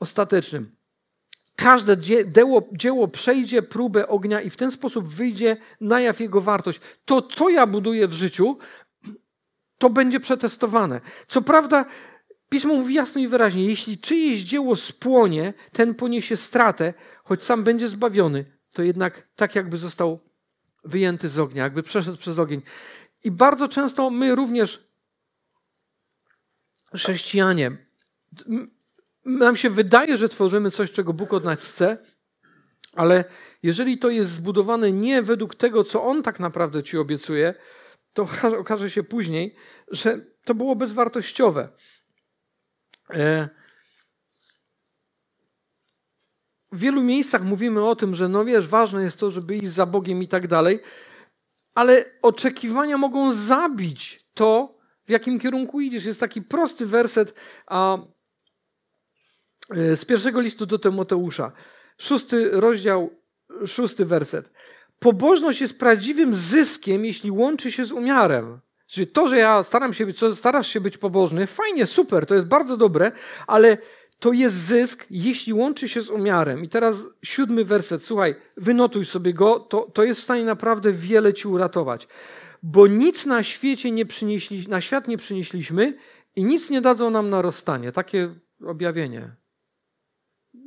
ostatecznym. 0.00 0.77
Każde 1.58 1.96
dzieło, 2.26 2.68
dzieło 2.72 3.08
przejdzie 3.08 3.62
próbę 3.62 4.08
ognia 4.08 4.40
i 4.40 4.50
w 4.50 4.56
ten 4.56 4.70
sposób 4.70 5.08
wyjdzie 5.08 5.56
na 5.80 6.00
jaw 6.00 6.20
jego 6.20 6.40
wartość. 6.40 6.80
To, 7.04 7.22
co 7.22 7.48
ja 7.48 7.66
buduję 7.66 8.08
w 8.08 8.12
życiu, 8.12 8.58
to 9.78 9.90
będzie 9.90 10.20
przetestowane. 10.20 11.00
Co 11.28 11.42
prawda, 11.42 11.84
Pismo 12.48 12.74
mówi 12.74 12.94
jasno 12.94 13.20
i 13.20 13.28
wyraźnie, 13.28 13.64
jeśli 13.64 13.98
czyjeś 13.98 14.40
dzieło 14.40 14.76
spłonie, 14.76 15.54
ten 15.72 15.94
poniesie 15.94 16.36
stratę, 16.36 16.94
choć 17.24 17.44
sam 17.44 17.64
będzie 17.64 17.88
zbawiony, 17.88 18.44
to 18.72 18.82
jednak 18.82 19.28
tak 19.36 19.54
jakby 19.54 19.78
został 19.78 20.20
wyjęty 20.84 21.28
z 21.28 21.38
ognia, 21.38 21.62
jakby 21.62 21.82
przeszedł 21.82 22.16
przez 22.16 22.38
ogień. 22.38 22.62
I 23.24 23.30
bardzo 23.30 23.68
często 23.68 24.10
my 24.10 24.34
również, 24.34 24.88
chrześcijanie, 26.94 27.76
nam 29.28 29.56
się 29.56 29.70
wydaje, 29.70 30.16
że 30.16 30.28
tworzymy 30.28 30.70
coś, 30.70 30.90
czego 30.90 31.12
Bóg 31.12 31.32
od 31.32 31.44
nas 31.44 31.64
chce, 31.64 31.98
ale 32.92 33.24
jeżeli 33.62 33.98
to 33.98 34.10
jest 34.10 34.30
zbudowane 34.30 34.92
nie 34.92 35.22
według 35.22 35.54
tego, 35.54 35.84
co 35.84 36.04
On 36.04 36.22
tak 36.22 36.40
naprawdę 36.40 36.82
ci 36.82 36.98
obiecuje, 36.98 37.54
to 38.14 38.28
okaże 38.60 38.90
się 38.90 39.02
później, 39.02 39.56
że 39.90 40.20
to 40.44 40.54
było 40.54 40.76
bezwartościowe. 40.76 41.68
E, 43.10 43.48
w 46.72 46.78
wielu 46.78 47.02
miejscach 47.02 47.42
mówimy 47.42 47.84
o 47.84 47.96
tym, 47.96 48.14
że 48.14 48.28
no 48.28 48.44
wiesz, 48.44 48.66
ważne 48.66 49.02
jest 49.02 49.20
to, 49.20 49.30
żeby 49.30 49.56
iść 49.56 49.70
za 49.70 49.86
Bogiem 49.86 50.22
i 50.22 50.28
tak 50.28 50.46
dalej, 50.46 50.80
ale 51.74 52.04
oczekiwania 52.22 52.98
mogą 52.98 53.32
zabić 53.32 54.24
to, 54.34 54.78
w 55.04 55.10
jakim 55.10 55.40
kierunku 55.40 55.80
idziesz. 55.80 56.04
Jest 56.04 56.20
taki 56.20 56.42
prosty 56.42 56.86
werset 56.86 57.34
a, 57.66 57.98
z 59.70 60.04
pierwszego 60.04 60.40
listu 60.40 60.66
do 60.66 60.78
Tymoteusza. 60.78 61.52
Szósty 61.98 62.50
rozdział, 62.52 63.10
szósty 63.66 64.04
werset. 64.04 64.50
Pobożność 64.98 65.60
jest 65.60 65.78
prawdziwym 65.78 66.34
zyskiem, 66.34 67.04
jeśli 67.04 67.30
łączy 67.30 67.72
się 67.72 67.84
z 67.84 67.92
umiarem. 67.92 68.60
Czyli 68.86 69.06
to, 69.06 69.28
że 69.28 69.38
ja 69.38 69.62
staram 69.62 69.94
się 69.94 70.06
być, 70.06 70.18
starasz 70.34 70.68
się 70.68 70.80
być 70.80 70.98
pobożny, 70.98 71.46
fajnie, 71.46 71.86
super, 71.86 72.26
to 72.26 72.34
jest 72.34 72.46
bardzo 72.46 72.76
dobre, 72.76 73.12
ale 73.46 73.78
to 74.18 74.32
jest 74.32 74.56
zysk, 74.56 75.06
jeśli 75.10 75.52
łączy 75.52 75.88
się 75.88 76.02
z 76.02 76.10
umiarem. 76.10 76.64
I 76.64 76.68
teraz 76.68 77.06
siódmy 77.22 77.64
werset, 77.64 78.04
słuchaj, 78.04 78.34
wynotuj 78.56 79.04
sobie 79.04 79.34
go, 79.34 79.60
to, 79.60 79.90
to 79.94 80.04
jest 80.04 80.20
w 80.20 80.24
stanie 80.24 80.44
naprawdę 80.44 80.92
wiele 80.92 81.34
ci 81.34 81.48
uratować. 81.48 82.08
Bo 82.62 82.86
nic 82.86 83.26
na 83.26 83.42
świecie 83.42 83.90
nie 83.90 84.06
przynieśli, 84.06 84.68
na 84.68 84.80
świat 84.80 85.08
nie 85.08 85.16
przynieśliśmy 85.16 85.94
i 86.36 86.44
nic 86.44 86.70
nie 86.70 86.80
dadzą 86.80 87.10
nam 87.10 87.30
na 87.30 87.42
rozstanie. 87.42 87.92
Takie 87.92 88.34
objawienie. 88.66 89.36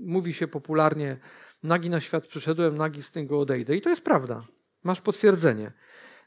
Mówi 0.02 0.34
się 0.34 0.48
popularnie, 0.48 1.18
nagi 1.64 1.90
na 1.90 2.02
świat 2.02 2.28
przyszedłem, 2.28 2.78
nagi 2.78 3.04
z 3.04 3.12
tego 3.12 3.40
odejdę. 3.40 3.76
I 3.76 3.82
to 3.82 3.90
jest 3.90 4.02
prawda. 4.02 4.48
Masz 4.84 5.02
potwierdzenie. 5.02 5.72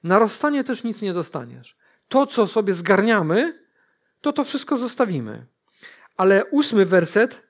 Na 0.03 0.19
rozstanie 0.19 0.65
też 0.65 0.85
nic 0.85 1.03
nie 1.03 1.15
dostaniesz. 1.15 1.77
To, 2.09 2.27
co 2.27 2.47
sobie 2.47 2.75
zgarniamy, 2.75 3.65
to 4.21 4.33
to 4.33 4.45
wszystko 4.45 4.77
zostawimy. 4.77 5.47
Ale 6.17 6.45
ósmy 6.45 6.87
werset 6.87 7.43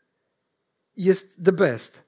jest 0.96 1.44
the 1.44 1.52
best. 1.52 2.04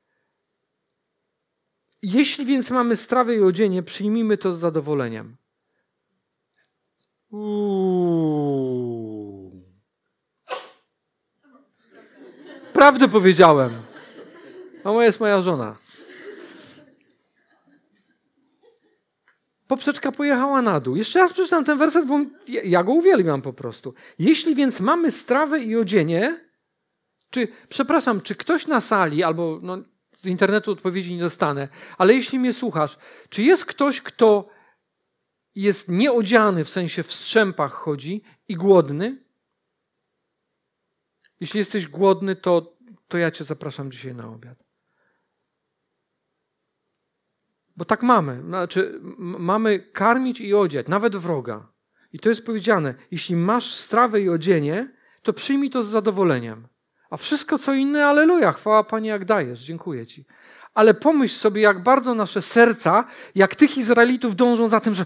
Jeśli 2.03 2.45
więc 2.45 2.71
mamy 2.71 2.97
strawę 2.97 3.35
i 3.35 3.43
odzienie, 3.43 3.83
przyjmijmy 3.83 4.39
to 4.39 4.57
z 4.57 4.61
zadowoleniem. 4.61 5.37
Uuu. 7.31 8.57
Prawdę 12.73 13.09
powiedziałem. 13.09 13.86
Mama 14.87 15.05
jest 15.05 15.21
moja 15.21 15.43
żona. 15.43 15.77
Poprzeczka 19.69 20.13
pojechała 20.13 20.63
na 20.63 20.81
dół. 20.81 20.97
Jeszcze 20.97 21.19
raz 21.19 21.33
przeczytam 21.33 21.65
ten 21.65 21.79
werset, 21.79 22.07
bo 22.07 22.21
ja 22.65 22.85
go 22.85 22.93
uwielbiam 22.93 23.43
po 23.43 23.53
prostu. 23.53 23.95
Jeśli 24.19 24.55
więc 24.55 24.81
mamy 24.81 25.11
strawę 25.11 25.61
i 25.61 25.77
odzienie, 25.77 26.41
czy, 27.31 27.49
przepraszam, 27.69 28.21
czy 28.21 28.35
ktoś 28.35 28.67
na 28.67 28.81
sali, 28.81 29.23
albo 29.23 29.59
no, 29.63 29.79
z 30.19 30.27
internetu 30.27 30.71
odpowiedzi 30.71 31.15
nie 31.15 31.21
dostanę, 31.21 31.69
ale 31.99 32.15
jeśli 32.15 32.39
mnie 32.39 32.53
słuchasz, 32.53 32.99
czy 33.29 33.43
jest 33.43 33.65
ktoś, 33.65 34.01
kto 34.01 34.49
jest 35.55 35.91
nieodziany, 35.91 36.65
w 36.65 36.71
sensie 36.71 37.03
w 37.03 37.13
strzępach 37.13 37.73
chodzi 37.73 38.23
i 38.49 38.55
głodny? 38.55 39.25
Jeśli 41.41 41.59
jesteś 41.59 41.89
głodny, 41.89 42.37
to, 42.37 42.77
to 43.09 43.19
ja 43.19 43.31
cię 43.31 43.45
zapraszam 43.45 43.91
dzisiaj 43.91 44.15
na 44.15 44.29
obiad. 44.29 44.66
Bo 47.77 47.85
tak 47.85 48.03
mamy. 48.03 48.43
Znaczy, 48.47 49.01
mamy 49.19 49.79
karmić 49.79 50.41
i 50.41 50.55
odziać, 50.55 50.87
nawet 50.89 51.17
wroga. 51.17 51.69
I 52.13 52.19
to 52.19 52.29
jest 52.29 52.47
powiedziane. 52.47 52.95
Jeśli 53.11 53.37
masz 53.37 53.75
strawę 53.75 54.21
i 54.21 54.29
odzienie, 54.29 54.97
to 55.23 55.33
przyjmij 55.33 55.71
to 55.71 55.83
z 55.83 55.89
zadowoleniem. 55.89 56.69
A 57.11 57.17
wszystko 57.17 57.59
co 57.59 57.75
inne, 57.75 58.07
aleluja, 58.07 58.53
chwała 58.53 58.85
Panie, 58.85 59.09
jak 59.11 59.25
dajesz, 59.25 59.61
dziękuję 59.61 60.07
Ci. 60.07 60.25
Ale 60.75 60.95
pomyśl 60.95 61.35
sobie, 61.35 61.63
jak 61.63 61.83
bardzo 61.83 62.15
nasze 62.15 62.43
serca, 62.43 63.05
jak 63.35 63.57
tych 63.57 63.79
Izraelitów 63.79 64.37
dążą 64.37 64.69
za 64.69 64.81
tym, 64.81 64.95
że 64.95 65.05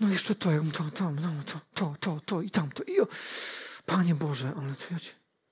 no 0.00 0.08
jeszcze 0.08 0.34
to, 0.34 0.50
to, 0.72 0.84
to, 0.94 1.10
no, 1.10 1.28
to, 1.46 1.60
to, 1.74 1.94
to, 2.00 2.20
to 2.26 2.42
i 2.42 2.50
tamto. 2.50 2.82
I 2.82 3.00
o, 3.00 3.06
Panie 3.86 4.14
Boże, 4.14 4.52
ale 4.58 4.68
ja 4.90 4.98
cię, 4.98 5.10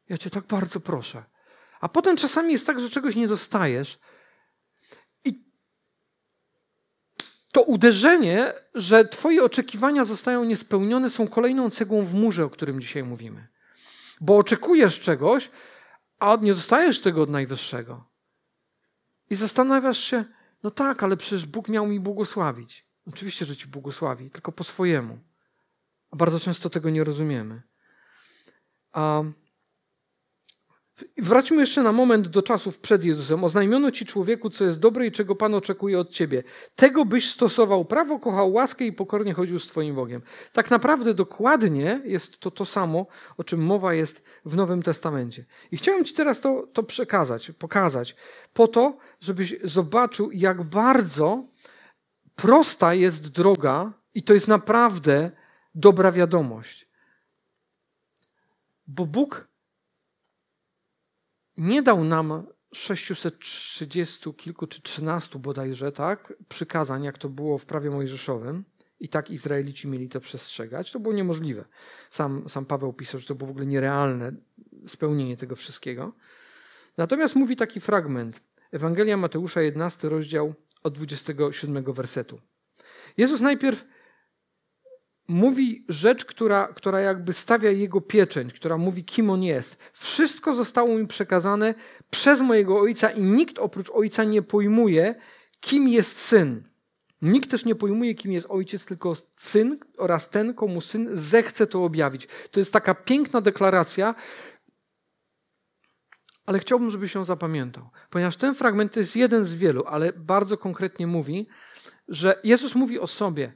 ja 0.08 0.18
cię 0.18 0.30
tak 0.30 0.44
bardzo 0.44 0.80
proszę. 0.80 1.24
A 1.80 1.88
potem 1.88 2.16
czasami 2.16 2.52
jest 2.52 2.66
tak, 2.66 2.80
że 2.80 2.90
czegoś 2.90 3.14
nie 3.14 3.28
dostajesz. 3.28 3.98
I 5.24 5.44
to 7.52 7.62
uderzenie, 7.62 8.52
że 8.74 9.04
Twoje 9.04 9.44
oczekiwania 9.44 10.04
zostają 10.04 10.44
niespełnione, 10.44 11.10
są 11.10 11.28
kolejną 11.28 11.70
cegłą 11.70 12.04
w 12.04 12.14
murze, 12.14 12.44
o 12.44 12.50
którym 12.50 12.80
dzisiaj 12.80 13.04
mówimy. 13.04 13.48
Bo 14.20 14.36
oczekujesz 14.36 15.00
czegoś, 15.00 15.50
a 16.18 16.38
nie 16.42 16.54
dostajesz 16.54 17.00
tego 17.00 17.22
od 17.22 17.30
Najwyższego. 17.30 18.04
I 19.30 19.34
zastanawiasz 19.34 19.98
się, 19.98 20.24
no 20.62 20.70
tak, 20.70 21.02
ale 21.02 21.16
przecież 21.16 21.46
Bóg 21.46 21.68
miał 21.68 21.86
mi 21.86 22.00
błogosławić. 22.00 22.86
Oczywiście, 23.06 23.44
że 23.44 23.56
ci 23.56 23.66
błogosławi, 23.66 24.30
tylko 24.30 24.52
po 24.52 24.64
swojemu. 24.64 25.18
A 26.10 26.16
bardzo 26.16 26.40
często 26.40 26.70
tego 26.70 26.90
nie 26.90 27.04
rozumiemy. 27.04 27.62
A 28.92 29.22
Wróćmy 31.18 31.60
jeszcze 31.60 31.82
na 31.82 31.92
moment 31.92 32.28
do 32.28 32.42
czasów 32.42 32.78
przed 32.78 33.04
Jezusem. 33.04 33.44
Oznajmiono 33.44 33.90
ci 33.90 34.06
człowieku, 34.06 34.50
co 34.50 34.64
jest 34.64 34.78
dobre 34.78 35.06
i 35.06 35.12
czego 35.12 35.34
Pan 35.36 35.54
oczekuje 35.54 35.98
od 35.98 36.10
ciebie. 36.10 36.42
Tego 36.76 37.04
byś 37.04 37.30
stosował 37.30 37.84
prawo, 37.84 38.18
kochał 38.18 38.52
łaskę 38.52 38.84
i 38.84 38.92
pokornie 38.92 39.34
chodził 39.34 39.58
z 39.58 39.66
Twoim 39.66 39.94
Bogiem. 39.94 40.22
Tak 40.52 40.70
naprawdę 40.70 41.14
dokładnie 41.14 42.00
jest 42.04 42.38
to 42.38 42.50
to 42.50 42.64
samo, 42.64 43.06
o 43.36 43.44
czym 43.44 43.64
mowa 43.64 43.94
jest 43.94 44.24
w 44.44 44.56
Nowym 44.56 44.82
Testamencie. 44.82 45.44
I 45.72 45.76
chciałem 45.76 46.04
Ci 46.04 46.14
teraz 46.14 46.40
to, 46.40 46.68
to 46.72 46.82
przekazać, 46.82 47.52
pokazać, 47.58 48.16
po 48.52 48.68
to, 48.68 48.96
żebyś 49.20 49.54
zobaczył, 49.64 50.30
jak 50.32 50.62
bardzo 50.62 51.44
prosta 52.36 52.94
jest 52.94 53.28
droga 53.28 53.92
i 54.14 54.22
to 54.22 54.34
jest 54.34 54.48
naprawdę 54.48 55.30
dobra 55.74 56.12
wiadomość. 56.12 56.88
Bo 58.86 59.06
Bóg 59.06 59.51
nie 61.62 61.82
dał 61.82 62.04
nam 62.04 62.46
630 62.74 64.34
kilku 64.34 64.66
czy 64.66 64.82
13 64.82 65.38
bodajże, 65.38 65.92
tak, 65.92 66.32
przykazań, 66.48 67.04
jak 67.04 67.18
to 67.18 67.28
było 67.28 67.58
w 67.58 67.66
prawie 67.66 67.90
mojżeszowym. 67.90 68.64
I 69.00 69.08
tak 69.08 69.30
Izraelici 69.30 69.88
mieli 69.88 70.08
to 70.08 70.20
przestrzegać. 70.20 70.92
To 70.92 71.00
było 71.00 71.14
niemożliwe. 71.14 71.64
Sam, 72.10 72.48
sam 72.48 72.66
Paweł 72.66 72.92
pisał, 72.92 73.20
że 73.20 73.26
to 73.26 73.34
było 73.34 73.48
w 73.48 73.50
ogóle 73.50 73.66
nierealne 73.66 74.32
spełnienie 74.88 75.36
tego 75.36 75.56
wszystkiego. 75.56 76.12
Natomiast 76.96 77.34
mówi 77.36 77.56
taki 77.56 77.80
fragment. 77.80 78.40
Ewangelia 78.72 79.16
Mateusza, 79.16 79.62
11 79.62 80.08
rozdział 80.08 80.54
od 80.82 80.94
27 80.94 81.92
wersetu. 81.92 82.40
Jezus 83.16 83.40
najpierw 83.40 83.84
mówi 85.28 85.84
rzecz, 85.88 86.24
która, 86.24 86.68
która 86.68 87.00
jakby 87.00 87.32
stawia 87.32 87.70
jego 87.70 88.00
pieczęć, 88.00 88.54
która 88.54 88.78
mówi, 88.78 89.04
kim 89.04 89.30
on 89.30 89.42
jest. 89.42 89.76
Wszystko 89.92 90.54
zostało 90.54 90.98
mi 90.98 91.06
przekazane 91.06 91.74
przez 92.10 92.40
mojego 92.40 92.80
ojca 92.80 93.10
i 93.10 93.24
nikt 93.24 93.58
oprócz 93.58 93.90
ojca 93.90 94.24
nie 94.24 94.42
pojmuje, 94.42 95.14
kim 95.60 95.88
jest 95.88 96.18
syn. 96.18 96.68
Nikt 97.22 97.50
też 97.50 97.64
nie 97.64 97.74
pojmuje, 97.74 98.14
kim 98.14 98.32
jest 98.32 98.46
ojciec, 98.50 98.84
tylko 98.86 99.16
syn 99.36 99.78
oraz 99.98 100.30
ten, 100.30 100.54
komu 100.54 100.80
syn 100.80 101.08
zechce 101.12 101.66
to 101.66 101.84
objawić. 101.84 102.28
To 102.50 102.60
jest 102.60 102.72
taka 102.72 102.94
piękna 102.94 103.40
deklaracja, 103.40 104.14
ale 106.46 106.58
chciałbym, 106.58 106.90
żebyś 106.90 107.14
ją 107.14 107.24
zapamiętał, 107.24 107.90
ponieważ 108.10 108.36
ten 108.36 108.54
fragment 108.54 108.92
to 108.92 109.00
jest 109.00 109.16
jeden 109.16 109.44
z 109.44 109.54
wielu, 109.54 109.84
ale 109.86 110.12
bardzo 110.12 110.58
konkretnie 110.58 111.06
mówi, 111.06 111.46
że 112.08 112.40
Jezus 112.44 112.74
mówi 112.74 112.98
o 112.98 113.06
sobie: 113.06 113.52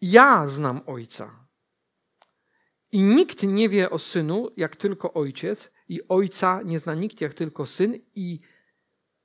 Ja 0.00 0.48
znam 0.48 0.80
Ojca. 0.86 1.46
I 2.92 3.02
nikt 3.02 3.42
nie 3.42 3.68
wie 3.68 3.90
o 3.90 3.98
synu, 3.98 4.50
jak 4.56 4.76
tylko 4.76 5.14
ojciec, 5.14 5.70
i 5.88 6.08
ojca 6.08 6.62
nie 6.62 6.78
zna 6.78 6.94
nikt, 6.94 7.20
jak 7.20 7.34
tylko 7.34 7.66
syn, 7.66 7.98
i 8.14 8.40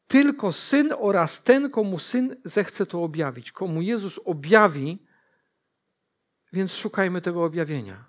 tylko 0.07 0.51
syn 0.51 0.93
oraz 0.97 1.43
ten, 1.43 1.69
komu 1.69 1.99
syn 1.99 2.36
zechce 2.43 2.86
to 2.86 3.03
objawić. 3.03 3.51
Komu 3.51 3.82
Jezus 3.82 4.19
objawi, 4.26 5.05
więc 6.53 6.74
szukajmy 6.74 7.22
tego 7.22 7.43
objawienia. 7.43 8.05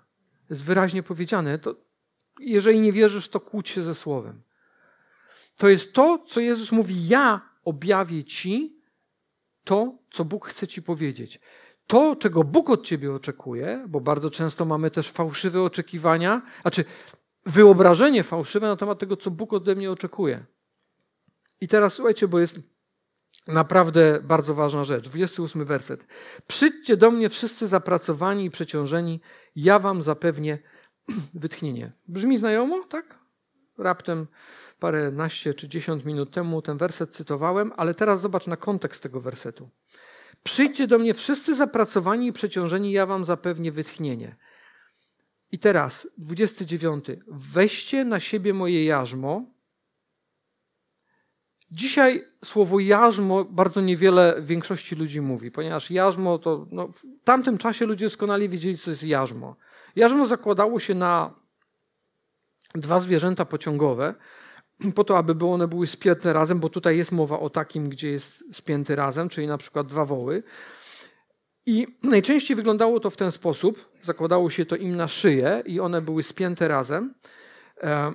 Jest 0.49 0.63
wyraźnie 0.63 1.03
powiedziane, 1.03 1.59
to 1.59 1.75
jeżeli 2.39 2.81
nie 2.81 2.91
wierzysz, 2.91 3.29
to 3.29 3.39
kłóć 3.39 3.69
się 3.69 3.81
ze 3.81 3.95
słowem. 3.95 4.43
To 5.55 5.69
jest 5.69 5.93
to, 5.93 6.25
co 6.29 6.39
Jezus 6.39 6.71
mówi: 6.71 7.07
Ja 7.07 7.49
objawię 7.63 8.23
ci 8.23 8.81
to, 9.63 9.97
co 10.11 10.25
Bóg 10.25 10.47
chce 10.47 10.67
ci 10.67 10.81
powiedzieć. 10.81 11.39
To, 11.87 12.15
czego 12.15 12.43
Bóg 12.43 12.69
od 12.69 12.85
ciebie 12.85 13.13
oczekuje, 13.13 13.85
bo 13.87 14.01
bardzo 14.01 14.29
często 14.31 14.65
mamy 14.65 14.91
też 14.91 15.09
fałszywe 15.11 15.61
oczekiwania, 15.61 16.41
znaczy 16.61 16.85
wyobrażenie 17.45 18.23
fałszywe 18.23 18.67
na 18.67 18.75
temat 18.75 18.99
tego, 18.99 19.17
co 19.17 19.31
Bóg 19.31 19.53
ode 19.53 19.75
mnie 19.75 19.91
oczekuje. 19.91 20.45
I 21.61 21.67
teraz 21.67 21.93
słuchajcie, 21.93 22.27
bo 22.27 22.39
jest 22.39 22.59
naprawdę 23.47 24.19
bardzo 24.23 24.53
ważna 24.53 24.83
rzecz. 24.83 25.09
28 25.09 25.65
werset. 25.65 26.05
Przyjdźcie 26.47 26.97
do 26.97 27.11
mnie 27.11 27.29
wszyscy 27.29 27.67
zapracowani 27.67 28.45
i 28.45 28.51
przeciążeni, 28.51 29.21
ja 29.55 29.79
wam 29.79 30.03
zapewnię 30.03 30.59
wytchnienie. 31.33 31.91
Brzmi 32.07 32.37
znajomo, 32.37 32.83
tak? 32.89 33.19
Raptem 33.77 34.27
parę 34.79 35.11
naście 35.11 35.53
czy 35.53 35.67
dziesiąt 35.67 36.05
minut 36.05 36.31
temu 36.31 36.61
ten 36.61 36.77
werset 36.77 37.15
cytowałem, 37.15 37.71
ale 37.77 37.93
teraz 37.93 38.21
zobacz 38.21 38.47
na 38.47 38.57
kontekst 38.57 39.03
tego 39.03 39.21
wersetu. 39.21 39.69
Przyjdźcie 40.43 40.87
do 40.87 40.99
mnie 40.99 41.13
wszyscy 41.13 41.55
zapracowani 41.55 42.27
i 42.27 42.33
przeciążeni, 42.33 42.91
ja 42.91 43.05
wam 43.05 43.25
zapewnię 43.25 43.71
wytchnienie. 43.71 44.35
I 45.51 45.59
teraz, 45.59 46.07
29. 46.17 47.05
Weźcie 47.27 48.05
na 48.05 48.19
siebie 48.19 48.53
moje 48.53 48.85
jarzmo, 48.85 49.53
Dzisiaj 51.73 52.25
słowo 52.45 52.79
jarzmo 52.79 53.45
bardzo 53.45 53.81
niewiele 53.81 54.41
większości 54.41 54.95
ludzi 54.95 55.21
mówi, 55.21 55.51
ponieważ 55.51 55.91
jarzmo 55.91 56.37
to. 56.37 56.67
No, 56.71 56.87
w 56.87 57.03
tamtym 57.23 57.57
czasie 57.57 57.85
ludzie 57.85 58.05
doskonale 58.05 58.49
wiedzieli, 58.49 58.77
co 58.77 58.91
jest 58.91 59.03
jarzmo. 59.03 59.55
Jarzmo 59.95 60.25
zakładało 60.25 60.79
się 60.79 60.95
na 60.95 61.33
dwa 62.75 62.99
zwierzęta 62.99 63.45
pociągowe, 63.45 64.15
po 64.95 65.03
to, 65.03 65.17
aby 65.17 65.45
one 65.45 65.67
były 65.67 65.87
spięte 65.87 66.33
razem, 66.33 66.59
bo 66.59 66.69
tutaj 66.69 66.97
jest 66.97 67.11
mowa 67.11 67.39
o 67.39 67.49
takim, 67.49 67.89
gdzie 67.89 68.11
jest 68.11 68.55
spięty 68.55 68.95
razem, 68.95 69.29
czyli 69.29 69.47
na 69.47 69.57
przykład 69.57 69.87
dwa 69.87 70.05
woły. 70.05 70.43
I 71.65 71.87
najczęściej 72.03 72.55
wyglądało 72.55 72.99
to 72.99 73.09
w 73.09 73.17
ten 73.17 73.31
sposób: 73.31 73.89
zakładało 74.03 74.49
się 74.49 74.65
to 74.65 74.75
im 74.75 74.95
na 74.95 75.07
szyję 75.07 75.63
i 75.65 75.79
one 75.79 76.01
były 76.01 76.23
spięte 76.23 76.67
razem. 76.67 77.13
E, 77.81 78.13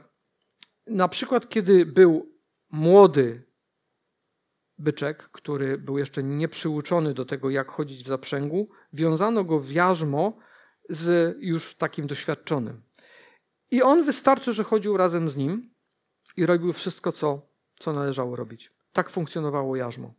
na 0.87 1.09
przykład, 1.09 1.49
kiedy 1.49 1.87
był 1.87 2.33
młody 2.71 3.49
byczek, 4.79 5.29
który 5.33 5.79
był 5.79 5.99
jeszcze 5.99 6.23
nieprzyuczony 6.23 7.15
do 7.15 7.25
tego, 7.25 7.51
jak 7.51 7.71
chodzić 7.71 8.05
w 8.05 8.09
zaprzęgu, 8.09 8.69
wiązano 8.93 9.45
go 9.45 9.61
w 9.61 9.71
jarzmo 9.71 10.39
z 10.89 11.37
już 11.41 11.75
takim 11.75 12.07
doświadczonym. 12.07 12.83
I 13.71 13.83
on 13.83 14.05
wystarczy, 14.05 14.53
że 14.53 14.65
chodził 14.65 14.97
razem 14.97 15.31
z 15.31 15.37
nim 15.37 15.71
i 16.39 16.47
robił 16.47 16.73
wszystko, 16.73 17.13
co, 17.13 17.43
co 17.79 17.93
należało 17.93 18.37
robić. 18.37 18.73
Tak 18.93 19.11
funkcjonowało 19.11 19.77
jarzmo. 19.77 20.15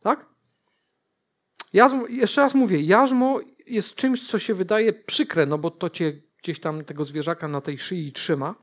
Tak? 0.00 0.26
Jarzmo, 1.72 2.06
jeszcze 2.06 2.40
raz 2.40 2.54
mówię, 2.54 2.80
jarzmo 2.80 3.40
jest 3.66 3.94
czymś, 3.94 4.28
co 4.28 4.38
się 4.38 4.54
wydaje 4.54 4.92
przykre, 4.92 5.46
no 5.46 5.58
bo 5.58 5.70
to 5.70 5.90
cię 5.90 6.12
gdzieś 6.42 6.60
tam 6.60 6.84
tego 6.84 7.04
zwierzaka 7.04 7.48
na 7.48 7.60
tej 7.60 7.78
szyi 7.78 8.12
trzyma, 8.12 8.54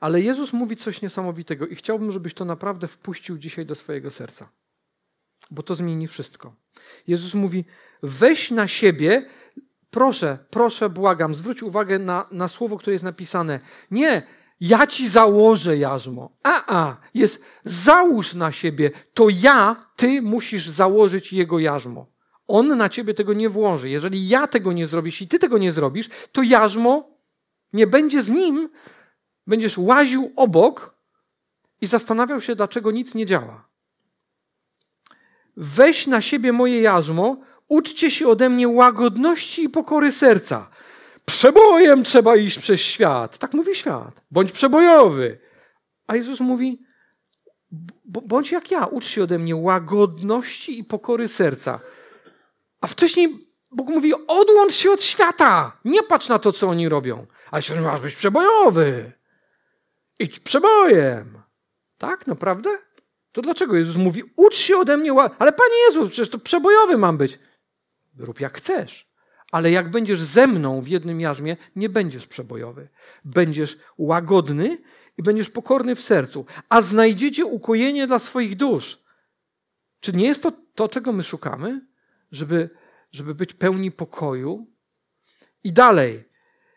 ale 0.00 0.20
Jezus 0.20 0.52
mówi 0.52 0.76
coś 0.76 1.02
niesamowitego 1.02 1.66
i 1.66 1.74
chciałbym, 1.74 2.10
żebyś 2.10 2.34
to 2.34 2.44
naprawdę 2.44 2.88
wpuścił 2.88 3.38
dzisiaj 3.38 3.66
do 3.66 3.74
swojego 3.74 4.10
serca, 4.10 4.48
bo 5.50 5.62
to 5.62 5.74
zmieni 5.74 6.08
wszystko. 6.08 6.54
Jezus 7.06 7.34
mówi: 7.34 7.64
weź 8.02 8.50
na 8.50 8.68
siebie, 8.68 9.26
proszę, 9.90 10.38
proszę, 10.50 10.90
błagam, 10.90 11.34
zwróć 11.34 11.62
uwagę 11.62 11.98
na, 11.98 12.26
na 12.30 12.48
słowo, 12.48 12.78
które 12.78 12.92
jest 12.92 13.04
napisane. 13.04 13.60
Nie, 13.90 14.22
ja 14.62 14.86
ci 14.86 15.08
założę 15.08 15.76
jarzmo. 15.76 16.30
A, 16.42 16.74
a, 16.76 16.96
jest 17.14 17.44
załóż 17.64 18.34
na 18.34 18.52
siebie, 18.52 18.90
to 19.14 19.26
ja, 19.28 19.86
ty 19.96 20.22
musisz 20.22 20.68
założyć 20.68 21.32
jego 21.32 21.58
jarzmo. 21.58 22.06
On 22.46 22.76
na 22.76 22.88
ciebie 22.88 23.14
tego 23.14 23.32
nie 23.32 23.48
włoży. 23.48 23.90
Jeżeli 23.90 24.28
ja 24.28 24.46
tego 24.46 24.72
nie 24.72 24.86
zrobię, 24.86 25.12
i 25.20 25.28
ty 25.28 25.38
tego 25.38 25.58
nie 25.58 25.72
zrobisz, 25.72 26.08
to 26.32 26.42
jarzmo 26.42 27.18
nie 27.72 27.86
będzie 27.86 28.22
z 28.22 28.30
nim, 28.30 28.68
będziesz 29.46 29.78
łaził 29.78 30.32
obok 30.36 30.96
i 31.80 31.86
zastanawiał 31.86 32.40
się, 32.40 32.54
dlaczego 32.54 32.90
nic 32.90 33.14
nie 33.14 33.26
działa. 33.26 33.68
Weź 35.56 36.06
na 36.06 36.20
siebie 36.20 36.52
moje 36.52 36.80
jarzmo, 36.80 37.36
uczcie 37.68 38.10
się 38.10 38.28
ode 38.28 38.48
mnie 38.48 38.68
łagodności 38.68 39.62
i 39.62 39.68
pokory 39.68 40.12
serca. 40.12 40.70
Przebojem 41.24 42.04
trzeba 42.04 42.36
iść 42.36 42.58
przez 42.58 42.80
świat. 42.80 43.38
Tak 43.38 43.54
mówi 43.54 43.74
świat. 43.74 44.20
Bądź 44.30 44.52
przebojowy. 44.52 45.38
A 46.06 46.16
Jezus 46.16 46.40
mówi, 46.40 46.82
bądź 48.04 48.52
jak 48.52 48.70
ja, 48.70 48.86
ucz 48.86 49.06
się 49.06 49.22
ode 49.22 49.38
mnie 49.38 49.56
łagodności 49.56 50.78
i 50.78 50.84
pokory 50.84 51.28
serca. 51.28 51.80
A 52.80 52.86
wcześniej 52.86 53.52
Bóg 53.70 53.88
mówi, 53.88 54.12
odłącz 54.28 54.72
się 54.72 54.90
od 54.90 55.02
świata. 55.02 55.76
Nie 55.84 56.02
patrz 56.02 56.28
na 56.28 56.38
to, 56.38 56.52
co 56.52 56.68
oni 56.68 56.88
robią. 56.88 57.26
Ale 57.50 57.62
się 57.62 57.80
masz 57.80 58.00
być 58.00 58.14
przebojowy. 58.14 59.12
Idź 60.18 60.38
przebojem. 60.38 61.42
Tak, 61.98 62.26
naprawdę? 62.26 62.70
To 63.32 63.40
dlaczego 63.40 63.76
Jezus 63.76 63.96
mówi, 63.96 64.22
ucz 64.36 64.56
się 64.56 64.76
ode 64.76 64.96
mnie, 64.96 65.12
ale 65.12 65.52
Panie 65.52 65.74
Jezu, 65.88 66.08
przecież 66.08 66.30
to 66.30 66.38
przebojowy 66.38 66.98
mam 66.98 67.16
być. 67.16 67.38
Rób 68.18 68.40
jak 68.40 68.56
chcesz. 68.56 69.11
Ale 69.52 69.70
jak 69.70 69.90
będziesz 69.90 70.22
ze 70.22 70.46
mną 70.46 70.80
w 70.80 70.88
jednym 70.88 71.20
jarzmie, 71.20 71.56
nie 71.76 71.88
będziesz 71.88 72.26
przebojowy. 72.26 72.88
Będziesz 73.24 73.78
łagodny 73.98 74.78
i 75.18 75.22
będziesz 75.22 75.50
pokorny 75.50 75.96
w 75.96 76.02
sercu, 76.02 76.46
a 76.68 76.80
znajdziecie 76.80 77.44
ukojenie 77.44 78.06
dla 78.06 78.18
swoich 78.18 78.56
dusz. 78.56 78.98
Czy 80.00 80.12
nie 80.12 80.26
jest 80.26 80.42
to 80.42 80.52
to, 80.74 80.88
czego 80.88 81.12
my 81.12 81.22
szukamy? 81.22 81.80
Żeby, 82.30 82.70
żeby 83.10 83.34
być 83.34 83.54
pełni 83.54 83.90
pokoju? 83.90 84.66
I 85.64 85.72
dalej. 85.72 86.24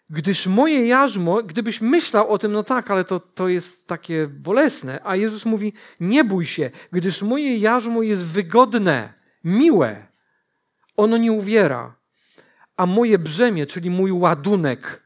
Gdyż 0.10 0.48
moje 0.48 0.88
jarzmo, 0.88 1.44
gdybyś 1.44 1.82
myślał 1.82 2.30
o 2.30 2.38
tym, 2.38 2.52
no 2.52 2.64
tak, 2.64 2.92
ale 2.92 3.04
to, 3.04 3.20
to 3.20 3.48
jest 3.48 3.88
takie 3.88 4.28
bolesne. 4.28 5.00
A 5.04 5.16
Jezus 5.16 5.46
mówi: 5.46 5.74
Nie 6.00 6.24
bój 6.24 6.46
się, 6.46 6.72
gdyż 6.92 7.22
moje 7.22 7.58
jarzmo 7.58 8.02
jest 8.02 8.24
wygodne, 8.24 9.14
miłe. 9.44 10.08
Ono 10.98 11.18
nie 11.18 11.32
uwiera. 11.32 11.96
A 12.78 12.86
moje 12.86 13.20
brzemię, 13.20 13.66
czyli 13.66 13.90
mój 13.90 14.12
ładunek, 14.12 15.04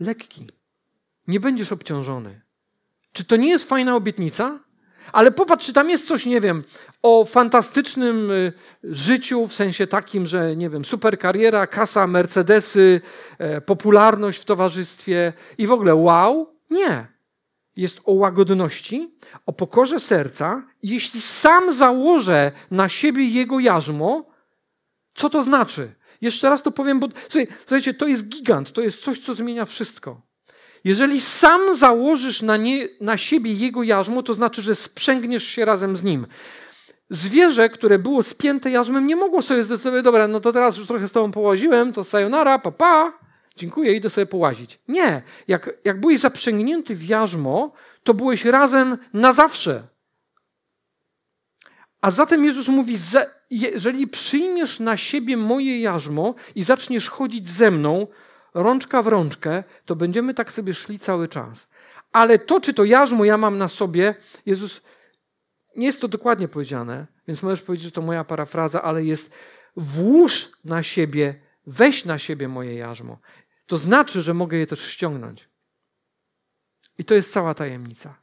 lekki. 0.00 0.46
Nie 1.26 1.40
będziesz 1.40 1.72
obciążony. 1.72 2.40
Czy 3.12 3.24
to 3.24 3.36
nie 3.36 3.48
jest 3.48 3.68
fajna 3.68 3.96
obietnica? 3.96 4.58
Ale 5.12 5.30
popatrz, 5.30 5.66
czy 5.66 5.72
tam 5.72 5.90
jest 5.90 6.08
coś, 6.08 6.26
nie 6.26 6.40
wiem, 6.40 6.64
o 7.02 7.24
fantastycznym 7.24 8.30
y, 8.30 8.52
życiu, 8.84 9.46
w 9.46 9.52
sensie 9.52 9.86
takim, 9.86 10.26
że, 10.26 10.56
nie 10.56 10.70
wiem, 10.70 10.84
super 10.84 11.18
kariera, 11.18 11.66
kasa, 11.66 12.06
Mercedesy, 12.06 13.00
e, 13.38 13.60
popularność 13.60 14.38
w 14.38 14.44
towarzystwie 14.44 15.32
i 15.58 15.66
w 15.66 15.72
ogóle 15.72 15.94
wow? 15.94 16.56
Nie. 16.70 17.06
Jest 17.76 18.00
o 18.04 18.12
łagodności, 18.12 19.14
o 19.46 19.52
pokorze 19.52 20.00
serca. 20.00 20.62
Jeśli 20.82 21.20
sam 21.20 21.72
założę 21.72 22.52
na 22.70 22.88
siebie 22.88 23.28
jego 23.28 23.60
jarzmo, 23.60 24.24
co 25.14 25.30
to 25.30 25.42
znaczy? 25.42 25.94
Jeszcze 26.22 26.50
raz 26.50 26.62
to 26.62 26.70
powiem, 26.70 27.00
bo 27.00 27.08
słuchajcie, 27.64 27.94
to 27.94 28.06
jest 28.06 28.28
gigant, 28.28 28.72
to 28.72 28.82
jest 28.82 29.02
coś, 29.02 29.18
co 29.18 29.34
zmienia 29.34 29.64
wszystko. 29.64 30.20
Jeżeli 30.84 31.20
sam 31.20 31.76
założysz 31.76 32.42
na, 32.42 32.56
nie, 32.56 32.88
na 33.00 33.16
siebie 33.16 33.52
jego 33.52 33.82
jarzmo, 33.82 34.22
to 34.22 34.34
znaczy, 34.34 34.62
że 34.62 34.74
sprzęgniesz 34.74 35.44
się 35.44 35.64
razem 35.64 35.96
z 35.96 36.02
nim. 36.02 36.26
Zwierzę, 37.10 37.68
które 37.68 37.98
było 37.98 38.22
spięte 38.22 38.70
jarzmem, 38.70 39.06
nie 39.06 39.16
mogło 39.16 39.42
sobie 39.42 39.62
zdecydować, 39.62 40.04
dobra, 40.04 40.28
no 40.28 40.40
to 40.40 40.52
teraz 40.52 40.76
już 40.76 40.86
trochę 40.86 41.08
z 41.08 41.12
tobą 41.12 41.32
połaziłem, 41.32 41.92
to 41.92 42.04
sayonara, 42.04 42.58
papa, 42.58 42.78
pa, 42.78 43.18
dziękuję, 43.56 43.94
idę 43.94 44.10
sobie 44.10 44.26
połazić. 44.26 44.78
Nie, 44.88 45.22
jak, 45.48 45.70
jak 45.84 46.00
byłeś 46.00 46.20
zaprzęgnięty 46.20 46.94
w 46.94 47.04
jarzmo, 47.04 47.72
to 48.02 48.14
byłeś 48.14 48.44
razem 48.44 48.98
na 49.12 49.32
zawsze. 49.32 49.82
A 52.00 52.10
zatem 52.10 52.44
Jezus 52.44 52.68
mówi, 52.68 52.96
jeżeli 53.60 54.08
przyjmiesz 54.08 54.80
na 54.80 54.96
siebie 54.96 55.36
moje 55.36 55.80
jarzmo 55.80 56.34
i 56.54 56.64
zaczniesz 56.64 57.08
chodzić 57.08 57.50
ze 57.50 57.70
mną, 57.70 58.06
rączka 58.54 59.02
w 59.02 59.06
rączkę, 59.06 59.64
to 59.84 59.96
będziemy 59.96 60.34
tak 60.34 60.52
sobie 60.52 60.74
szli 60.74 60.98
cały 60.98 61.28
czas. 61.28 61.68
Ale 62.12 62.38
to, 62.38 62.60
czy 62.60 62.74
to 62.74 62.84
jarzmo 62.84 63.24
ja 63.24 63.36
mam 63.36 63.58
na 63.58 63.68
sobie, 63.68 64.14
Jezus, 64.46 64.80
nie 65.76 65.86
jest 65.86 66.00
to 66.00 66.08
dokładnie 66.08 66.48
powiedziane, 66.48 67.06
więc 67.28 67.42
możesz 67.42 67.62
powiedzieć, 67.62 67.84
że 67.84 67.92
to 67.92 68.02
moja 68.02 68.24
parafraza, 68.24 68.82
ale 68.82 69.04
jest 69.04 69.34
włóż 69.76 70.50
na 70.64 70.82
siebie, 70.82 71.34
weź 71.66 72.04
na 72.04 72.18
siebie 72.18 72.48
moje 72.48 72.74
jarzmo. 72.74 73.18
To 73.66 73.78
znaczy, 73.78 74.22
że 74.22 74.34
mogę 74.34 74.56
je 74.56 74.66
też 74.66 74.86
ściągnąć. 74.86 75.48
I 76.98 77.04
to 77.04 77.14
jest 77.14 77.32
cała 77.32 77.54
tajemnica. 77.54 78.14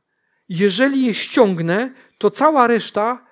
Jeżeli 0.50 1.06
je 1.06 1.14
ściągnę, 1.14 1.94
to 2.18 2.32
cała 2.32 2.68
reszta 2.68 3.29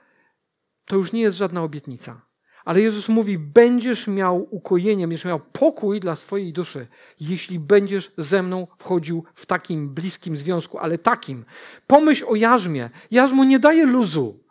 to 0.88 0.95
już 0.95 1.13
nie 1.13 1.21
jest 1.21 1.38
żadna 1.38 1.63
obietnica. 1.63 2.21
Ale 2.65 2.81
Jezus 2.81 3.09
mówi: 3.09 3.38
Będziesz 3.38 4.07
miał 4.07 4.47
ukojenie, 4.51 5.07
będziesz 5.07 5.25
miał 5.25 5.39
pokój 5.39 5.99
dla 5.99 6.15
swojej 6.15 6.53
duszy, 6.53 6.88
jeśli 7.19 7.59
będziesz 7.59 8.11
ze 8.17 8.43
mną 8.43 8.67
wchodził 8.79 9.23
w 9.35 9.45
takim 9.45 9.89
bliskim 9.89 10.35
związku, 10.35 10.77
ale 10.77 10.97
takim. 10.97 11.45
Pomyśl 11.88 12.25
o 12.27 12.35
jarzmie. 12.35 12.89
Jarzmo 13.11 13.43
nie 13.43 13.59
daje 13.59 13.85
luzu. 13.85 14.43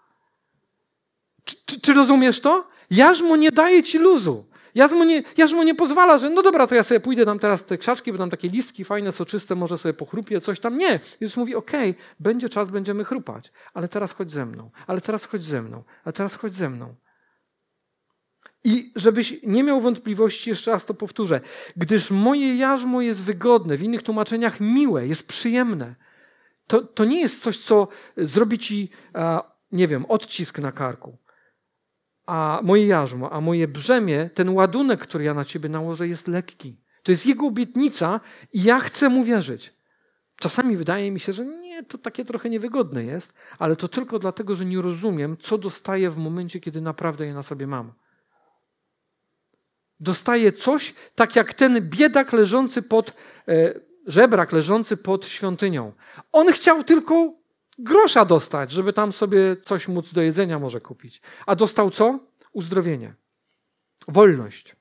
Czy, 1.44 1.56
czy, 1.66 1.80
czy 1.80 1.94
rozumiesz 1.94 2.40
to? 2.40 2.68
Jarzmo 2.90 3.36
nie 3.36 3.50
daje 3.50 3.82
ci 3.82 3.98
luzu. 3.98 4.46
Jarzmo 4.76 5.04
nie, 5.04 5.22
jarzmo 5.36 5.64
nie 5.64 5.74
pozwala, 5.74 6.18
że 6.18 6.30
no 6.30 6.42
dobra, 6.42 6.66
to 6.66 6.74
ja 6.74 6.82
sobie 6.82 7.00
pójdę 7.00 7.24
tam 7.24 7.38
teraz 7.38 7.64
te 7.64 7.78
krzaczki, 7.78 8.12
bo 8.12 8.18
tam 8.18 8.30
takie 8.30 8.48
listki 8.48 8.84
fajne, 8.84 9.12
soczyste, 9.12 9.54
może 9.54 9.78
sobie 9.78 9.94
pochrupię, 9.94 10.40
coś 10.40 10.60
tam. 10.60 10.78
Nie. 10.78 11.00
Jezus 11.20 11.36
mówi, 11.36 11.54
okej, 11.54 11.90
okay, 11.90 12.02
będzie 12.20 12.48
czas, 12.48 12.68
będziemy 12.68 13.04
chrupać, 13.04 13.52
ale 13.74 13.88
teraz 13.88 14.12
chodź 14.12 14.32
ze 14.32 14.46
mną, 14.46 14.70
ale 14.86 15.00
teraz 15.00 15.24
chodź 15.24 15.44
ze 15.44 15.62
mną, 15.62 15.84
a 16.04 16.12
teraz 16.12 16.34
chodź 16.34 16.52
ze 16.52 16.70
mną. 16.70 16.94
I 18.64 18.92
żebyś 18.96 19.34
nie 19.42 19.62
miał 19.62 19.80
wątpliwości, 19.80 20.50
jeszcze 20.50 20.70
raz 20.70 20.84
to 20.84 20.94
powtórzę. 20.94 21.40
Gdyż 21.76 22.10
moje 22.10 22.56
jarzmo 22.56 23.00
jest 23.00 23.22
wygodne, 23.22 23.76
w 23.76 23.82
innych 23.82 24.02
tłumaczeniach 24.02 24.60
miłe, 24.60 25.06
jest 25.06 25.28
przyjemne. 25.28 25.94
To, 26.66 26.82
to 26.82 27.04
nie 27.04 27.20
jest 27.20 27.42
coś, 27.42 27.58
co 27.58 27.88
zrobi 28.16 28.58
ci, 28.58 28.90
nie 29.72 29.88
wiem, 29.88 30.06
odcisk 30.08 30.58
na 30.58 30.72
karku. 30.72 31.18
A 32.26 32.60
moje 32.62 32.86
jarzmo, 32.86 33.32
a 33.32 33.40
moje 33.40 33.68
brzemię, 33.68 34.30
ten 34.34 34.48
ładunek, 34.48 35.00
który 35.00 35.24
ja 35.24 35.34
na 35.34 35.44
ciebie 35.44 35.68
nałożę, 35.68 36.08
jest 36.08 36.28
lekki. 36.28 36.80
To 37.02 37.12
jest 37.12 37.26
jego 37.26 37.46
obietnica 37.46 38.20
i 38.52 38.62
ja 38.62 38.80
chcę 38.80 39.08
mu 39.08 39.24
wierzyć. 39.24 39.76
Czasami 40.36 40.76
wydaje 40.76 41.10
mi 41.10 41.20
się, 41.20 41.32
że 41.32 41.46
nie, 41.46 41.82
to 41.82 41.98
takie 41.98 42.24
trochę 42.24 42.50
niewygodne 42.50 43.04
jest, 43.04 43.32
ale 43.58 43.76
to 43.76 43.88
tylko 43.88 44.18
dlatego, 44.18 44.54
że 44.54 44.64
nie 44.64 44.80
rozumiem, 44.80 45.36
co 45.40 45.58
dostaję 45.58 46.10
w 46.10 46.16
momencie, 46.16 46.60
kiedy 46.60 46.80
naprawdę 46.80 47.26
je 47.26 47.34
na 47.34 47.42
sobie 47.42 47.66
mam 47.66 47.92
dostaje 50.00 50.52
coś, 50.52 50.94
tak 51.14 51.36
jak 51.36 51.54
ten 51.54 51.90
biedak 51.90 52.32
leżący 52.32 52.82
pod, 52.82 53.12
e, 53.48 53.74
żebrak 54.06 54.52
leżący 54.52 54.96
pod 54.96 55.26
świątynią. 55.26 55.92
On 56.32 56.52
chciał 56.52 56.84
tylko 56.84 57.32
grosza 57.78 58.24
dostać, 58.24 58.70
żeby 58.70 58.92
tam 58.92 59.12
sobie 59.12 59.56
coś 59.56 59.88
móc 59.88 60.12
do 60.12 60.22
jedzenia 60.22 60.58
może 60.58 60.80
kupić. 60.80 61.20
A 61.46 61.56
dostał 61.56 61.90
co? 61.90 62.18
Uzdrowienie. 62.52 63.14
Wolność. 64.08 64.76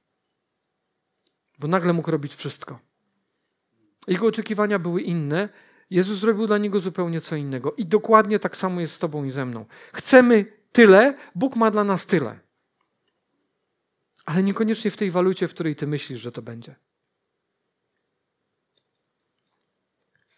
Bo 1.59 1.67
nagle 1.67 1.93
mógł 1.93 2.11
robić 2.11 2.35
wszystko. 2.35 2.79
Jego 4.07 4.27
oczekiwania 4.27 4.79
były 4.79 5.01
inne. 5.01 5.49
Jezus 5.89 6.19
zrobił 6.19 6.47
dla 6.47 6.57
niego 6.57 6.79
zupełnie 6.79 7.21
co 7.21 7.35
innego. 7.35 7.73
I 7.77 7.85
dokładnie 7.85 8.39
tak 8.39 8.57
samo 8.57 8.81
jest 8.81 8.93
z 8.93 8.99
Tobą 8.99 9.23
i 9.23 9.31
ze 9.31 9.45
mną. 9.45 9.65
Chcemy 9.93 10.45
tyle, 10.71 11.17
Bóg 11.35 11.55
ma 11.55 11.71
dla 11.71 11.83
nas 11.83 12.05
tyle 12.05 12.45
ale 14.25 14.43
niekoniecznie 14.43 14.91
w 14.91 14.97
tej 14.97 15.11
walucie, 15.11 15.47
w 15.47 15.53
której 15.53 15.75
ty 15.75 15.87
myślisz, 15.87 16.19
że 16.19 16.31
to 16.31 16.41
będzie. 16.41 16.75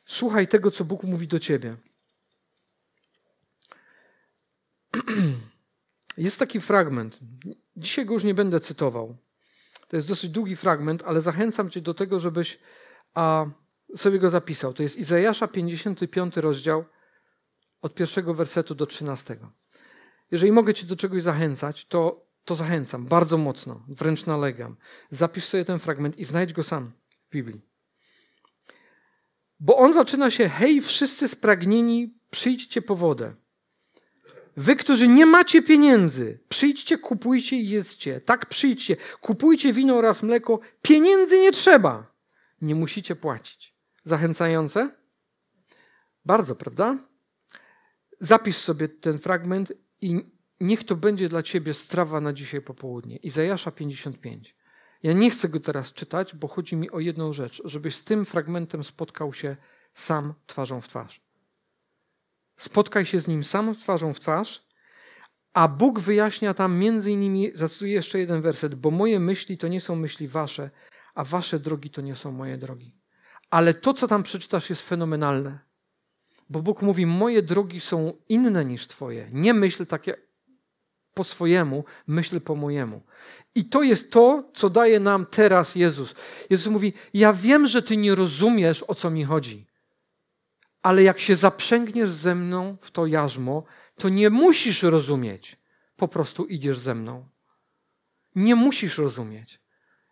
Słuchaj 0.05 0.47
tego, 0.47 0.71
co 0.71 0.85
Bóg 0.85 1.03
mówi 1.03 1.27
do 1.27 1.39
ciebie. 1.39 1.77
Jest 6.17 6.39
taki 6.39 6.61
fragment. 6.61 7.19
Dzisiaj 7.75 8.05
go 8.05 8.13
już 8.13 8.23
nie 8.23 8.33
będę 8.33 8.59
cytował. 8.59 9.17
To 9.87 9.95
jest 9.95 10.07
dosyć 10.07 10.29
długi 10.29 10.55
fragment, 10.55 11.03
ale 11.05 11.21
zachęcam 11.21 11.69
cię 11.69 11.81
do 11.81 11.93
tego, 11.93 12.19
żebyś 12.19 12.59
a, 13.13 13.45
sobie 13.95 14.19
go 14.19 14.29
zapisał. 14.29 14.73
To 14.73 14.83
jest 14.83 14.95
Izajasza 14.95 15.47
55 15.47 16.37
rozdział 16.37 16.85
od 17.81 17.95
pierwszego 17.95 18.33
wersetu 18.33 18.75
do 18.75 18.85
13. 18.85 19.37
Jeżeli 20.31 20.51
mogę 20.51 20.73
cię 20.73 20.85
do 20.85 20.95
czegoś 20.95 21.23
zachęcać, 21.23 21.85
to 21.85 22.27
to 22.47 22.55
zachęcam 22.55 23.05
bardzo 23.05 23.37
mocno, 23.37 23.83
wręcz 23.87 24.25
nalegam. 24.25 24.75
Zapisz 25.09 25.45
sobie 25.45 25.65
ten 25.65 25.79
fragment 25.79 26.19
i 26.19 26.25
znajdź 26.25 26.53
go 26.53 26.63
sam 26.63 26.91
w 27.27 27.29
Biblii. 27.31 27.61
Bo 29.59 29.77
on 29.77 29.93
zaczyna 29.93 30.31
się: 30.31 30.49
Hej, 30.49 30.81
wszyscy 30.81 31.27
spragnieni, 31.27 32.19
przyjdźcie 32.29 32.81
po 32.81 32.95
wodę. 32.95 33.35
Wy, 34.57 34.75
którzy 34.75 35.07
nie 35.07 35.25
macie 35.25 35.61
pieniędzy, 35.61 36.39
przyjdźcie, 36.49 36.97
kupujcie 36.97 37.55
i 37.55 37.69
jedzcie. 37.69 38.21
Tak 38.21 38.45
przyjdźcie, 38.45 38.95
kupujcie 39.21 39.73
wino 39.73 39.95
oraz 39.95 40.23
mleko. 40.23 40.59
Pieniędzy 40.81 41.39
nie 41.39 41.51
trzeba. 41.51 42.11
Nie 42.61 42.75
musicie 42.75 43.15
płacić. 43.15 43.75
Zachęcające? 44.03 44.89
Bardzo, 46.25 46.55
prawda? 46.55 46.97
Zapisz 48.19 48.57
sobie 48.57 48.89
ten 48.89 49.19
fragment 49.19 49.73
i 50.01 50.21
niech 50.59 50.83
to 50.83 50.95
będzie 50.95 51.29
dla 51.29 51.43
ciebie 51.43 51.73
strawa 51.73 52.21
na 52.21 52.33
dzisiaj 52.33 52.61
popołudnie. 52.61 53.17
Izajasza 53.17 53.71
55. 53.71 54.55
Ja 55.03 55.13
nie 55.13 55.29
chcę 55.29 55.49
go 55.49 55.59
teraz 55.59 55.93
czytać, 55.93 56.35
bo 56.35 56.47
chodzi 56.47 56.75
mi 56.75 56.91
o 56.91 56.99
jedną 56.99 57.33
rzecz, 57.33 57.61
żebyś 57.65 57.95
z 57.95 58.03
tym 58.03 58.25
fragmentem 58.25 58.83
spotkał 58.83 59.33
się 59.33 59.55
sam 59.93 60.33
twarzą 60.47 60.81
w 60.81 60.87
twarz. 60.87 61.26
Spotkaj 62.57 63.05
się 63.05 63.19
z 63.19 63.27
nim 63.27 63.43
sam 63.43 63.75
twarzą 63.75 64.13
w 64.13 64.19
twarz, 64.19 64.67
a 65.53 65.67
Bóg 65.67 65.99
wyjaśnia 65.99 66.53
tam 66.53 66.77
między 66.77 67.11
innymi, 67.11 67.51
zacytuję 67.53 67.93
jeszcze 67.93 68.19
jeden 68.19 68.41
werset, 68.41 68.75
bo 68.75 68.91
moje 68.91 69.19
myśli 69.19 69.57
to 69.57 69.67
nie 69.67 69.81
są 69.81 69.95
myśli 69.95 70.27
wasze, 70.27 70.69
a 71.15 71.23
wasze 71.23 71.59
drogi 71.59 71.89
to 71.89 72.01
nie 72.01 72.15
są 72.15 72.31
moje 72.31 72.57
drogi. 72.57 72.95
Ale 73.49 73.73
to, 73.73 73.93
co 73.93 74.07
tam 74.07 74.23
przeczytasz, 74.23 74.69
jest 74.69 74.81
fenomenalne. 74.81 75.59
Bo 76.49 76.61
Bóg 76.61 76.81
mówi: 76.81 77.05
Moje 77.05 77.41
drogi 77.41 77.79
są 77.79 78.13
inne 78.29 78.65
niż 78.65 78.87
Twoje. 78.87 79.29
Nie 79.31 79.53
myśl 79.53 79.85
takie 79.85 80.15
po 81.13 81.23
swojemu, 81.23 81.83
myśl 82.07 82.41
po 82.41 82.55
mojemu. 82.55 83.01
I 83.55 83.65
to 83.65 83.83
jest 83.83 84.11
to, 84.11 84.51
co 84.53 84.69
daje 84.69 84.99
nam 84.99 85.25
teraz 85.25 85.75
Jezus. 85.75 86.15
Jezus 86.49 86.73
mówi: 86.73 86.93
Ja 87.13 87.33
wiem, 87.33 87.67
że 87.67 87.83
ty 87.83 87.97
nie 87.97 88.15
rozumiesz, 88.15 88.83
o 88.87 88.95
co 88.95 89.11
mi 89.11 89.23
chodzi, 89.23 89.66
ale 90.87 91.03
jak 91.03 91.19
się 91.19 91.35
zaprzęgniesz 91.35 92.09
ze 92.09 92.35
mną 92.35 92.77
w 92.81 92.91
to 92.91 93.05
jarzmo, 93.05 93.63
to 93.95 94.09
nie 94.09 94.29
musisz 94.29 94.83
rozumieć. 94.83 95.57
Po 95.95 96.07
prostu 96.07 96.45
idziesz 96.45 96.79
ze 96.79 96.95
mną. 96.95 97.29
Nie 98.35 98.55
musisz 98.55 98.97
rozumieć, 98.97 99.61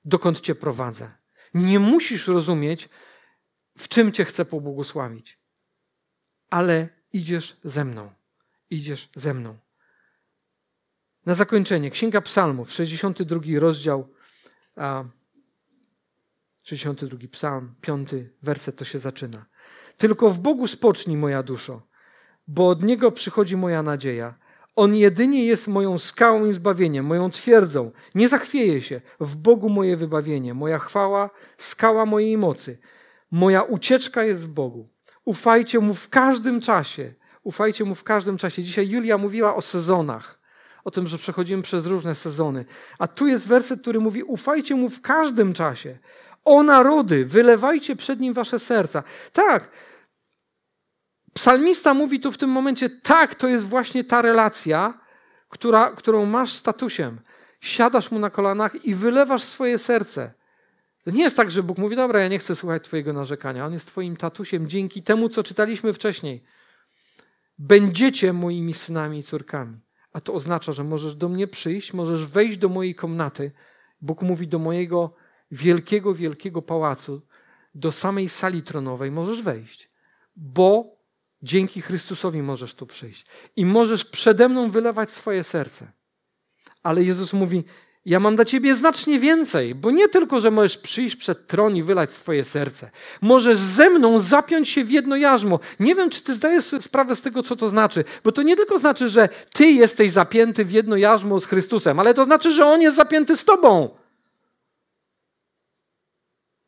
dokąd 0.05 0.41
cię 0.41 0.55
prowadzę. 0.55 1.11
Nie 1.53 1.79
musisz 1.79 2.27
rozumieć, 2.27 2.89
w 3.77 3.87
czym 3.87 4.11
Cię 4.11 4.25
chcę 4.25 4.45
pobłogosławić, 4.45 5.39
ale 6.49 6.89
idziesz 7.13 7.57
ze 7.63 7.85
mną. 7.85 8.13
Idziesz 8.69 9.09
ze 9.15 9.33
mną. 9.33 9.57
Na 11.25 11.35
zakończenie, 11.35 11.91
Księga 11.91 12.21
Psalmów, 12.21 12.71
62 12.71 13.39
rozdział, 13.59 14.13
a 14.75 15.03
62 16.63 17.27
psalm, 17.31 17.75
5 17.81 18.09
werset 18.41 18.75
to 18.75 18.85
się 18.85 18.99
zaczyna. 18.99 19.45
Tylko 19.97 20.29
w 20.29 20.39
Bogu 20.39 20.67
spocznij 20.67 21.17
moja 21.17 21.43
duszo, 21.43 21.81
bo 22.47 22.69
od 22.69 22.83
Niego 22.83 23.11
przychodzi 23.11 23.57
moja 23.57 23.83
nadzieja. 23.83 24.33
On 24.75 24.95
jedynie 24.95 25.45
jest 25.45 25.67
moją 25.67 25.97
skałą 25.97 26.45
i 26.45 26.53
zbawieniem, 26.53 27.05
moją 27.05 27.31
twierdzą. 27.31 27.91
Nie 28.15 28.27
zachwieję 28.27 28.81
się. 28.81 29.01
W 29.19 29.35
Bogu 29.35 29.69
moje 29.69 29.97
wybawienie, 29.97 30.53
moja 30.53 30.79
chwała, 30.79 31.29
skała 31.57 32.05
mojej 32.05 32.37
mocy. 32.37 32.77
Moja 33.31 33.61
ucieczka 33.61 34.23
jest 34.23 34.47
w 34.47 34.47
Bogu. 34.47 34.89
Ufajcie 35.25 35.79
Mu 35.79 35.93
w 35.93 36.09
każdym 36.09 36.61
czasie. 36.61 37.13
Ufajcie 37.43 37.85
Mu 37.85 37.95
w 37.95 38.03
każdym 38.03 38.37
czasie. 38.37 38.63
Dzisiaj 38.63 38.89
Julia 38.89 39.17
mówiła 39.17 39.55
o 39.55 39.61
sezonach, 39.61 40.39
o 40.83 40.91
tym, 40.91 41.07
że 41.07 41.17
przechodzimy 41.17 41.63
przez 41.63 41.85
różne 41.85 42.15
sezony. 42.15 42.65
A 42.99 43.07
tu 43.07 43.27
jest 43.27 43.47
werset, 43.47 43.81
który 43.81 43.99
mówi: 43.99 44.23
Ufajcie 44.23 44.75
Mu 44.75 44.89
w 44.89 45.01
każdym 45.01 45.53
czasie. 45.53 45.97
O 46.45 46.63
narody, 46.63 47.25
wylewajcie 47.25 47.95
przed 47.95 48.19
Nim 48.19 48.33
wasze 48.33 48.59
serca. 48.59 49.03
Tak, 49.33 49.69
Psalmista 51.35 51.93
mówi 51.93 52.19
tu 52.19 52.31
w 52.31 52.37
tym 52.37 52.49
momencie, 52.49 52.89
tak, 52.89 53.35
to 53.35 53.47
jest 53.47 53.65
właśnie 53.65 54.03
ta 54.03 54.21
relacja, 54.21 54.99
która, 55.49 55.91
którą 55.91 56.25
masz 56.25 56.53
statusem. 56.53 57.19
Siadasz 57.61 58.11
mu 58.11 58.19
na 58.19 58.29
kolanach 58.29 58.85
i 58.85 58.95
wylewasz 58.95 59.43
swoje 59.43 59.77
serce. 59.77 60.33
To 61.03 61.11
nie 61.11 61.23
jest 61.23 61.37
tak, 61.37 61.51
że 61.51 61.63
Bóg 61.63 61.77
mówi, 61.77 61.95
dobra, 61.95 62.19
ja 62.19 62.27
nie 62.27 62.39
chcę 62.39 62.55
słuchać 62.55 62.83
Twojego 62.83 63.13
narzekania. 63.13 63.65
On 63.65 63.73
jest 63.73 63.87
Twoim 63.87 64.17
tatusiem 64.17 64.67
dzięki 64.67 65.03
temu, 65.03 65.29
co 65.29 65.43
czytaliśmy 65.43 65.93
wcześniej. 65.93 66.43
Będziecie 67.57 68.33
moimi 68.33 68.73
synami 68.73 69.19
i 69.19 69.23
córkami. 69.23 69.79
A 70.13 70.21
to 70.21 70.33
oznacza, 70.33 70.71
że 70.71 70.83
możesz 70.83 71.15
do 71.15 71.29
mnie 71.29 71.47
przyjść, 71.47 71.93
możesz 71.93 72.25
wejść 72.25 72.57
do 72.57 72.69
mojej 72.69 72.95
komnaty. 72.95 73.51
Bóg 74.01 74.21
mówi 74.21 74.47
do 74.47 74.59
mojego 74.59 75.13
wielkiego, 75.51 76.13
wielkiego 76.13 76.61
pałacu, 76.61 77.21
do 77.75 77.91
samej 77.91 78.29
sali 78.29 78.63
tronowej 78.63 79.11
możesz 79.11 79.41
wejść, 79.41 79.89
bo 80.35 80.95
Dzięki 81.45 81.81
Chrystusowi 81.81 82.41
możesz 82.41 82.73
tu 82.73 82.85
przyjść 82.85 83.25
i 83.55 83.65
możesz 83.65 84.05
przede 84.05 84.49
mną 84.49 84.69
wylewać 84.69 85.11
swoje 85.11 85.43
serce. 85.43 85.91
Ale 86.83 87.03
Jezus 87.03 87.33
mówi: 87.33 87.63
Ja 88.05 88.19
mam 88.19 88.35
dla 88.35 88.45
ciebie 88.45 88.75
znacznie 88.75 89.19
więcej, 89.19 89.75
bo 89.75 89.91
nie 89.91 90.07
tylko, 90.07 90.39
że 90.39 90.51
możesz 90.51 90.77
przyjść 90.77 91.15
przed 91.15 91.47
tron 91.47 91.75
i 91.75 91.83
wylać 91.83 92.13
swoje 92.13 92.45
serce. 92.45 92.91
Możesz 93.21 93.57
ze 93.57 93.89
mną 93.89 94.19
zapiąć 94.19 94.69
się 94.69 94.83
w 94.83 94.91
jedno 94.91 95.15
jarzmo. 95.15 95.59
Nie 95.79 95.95
wiem, 95.95 96.09
czy 96.09 96.21
ty 96.21 96.33
zdajesz 96.33 96.63
sobie 96.63 96.81
sprawę 96.81 97.15
z 97.15 97.21
tego, 97.21 97.43
co 97.43 97.55
to 97.55 97.69
znaczy, 97.69 98.03
bo 98.23 98.31
to 98.31 98.41
nie 98.41 98.55
tylko 98.55 98.77
znaczy, 98.77 99.09
że 99.09 99.29
ty 99.53 99.65
jesteś 99.65 100.11
zapięty 100.11 100.65
w 100.65 100.71
jedno 100.71 100.97
jarzmo 100.97 101.39
z 101.39 101.45
Chrystusem, 101.45 101.99
ale 101.99 102.13
to 102.13 102.25
znaczy, 102.25 102.51
że 102.51 102.65
On 102.65 102.81
jest 102.81 102.97
zapięty 102.97 103.37
z 103.37 103.45
tobą. 103.45 104.04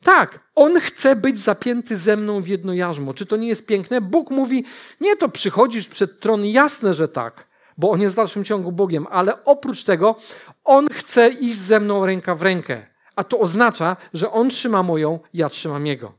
Tak, 0.04 0.40
on 0.56 0.80
chce 0.80 1.16
być 1.16 1.40
zapięty 1.40 1.96
ze 1.96 2.18
mną 2.18 2.42
w 2.42 2.48
jedno 2.48 2.74
jarzmo. 2.74 3.14
Czy 3.14 3.26
to 3.26 3.38
nie 3.38 3.48
jest 3.48 3.66
piękne? 3.66 4.02
Bóg 4.02 4.32
mówi, 4.32 4.66
nie 5.02 5.16
to 5.16 5.30
przychodzisz 5.30 5.88
przed 5.88 6.20
tron, 6.20 6.46
jasne, 6.46 6.94
że 6.94 7.08
tak, 7.08 7.48
bo 7.78 7.92
on 7.92 8.02
jest 8.02 8.14
w 8.14 8.18
dalszym 8.18 8.44
ciągu 8.44 8.72
Bogiem, 8.72 9.08
ale 9.10 9.44
oprócz 9.46 9.84
tego 9.84 10.16
on 10.64 10.88
chce 10.90 11.30
iść 11.30 11.58
ze 11.58 11.80
mną 11.80 12.06
ręka 12.06 12.36
w 12.36 12.42
rękę. 12.42 12.88
A 13.16 13.24
to 13.24 13.40
oznacza, 13.40 13.98
że 14.14 14.32
on 14.32 14.50
trzyma 14.50 14.84
moją, 14.84 15.20
ja 15.34 15.50
trzymam 15.50 15.86
jego. 15.86 16.14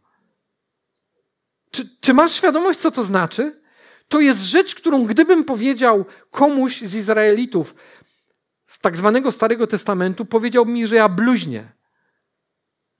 Czy, 1.70 1.89
czy 2.01 2.14
masz 2.14 2.33
świadomość, 2.33 2.81
co 2.81 2.91
to 2.91 3.05
znaczy? 3.05 3.61
To 4.09 4.20
jest 4.20 4.41
rzecz, 4.41 4.74
którą 4.74 5.05
gdybym 5.05 5.45
powiedział 5.45 6.05
komuś 6.31 6.81
z 6.81 6.95
Izraelitów 6.95 7.74
z 8.66 8.79
tak 8.79 8.97
zwanego 8.97 9.33
Starego 9.33 9.66
Testamentu, 9.66 10.24
powiedział 10.24 10.66
mi, 10.66 10.87
że 10.87 10.97
ja 10.97 11.09
bluźnię. 11.09 11.78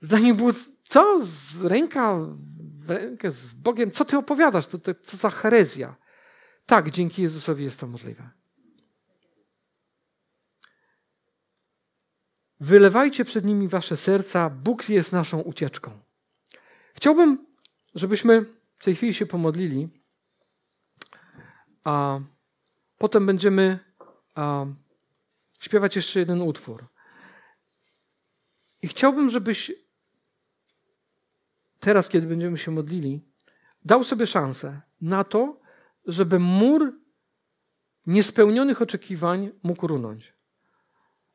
Zdanie 0.01 0.35
było, 0.35 0.53
co? 0.85 1.19
Z 1.23 1.65
ręka 1.65 2.19
w 2.79 2.91
rękę 2.91 3.31
z 3.31 3.53
Bogiem? 3.53 3.91
Co 3.91 4.05
ty 4.05 4.19
opowiadasz? 4.19 4.67
To, 4.67 4.79
to, 4.79 4.95
co 4.95 5.17
za 5.17 5.31
herezja? 5.31 5.97
Tak, 6.67 6.91
dzięki 6.91 7.23
Jezusowi 7.23 7.65
jest 7.65 7.81
to 7.81 7.87
możliwe. 7.87 8.31
Wylewajcie 12.61 13.25
przed 13.25 13.45
nimi 13.45 13.69
wasze 13.69 13.97
serca, 13.97 14.51
Bóg 14.51 14.89
jest 14.89 15.13
naszą 15.13 15.41
ucieczką. 15.41 16.01
Chciałbym, 16.95 17.47
żebyśmy 17.95 18.45
w 18.79 18.85
tej 18.85 18.97
chwili 18.97 19.15
się 19.15 19.27
pomodlili, 19.27 19.89
a 21.85 22.21
potem 22.99 23.27
będziemy 23.27 23.79
a, 24.35 24.67
śpiewać 25.61 25.97
jeszcze 25.97 26.21
jeden 26.21 26.43
utwór. 26.43 26.87
I 28.83 28.89
chciałbym, 28.89 29.31
żebyś 29.31 29.73
teraz, 31.81 32.09
kiedy 32.09 32.27
będziemy 32.27 32.59
się 32.59 32.71
modlili, 32.71 33.25
dał 33.85 34.05
sobie 34.05 34.27
szansę 34.27 34.81
na 35.01 35.25
to, 35.25 35.61
żeby 36.07 36.39
mur 36.39 36.93
niespełnionych 38.07 38.83
oczekiwań 38.83 39.51
mógł 39.63 39.87
runąć. 39.87 40.35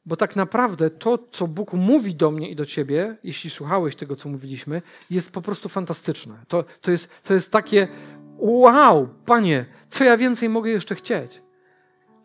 Bo 0.05 0.15
tak 0.15 0.35
naprawdę 0.35 0.89
to, 0.89 1.17
co 1.31 1.47
Bóg 1.47 1.73
mówi 1.73 2.15
do 2.15 2.31
mnie 2.31 2.49
i 2.49 2.55
do 2.55 2.65
ciebie, 2.65 3.17
jeśli 3.23 3.49
słuchałeś 3.49 3.95
tego, 3.95 4.15
co 4.15 4.29
mówiliśmy, 4.29 4.81
jest 5.11 5.31
po 5.31 5.41
prostu 5.41 5.69
fantastyczne. 5.69 6.45
To, 6.47 6.65
to, 6.81 6.91
jest, 6.91 7.09
to 7.23 7.33
jest 7.33 7.51
takie 7.51 7.87
wow, 8.37 9.09
Panie, 9.25 9.65
co 9.89 10.03
ja 10.03 10.17
więcej 10.17 10.49
mogę 10.49 10.71
jeszcze 10.71 10.95
chcieć? 10.95 11.41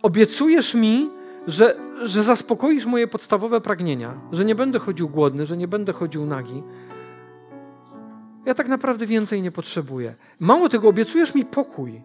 Obiecujesz 0.03 0.75
mi, 0.75 1.11
że, 1.47 1.77
że 2.03 2.23
zaspokoisz 2.23 2.87
moje 2.87 3.09
podstawowe 3.09 3.61
pragnienia, 3.61 4.21
że 4.33 4.45
nie 4.45 4.55
będę 4.55 4.79
chodził 4.79 5.09
głodny, 5.09 5.47
że 5.47 5.57
nie 5.57 5.69
będę 5.69 5.93
chodził 5.93 6.27
nagi, 6.27 6.63
ja 8.49 8.55
tak 8.55 8.69
naprawdę 8.69 9.07
więcej 9.07 9.43
nie 9.43 9.51
potrzebuję. 9.51 10.15
Mało 10.41 10.69
tego, 10.69 10.89
obiecujesz 10.89 11.35
mi 11.35 11.45
pokój, 11.45 12.03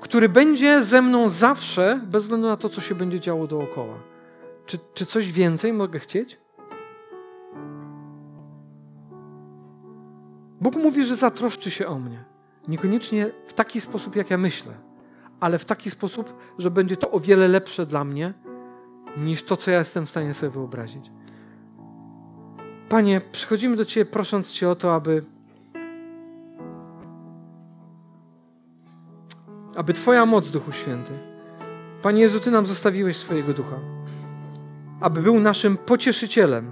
który 0.00 0.28
będzie 0.28 0.82
ze 0.82 1.02
mną 1.02 1.28
zawsze, 1.28 2.00
bez 2.06 2.22
względu 2.22 2.46
na 2.46 2.56
to, 2.56 2.68
co 2.68 2.80
się 2.80 2.94
będzie 2.94 3.20
działo 3.20 3.46
dookoła. 3.46 3.98
Czy, 4.66 4.78
czy 4.94 5.06
coś 5.06 5.32
więcej 5.32 5.72
mogę 5.72 5.98
chcieć? 5.98 6.40
Bóg 10.60 10.76
mówi, 10.76 11.06
że 11.06 11.16
zatroszczy 11.16 11.70
się 11.70 11.86
o 11.86 11.98
mnie. 11.98 12.24
Niekoniecznie 12.68 13.30
w 13.46 13.52
taki 13.52 13.80
sposób, 13.80 14.16
jak 14.16 14.30
ja 14.30 14.38
myślę, 14.38 14.72
ale 15.40 15.58
w 15.58 15.64
taki 15.64 15.90
sposób, 15.90 16.34
że 16.58 16.70
będzie 16.70 16.96
to 16.96 17.10
o 17.10 17.20
wiele 17.20 17.48
lepsze 17.48 17.86
dla 17.86 18.04
mnie 18.04 18.34
niż 19.16 19.44
to, 19.44 19.56
co 19.56 19.70
ja 19.70 19.78
jestem 19.78 20.06
w 20.06 20.10
stanie 20.10 20.34
sobie 20.34 20.52
wyobrazić. 20.52 21.10
Panie, 22.90 23.20
przychodzimy 23.32 23.76
do 23.76 23.84
Ciebie 23.84 24.04
prosząc 24.04 24.50
Cię 24.50 24.68
o 24.68 24.74
to, 24.74 24.94
aby, 24.94 25.24
aby 29.76 29.92
Twoja 29.92 30.26
moc, 30.26 30.50
Duchu 30.50 30.72
Święty, 30.72 31.12
Panie 32.02 32.22
Jezu, 32.22 32.40
Ty 32.40 32.50
nam 32.50 32.66
zostawiłeś 32.66 33.16
swojego 33.16 33.54
Ducha, 33.54 33.78
aby 35.00 35.22
był 35.22 35.40
naszym 35.40 35.76
pocieszycielem. 35.76 36.70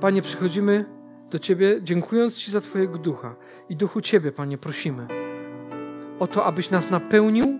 Panie, 0.00 0.22
przychodzimy 0.22 0.84
do 1.30 1.38
Ciebie, 1.38 1.80
dziękując 1.82 2.34
Ci 2.34 2.50
za 2.50 2.60
Twojego 2.60 2.98
Ducha 2.98 3.34
i 3.68 3.76
Duchu 3.76 4.00
Ciebie, 4.00 4.32
Panie, 4.32 4.58
prosimy 4.58 5.06
o 6.18 6.26
to, 6.26 6.44
abyś 6.44 6.70
nas 6.70 6.90
napełnił 6.90 7.58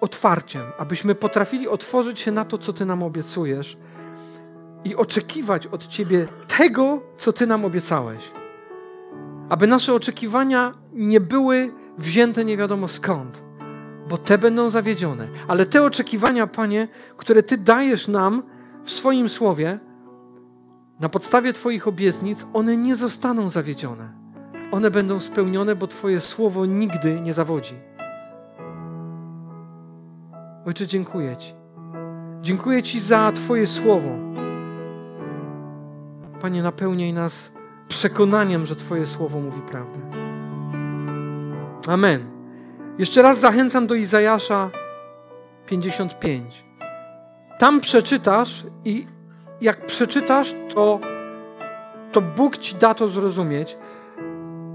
otwarciem, 0.00 0.62
abyśmy 0.78 1.14
potrafili 1.14 1.68
otworzyć 1.68 2.20
się 2.20 2.32
na 2.32 2.44
to, 2.44 2.58
co 2.58 2.72
Ty 2.72 2.86
nam 2.86 3.02
obiecujesz 3.02 3.78
i 4.84 4.96
oczekiwać 4.96 5.66
od 5.66 5.86
Ciebie 5.86 6.26
tego, 6.58 7.00
co 7.16 7.32
Ty 7.32 7.46
nam 7.46 7.64
obiecałeś. 7.64 8.22
Aby 9.48 9.66
nasze 9.66 9.94
oczekiwania 9.94 10.74
nie 10.92 11.20
były 11.20 11.72
wzięte 11.98 12.44
nie 12.44 12.56
wiadomo 12.56 12.88
skąd, 12.88 13.42
bo 14.08 14.18
te 14.18 14.38
będą 14.38 14.70
zawiedzione. 14.70 15.28
Ale 15.48 15.66
te 15.66 15.82
oczekiwania, 15.82 16.46
Panie, 16.46 16.88
które 17.16 17.42
Ty 17.42 17.58
dajesz 17.58 18.08
nam 18.08 18.42
w 18.84 18.90
swoim 18.90 19.28
słowie, 19.28 19.78
na 21.00 21.08
podstawie 21.08 21.52
Twoich 21.52 21.88
obietnic, 21.88 22.46
one 22.52 22.76
nie 22.76 22.96
zostaną 22.96 23.50
zawiedzione. 23.50 24.12
One 24.72 24.90
będą 24.90 25.20
spełnione, 25.20 25.76
bo 25.76 25.86
Twoje 25.86 26.20
słowo 26.20 26.66
nigdy 26.66 27.20
nie 27.20 27.32
zawodzi. 27.32 27.87
Ojcze, 30.68 30.86
dziękuję 30.86 31.36
Ci. 31.36 31.54
Dziękuję 32.40 32.82
Ci 32.82 33.00
za 33.00 33.32
Twoje 33.32 33.66
słowo. 33.66 34.08
Panie, 36.40 36.62
napełniaj 36.62 37.12
nas 37.12 37.52
przekonaniem, 37.88 38.66
że 38.66 38.76
Twoje 38.76 39.06
słowo 39.06 39.40
mówi 39.40 39.60
prawdę. 39.60 39.98
Amen. 41.88 42.30
Jeszcze 42.98 43.22
raz 43.22 43.40
zachęcam 43.40 43.86
do 43.86 43.94
Izajasza 43.94 44.70
55. 45.66 46.64
tam 47.58 47.80
przeczytasz 47.80 48.66
i 48.84 49.06
jak 49.60 49.86
przeczytasz, 49.86 50.54
to, 50.74 51.00
to 52.12 52.20
Bóg 52.20 52.58
ci 52.58 52.74
da 52.74 52.94
to 52.94 53.08
zrozumieć, 53.08 53.78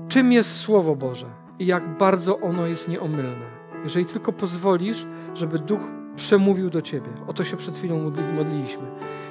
czym 0.08 0.32
jest 0.32 0.58
Słowo 0.58 0.96
Boże 0.96 1.28
i 1.60 1.66
jak 1.66 1.98
bardzo 1.98 2.40
ono 2.40 2.68
jest 2.68 2.88
nieomylne. 2.88 3.54
Jeżeli 3.84 4.06
tylko 4.06 4.34
pozwolisz, 4.34 5.06
żeby 5.36 5.60
Duch 5.60 5.82
przemówił 6.16 6.70
do 6.70 6.82
ciebie. 6.82 7.10
O 7.28 7.34
to 7.34 7.44
się 7.44 7.58
przed 7.58 7.78
chwilą 7.78 8.12
modliliśmy. 8.36 8.84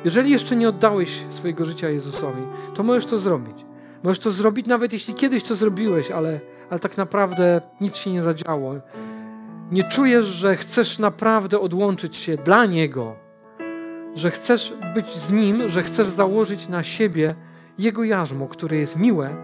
Jeżeli 0.05 0.31
jeszcze 0.31 0.57
nie 0.57 0.69
oddałeś 0.69 1.23
swojego 1.31 1.65
życia 1.65 1.91
Jezusowi, 1.91 2.43
to 2.75 2.83
możesz 2.83 3.07
to 3.07 3.19
zrobić. 3.19 3.57
Możesz 4.03 4.19
to 4.19 4.31
zrobić 4.31 4.67
nawet 4.67 4.93
jeśli 4.93 5.15
kiedyś 5.15 5.45
to 5.45 5.55
zrobiłeś, 5.55 6.11
ale, 6.11 6.41
ale 6.71 6.81
tak 6.81 6.97
naprawdę 6.97 7.61
nic 7.81 7.97
się 7.97 8.13
nie 8.13 8.23
zadziało. 8.23 8.75
Nie 9.73 9.85
czujesz, 9.85 10.25
że 10.25 10.57
chcesz 10.57 10.99
naprawdę 10.99 11.61
odłączyć 11.61 12.17
się 12.17 12.37
dla 12.37 12.67
Niego, 12.67 13.17
że 14.15 14.31
chcesz 14.31 14.75
być 14.95 15.17
z 15.17 15.31
Nim, 15.31 15.69
że 15.69 15.83
chcesz 15.83 16.09
założyć 16.09 16.69
na 16.69 16.83
siebie 16.83 17.35
Jego 17.79 18.05
jarzmo, 18.05 18.49
które 18.49 18.77
jest 18.77 18.97
miłe. 18.97 19.37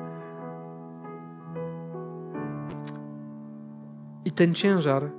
I 4.25 4.33
ten 4.33 4.55
ciężar 4.55 5.11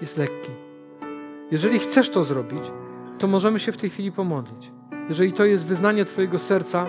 jest 0.00 0.18
lekki. 0.18 0.67
Jeżeli 1.50 1.78
chcesz 1.78 2.10
to 2.10 2.24
zrobić, 2.24 2.62
to 3.18 3.26
możemy 3.26 3.60
się 3.60 3.72
w 3.72 3.76
tej 3.76 3.90
chwili 3.90 4.12
pomodlić. 4.12 4.72
Jeżeli 5.08 5.32
to 5.32 5.44
jest 5.44 5.64
wyznanie 5.64 6.04
Twojego 6.04 6.38
serca, 6.38 6.86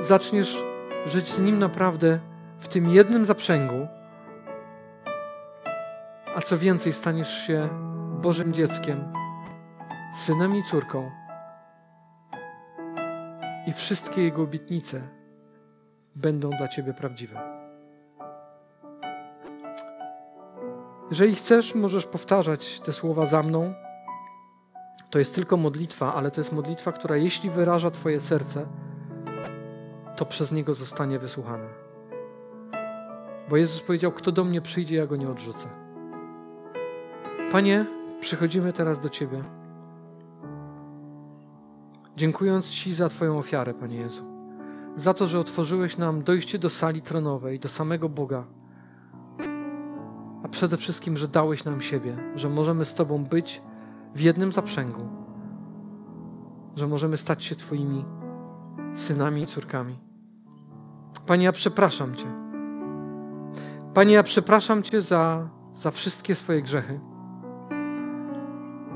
zaczniesz 0.00 0.64
żyć 1.06 1.28
z 1.28 1.38
Nim 1.38 1.58
naprawdę 1.58 2.18
w 2.60 2.68
tym 2.68 2.90
jednym 2.90 3.26
zaprzęgu, 3.26 3.86
a 6.34 6.40
co 6.40 6.58
więcej, 6.58 6.92
staniesz 6.92 7.46
się 7.46 7.68
Bożym 8.22 8.52
dzieckiem, 8.52 9.04
synem 10.14 10.56
i 10.56 10.62
córką, 10.62 11.10
i 13.66 13.72
wszystkie 13.72 14.22
Jego 14.22 14.42
obietnice 14.42 15.00
będą 16.16 16.50
dla 16.50 16.68
Ciebie 16.68 16.94
prawdziwe. 16.94 17.40
Jeżeli 21.10 21.34
chcesz, 21.34 21.74
możesz 21.74 22.06
powtarzać 22.06 22.80
te 22.80 22.92
słowa 22.92 23.26
za 23.26 23.42
mną. 23.42 23.74
To 25.10 25.18
jest 25.18 25.34
tylko 25.34 25.56
modlitwa, 25.56 26.14
ale 26.14 26.30
to 26.30 26.40
jest 26.40 26.52
modlitwa, 26.52 26.92
która 26.92 27.16
jeśli 27.16 27.50
wyraża 27.50 27.90
Twoje 27.90 28.20
serce, 28.20 28.66
to 30.16 30.26
przez 30.26 30.52
Niego 30.52 30.74
zostanie 30.74 31.18
wysłuchana. 31.18 31.68
Bo 33.50 33.56
Jezus 33.56 33.80
powiedział: 33.80 34.12
Kto 34.12 34.32
do 34.32 34.44
mnie 34.44 34.60
przyjdzie, 34.60 34.96
ja 34.96 35.06
go 35.06 35.16
nie 35.16 35.30
odrzucę. 35.30 35.68
Panie, 37.52 37.86
przychodzimy 38.20 38.72
teraz 38.72 38.98
do 38.98 39.08
Ciebie, 39.08 39.44
dziękując 42.16 42.66
Ci 42.66 42.94
za 42.94 43.08
Twoją 43.08 43.38
ofiarę, 43.38 43.74
Panie 43.74 43.96
Jezu. 43.96 44.24
Za 44.96 45.14
to, 45.14 45.26
że 45.26 45.40
otworzyłeś 45.40 45.96
nam 45.96 46.22
dojście 46.22 46.58
do 46.58 46.70
sali 46.70 47.02
tronowej, 47.02 47.60
do 47.60 47.68
samego 47.68 48.08
Boga. 48.08 48.44
A 50.42 50.48
przede 50.48 50.76
wszystkim, 50.76 51.16
że 51.16 51.28
dałeś 51.28 51.64
nam 51.64 51.80
siebie, 51.80 52.16
że 52.34 52.48
możemy 52.48 52.84
z 52.84 52.94
Tobą 52.94 53.24
być 53.24 53.60
w 54.16 54.20
jednym 54.20 54.52
zaprzęgu, 54.52 55.08
że 56.76 56.86
możemy 56.86 57.16
stać 57.16 57.44
się 57.44 57.56
Twoimi 57.56 58.04
synami 58.94 59.42
i 59.42 59.46
córkami. 59.46 59.98
Panie, 61.26 61.44
ja 61.44 61.52
przepraszam 61.52 62.14
Cię. 62.14 62.26
Panie, 63.94 64.12
ja 64.12 64.22
przepraszam 64.22 64.82
Cię 64.82 65.02
za, 65.02 65.44
za 65.74 65.90
wszystkie 65.90 66.34
swoje 66.34 66.62
grzechy. 66.62 67.00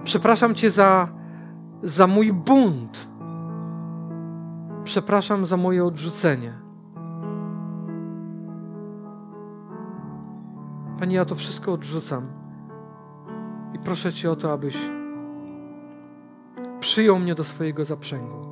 Przepraszam 0.05 0.55
Cię 0.55 0.71
za, 0.71 1.09
za 1.83 2.07
mój 2.07 2.33
bunt. 2.33 3.09
Przepraszam 4.85 5.47
za 5.47 5.57
moje 5.57 5.85
odrzucenie. 5.85 6.53
Panie, 10.99 11.17
ja 11.17 11.25
to 11.25 11.35
wszystko 11.35 11.73
odrzucam. 11.73 12.27
I 13.75 13.79
proszę 13.79 14.13
Cię 14.13 14.31
o 14.31 14.37
to, 14.37 14.53
abyś 14.53 15.00
przyjął 16.81 17.19
mnie 17.19 17.35
do 17.35 17.45
swojego 17.45 17.85
zaprzęgu. 17.85 18.51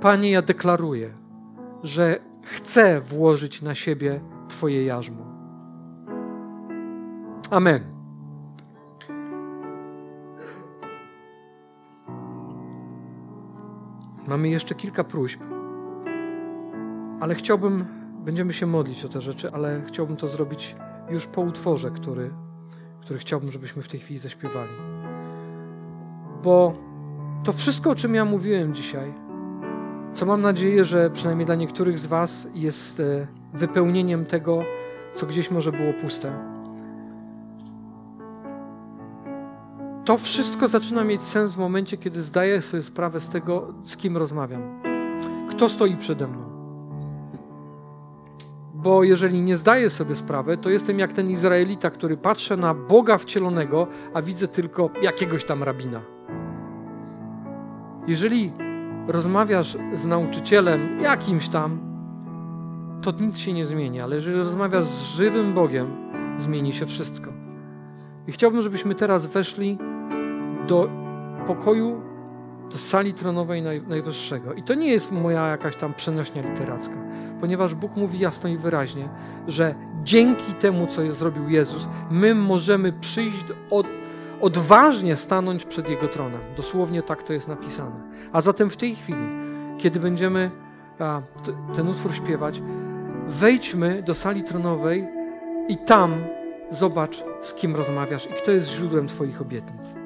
Panie, 0.00 0.30
ja 0.30 0.42
deklaruję, 0.42 1.14
że 1.82 2.20
chcę 2.42 3.00
włożyć 3.00 3.62
na 3.62 3.74
siebie 3.74 4.20
Twoje 4.48 4.84
jarzmo. 4.84 5.26
Amen. 7.50 7.80
Mamy 14.26 14.48
jeszcze 14.48 14.74
kilka 14.74 15.04
próśb, 15.04 15.40
ale 17.20 17.34
chciałbym, 17.34 17.84
będziemy 18.24 18.52
się 18.52 18.66
modlić 18.66 19.04
o 19.04 19.08
te 19.08 19.20
rzeczy, 19.20 19.52
ale 19.52 19.82
chciałbym 19.86 20.16
to 20.16 20.28
zrobić 20.28 20.76
już 21.10 21.26
po 21.26 21.40
utworze, 21.40 21.90
który, 21.90 22.30
który 23.06 23.18
chciałbym, 23.18 23.52
żebyśmy 23.52 23.82
w 23.82 23.88
tej 23.88 24.00
chwili 24.00 24.20
zaśpiewali. 24.20 24.72
Bo 26.42 26.74
to 27.44 27.52
wszystko, 27.52 27.90
o 27.90 27.94
czym 27.94 28.14
ja 28.14 28.24
mówiłem 28.24 28.74
dzisiaj, 28.74 29.14
co 30.14 30.26
mam 30.26 30.40
nadzieję, 30.40 30.84
że 30.84 31.10
przynajmniej 31.10 31.46
dla 31.46 31.54
niektórych 31.54 31.98
z 31.98 32.06
Was 32.06 32.48
jest 32.54 33.00
e, 33.00 33.26
wypełnieniem 33.54 34.24
tego, 34.24 34.62
co 35.14 35.26
gdzieś 35.26 35.50
może 35.50 35.72
było 35.72 35.92
puste. 35.92 36.32
To 40.04 40.18
wszystko 40.18 40.68
zaczyna 40.68 41.04
mieć 41.04 41.22
sens 41.22 41.54
w 41.54 41.58
momencie, 41.58 41.96
kiedy 41.96 42.22
zdaję 42.22 42.62
sobie 42.62 42.82
sprawę 42.82 43.20
z 43.20 43.28
tego, 43.28 43.74
z 43.84 43.96
kim 43.96 44.16
rozmawiam. 44.16 44.82
Kto 45.50 45.68
stoi 45.68 45.96
przede 45.96 46.26
mną. 46.26 46.45
Bo 48.86 49.04
jeżeli 49.04 49.42
nie 49.42 49.56
zdaję 49.56 49.90
sobie 49.90 50.14
sprawy, 50.14 50.56
to 50.56 50.70
jestem 50.70 50.98
jak 50.98 51.12
ten 51.12 51.30
Izraelita, 51.30 51.90
który 51.90 52.16
patrzy 52.16 52.56
na 52.56 52.74
Boga 52.74 53.18
wcielonego, 53.18 53.86
a 54.14 54.22
widzę 54.22 54.48
tylko 54.48 54.90
jakiegoś 55.02 55.44
tam 55.44 55.62
rabina. 55.62 56.00
Jeżeli 58.06 58.52
rozmawiasz 59.08 59.76
z 59.94 60.06
nauczycielem 60.06 61.00
jakimś 61.00 61.48
tam, 61.48 61.78
to 63.02 63.12
nic 63.20 63.38
się 63.38 63.52
nie 63.52 63.66
zmieni, 63.66 64.00
ale 64.00 64.16
jeżeli 64.16 64.36
rozmawiasz 64.36 64.84
z 64.84 65.16
żywym 65.16 65.54
Bogiem, 65.54 65.86
zmieni 66.38 66.72
się 66.72 66.86
wszystko. 66.86 67.32
I 68.26 68.32
chciałbym, 68.32 68.62
żebyśmy 68.62 68.94
teraz 68.94 69.26
weszli 69.26 69.78
do 70.68 70.90
pokoju, 71.46 72.02
do 72.70 72.78
sali 72.78 73.14
tronowej 73.14 73.62
Najwyższego. 73.62 74.54
I 74.54 74.62
to 74.62 74.74
nie 74.74 74.88
jest 74.88 75.12
moja 75.12 75.48
jakaś 75.48 75.76
tam 75.76 75.94
przenośnia 75.94 76.42
literacka, 76.42 76.96
ponieważ 77.40 77.74
Bóg 77.74 77.96
mówi 77.96 78.18
jasno 78.18 78.48
i 78.48 78.58
wyraźnie, 78.58 79.08
że 79.48 79.74
dzięki 80.04 80.52
temu, 80.52 80.86
co 80.86 81.14
zrobił 81.14 81.48
Jezus, 81.48 81.88
my 82.10 82.34
możemy 82.34 82.92
przyjść 82.92 83.44
od 83.70 83.86
odważnie 84.40 85.16
stanąć 85.16 85.64
przed 85.64 85.88
Jego 85.88 86.08
tronem. 86.08 86.40
Dosłownie 86.56 87.02
tak 87.02 87.22
to 87.22 87.32
jest 87.32 87.48
napisane. 87.48 88.00
A 88.32 88.40
zatem 88.40 88.70
w 88.70 88.76
tej 88.76 88.94
chwili, 88.94 89.28
kiedy 89.78 90.00
będziemy 90.00 90.50
a, 90.98 91.22
ten 91.76 91.88
utwór 91.88 92.14
śpiewać, 92.14 92.62
wejdźmy 93.26 94.02
do 94.02 94.14
sali 94.14 94.44
tronowej 94.44 95.08
i 95.68 95.76
tam 95.76 96.12
zobacz, 96.70 97.24
z 97.42 97.54
kim 97.54 97.76
rozmawiasz 97.76 98.26
i 98.26 98.42
kto 98.42 98.50
jest 98.50 98.70
źródłem 98.70 99.08
Twoich 99.08 99.40
obietnic. 99.40 100.05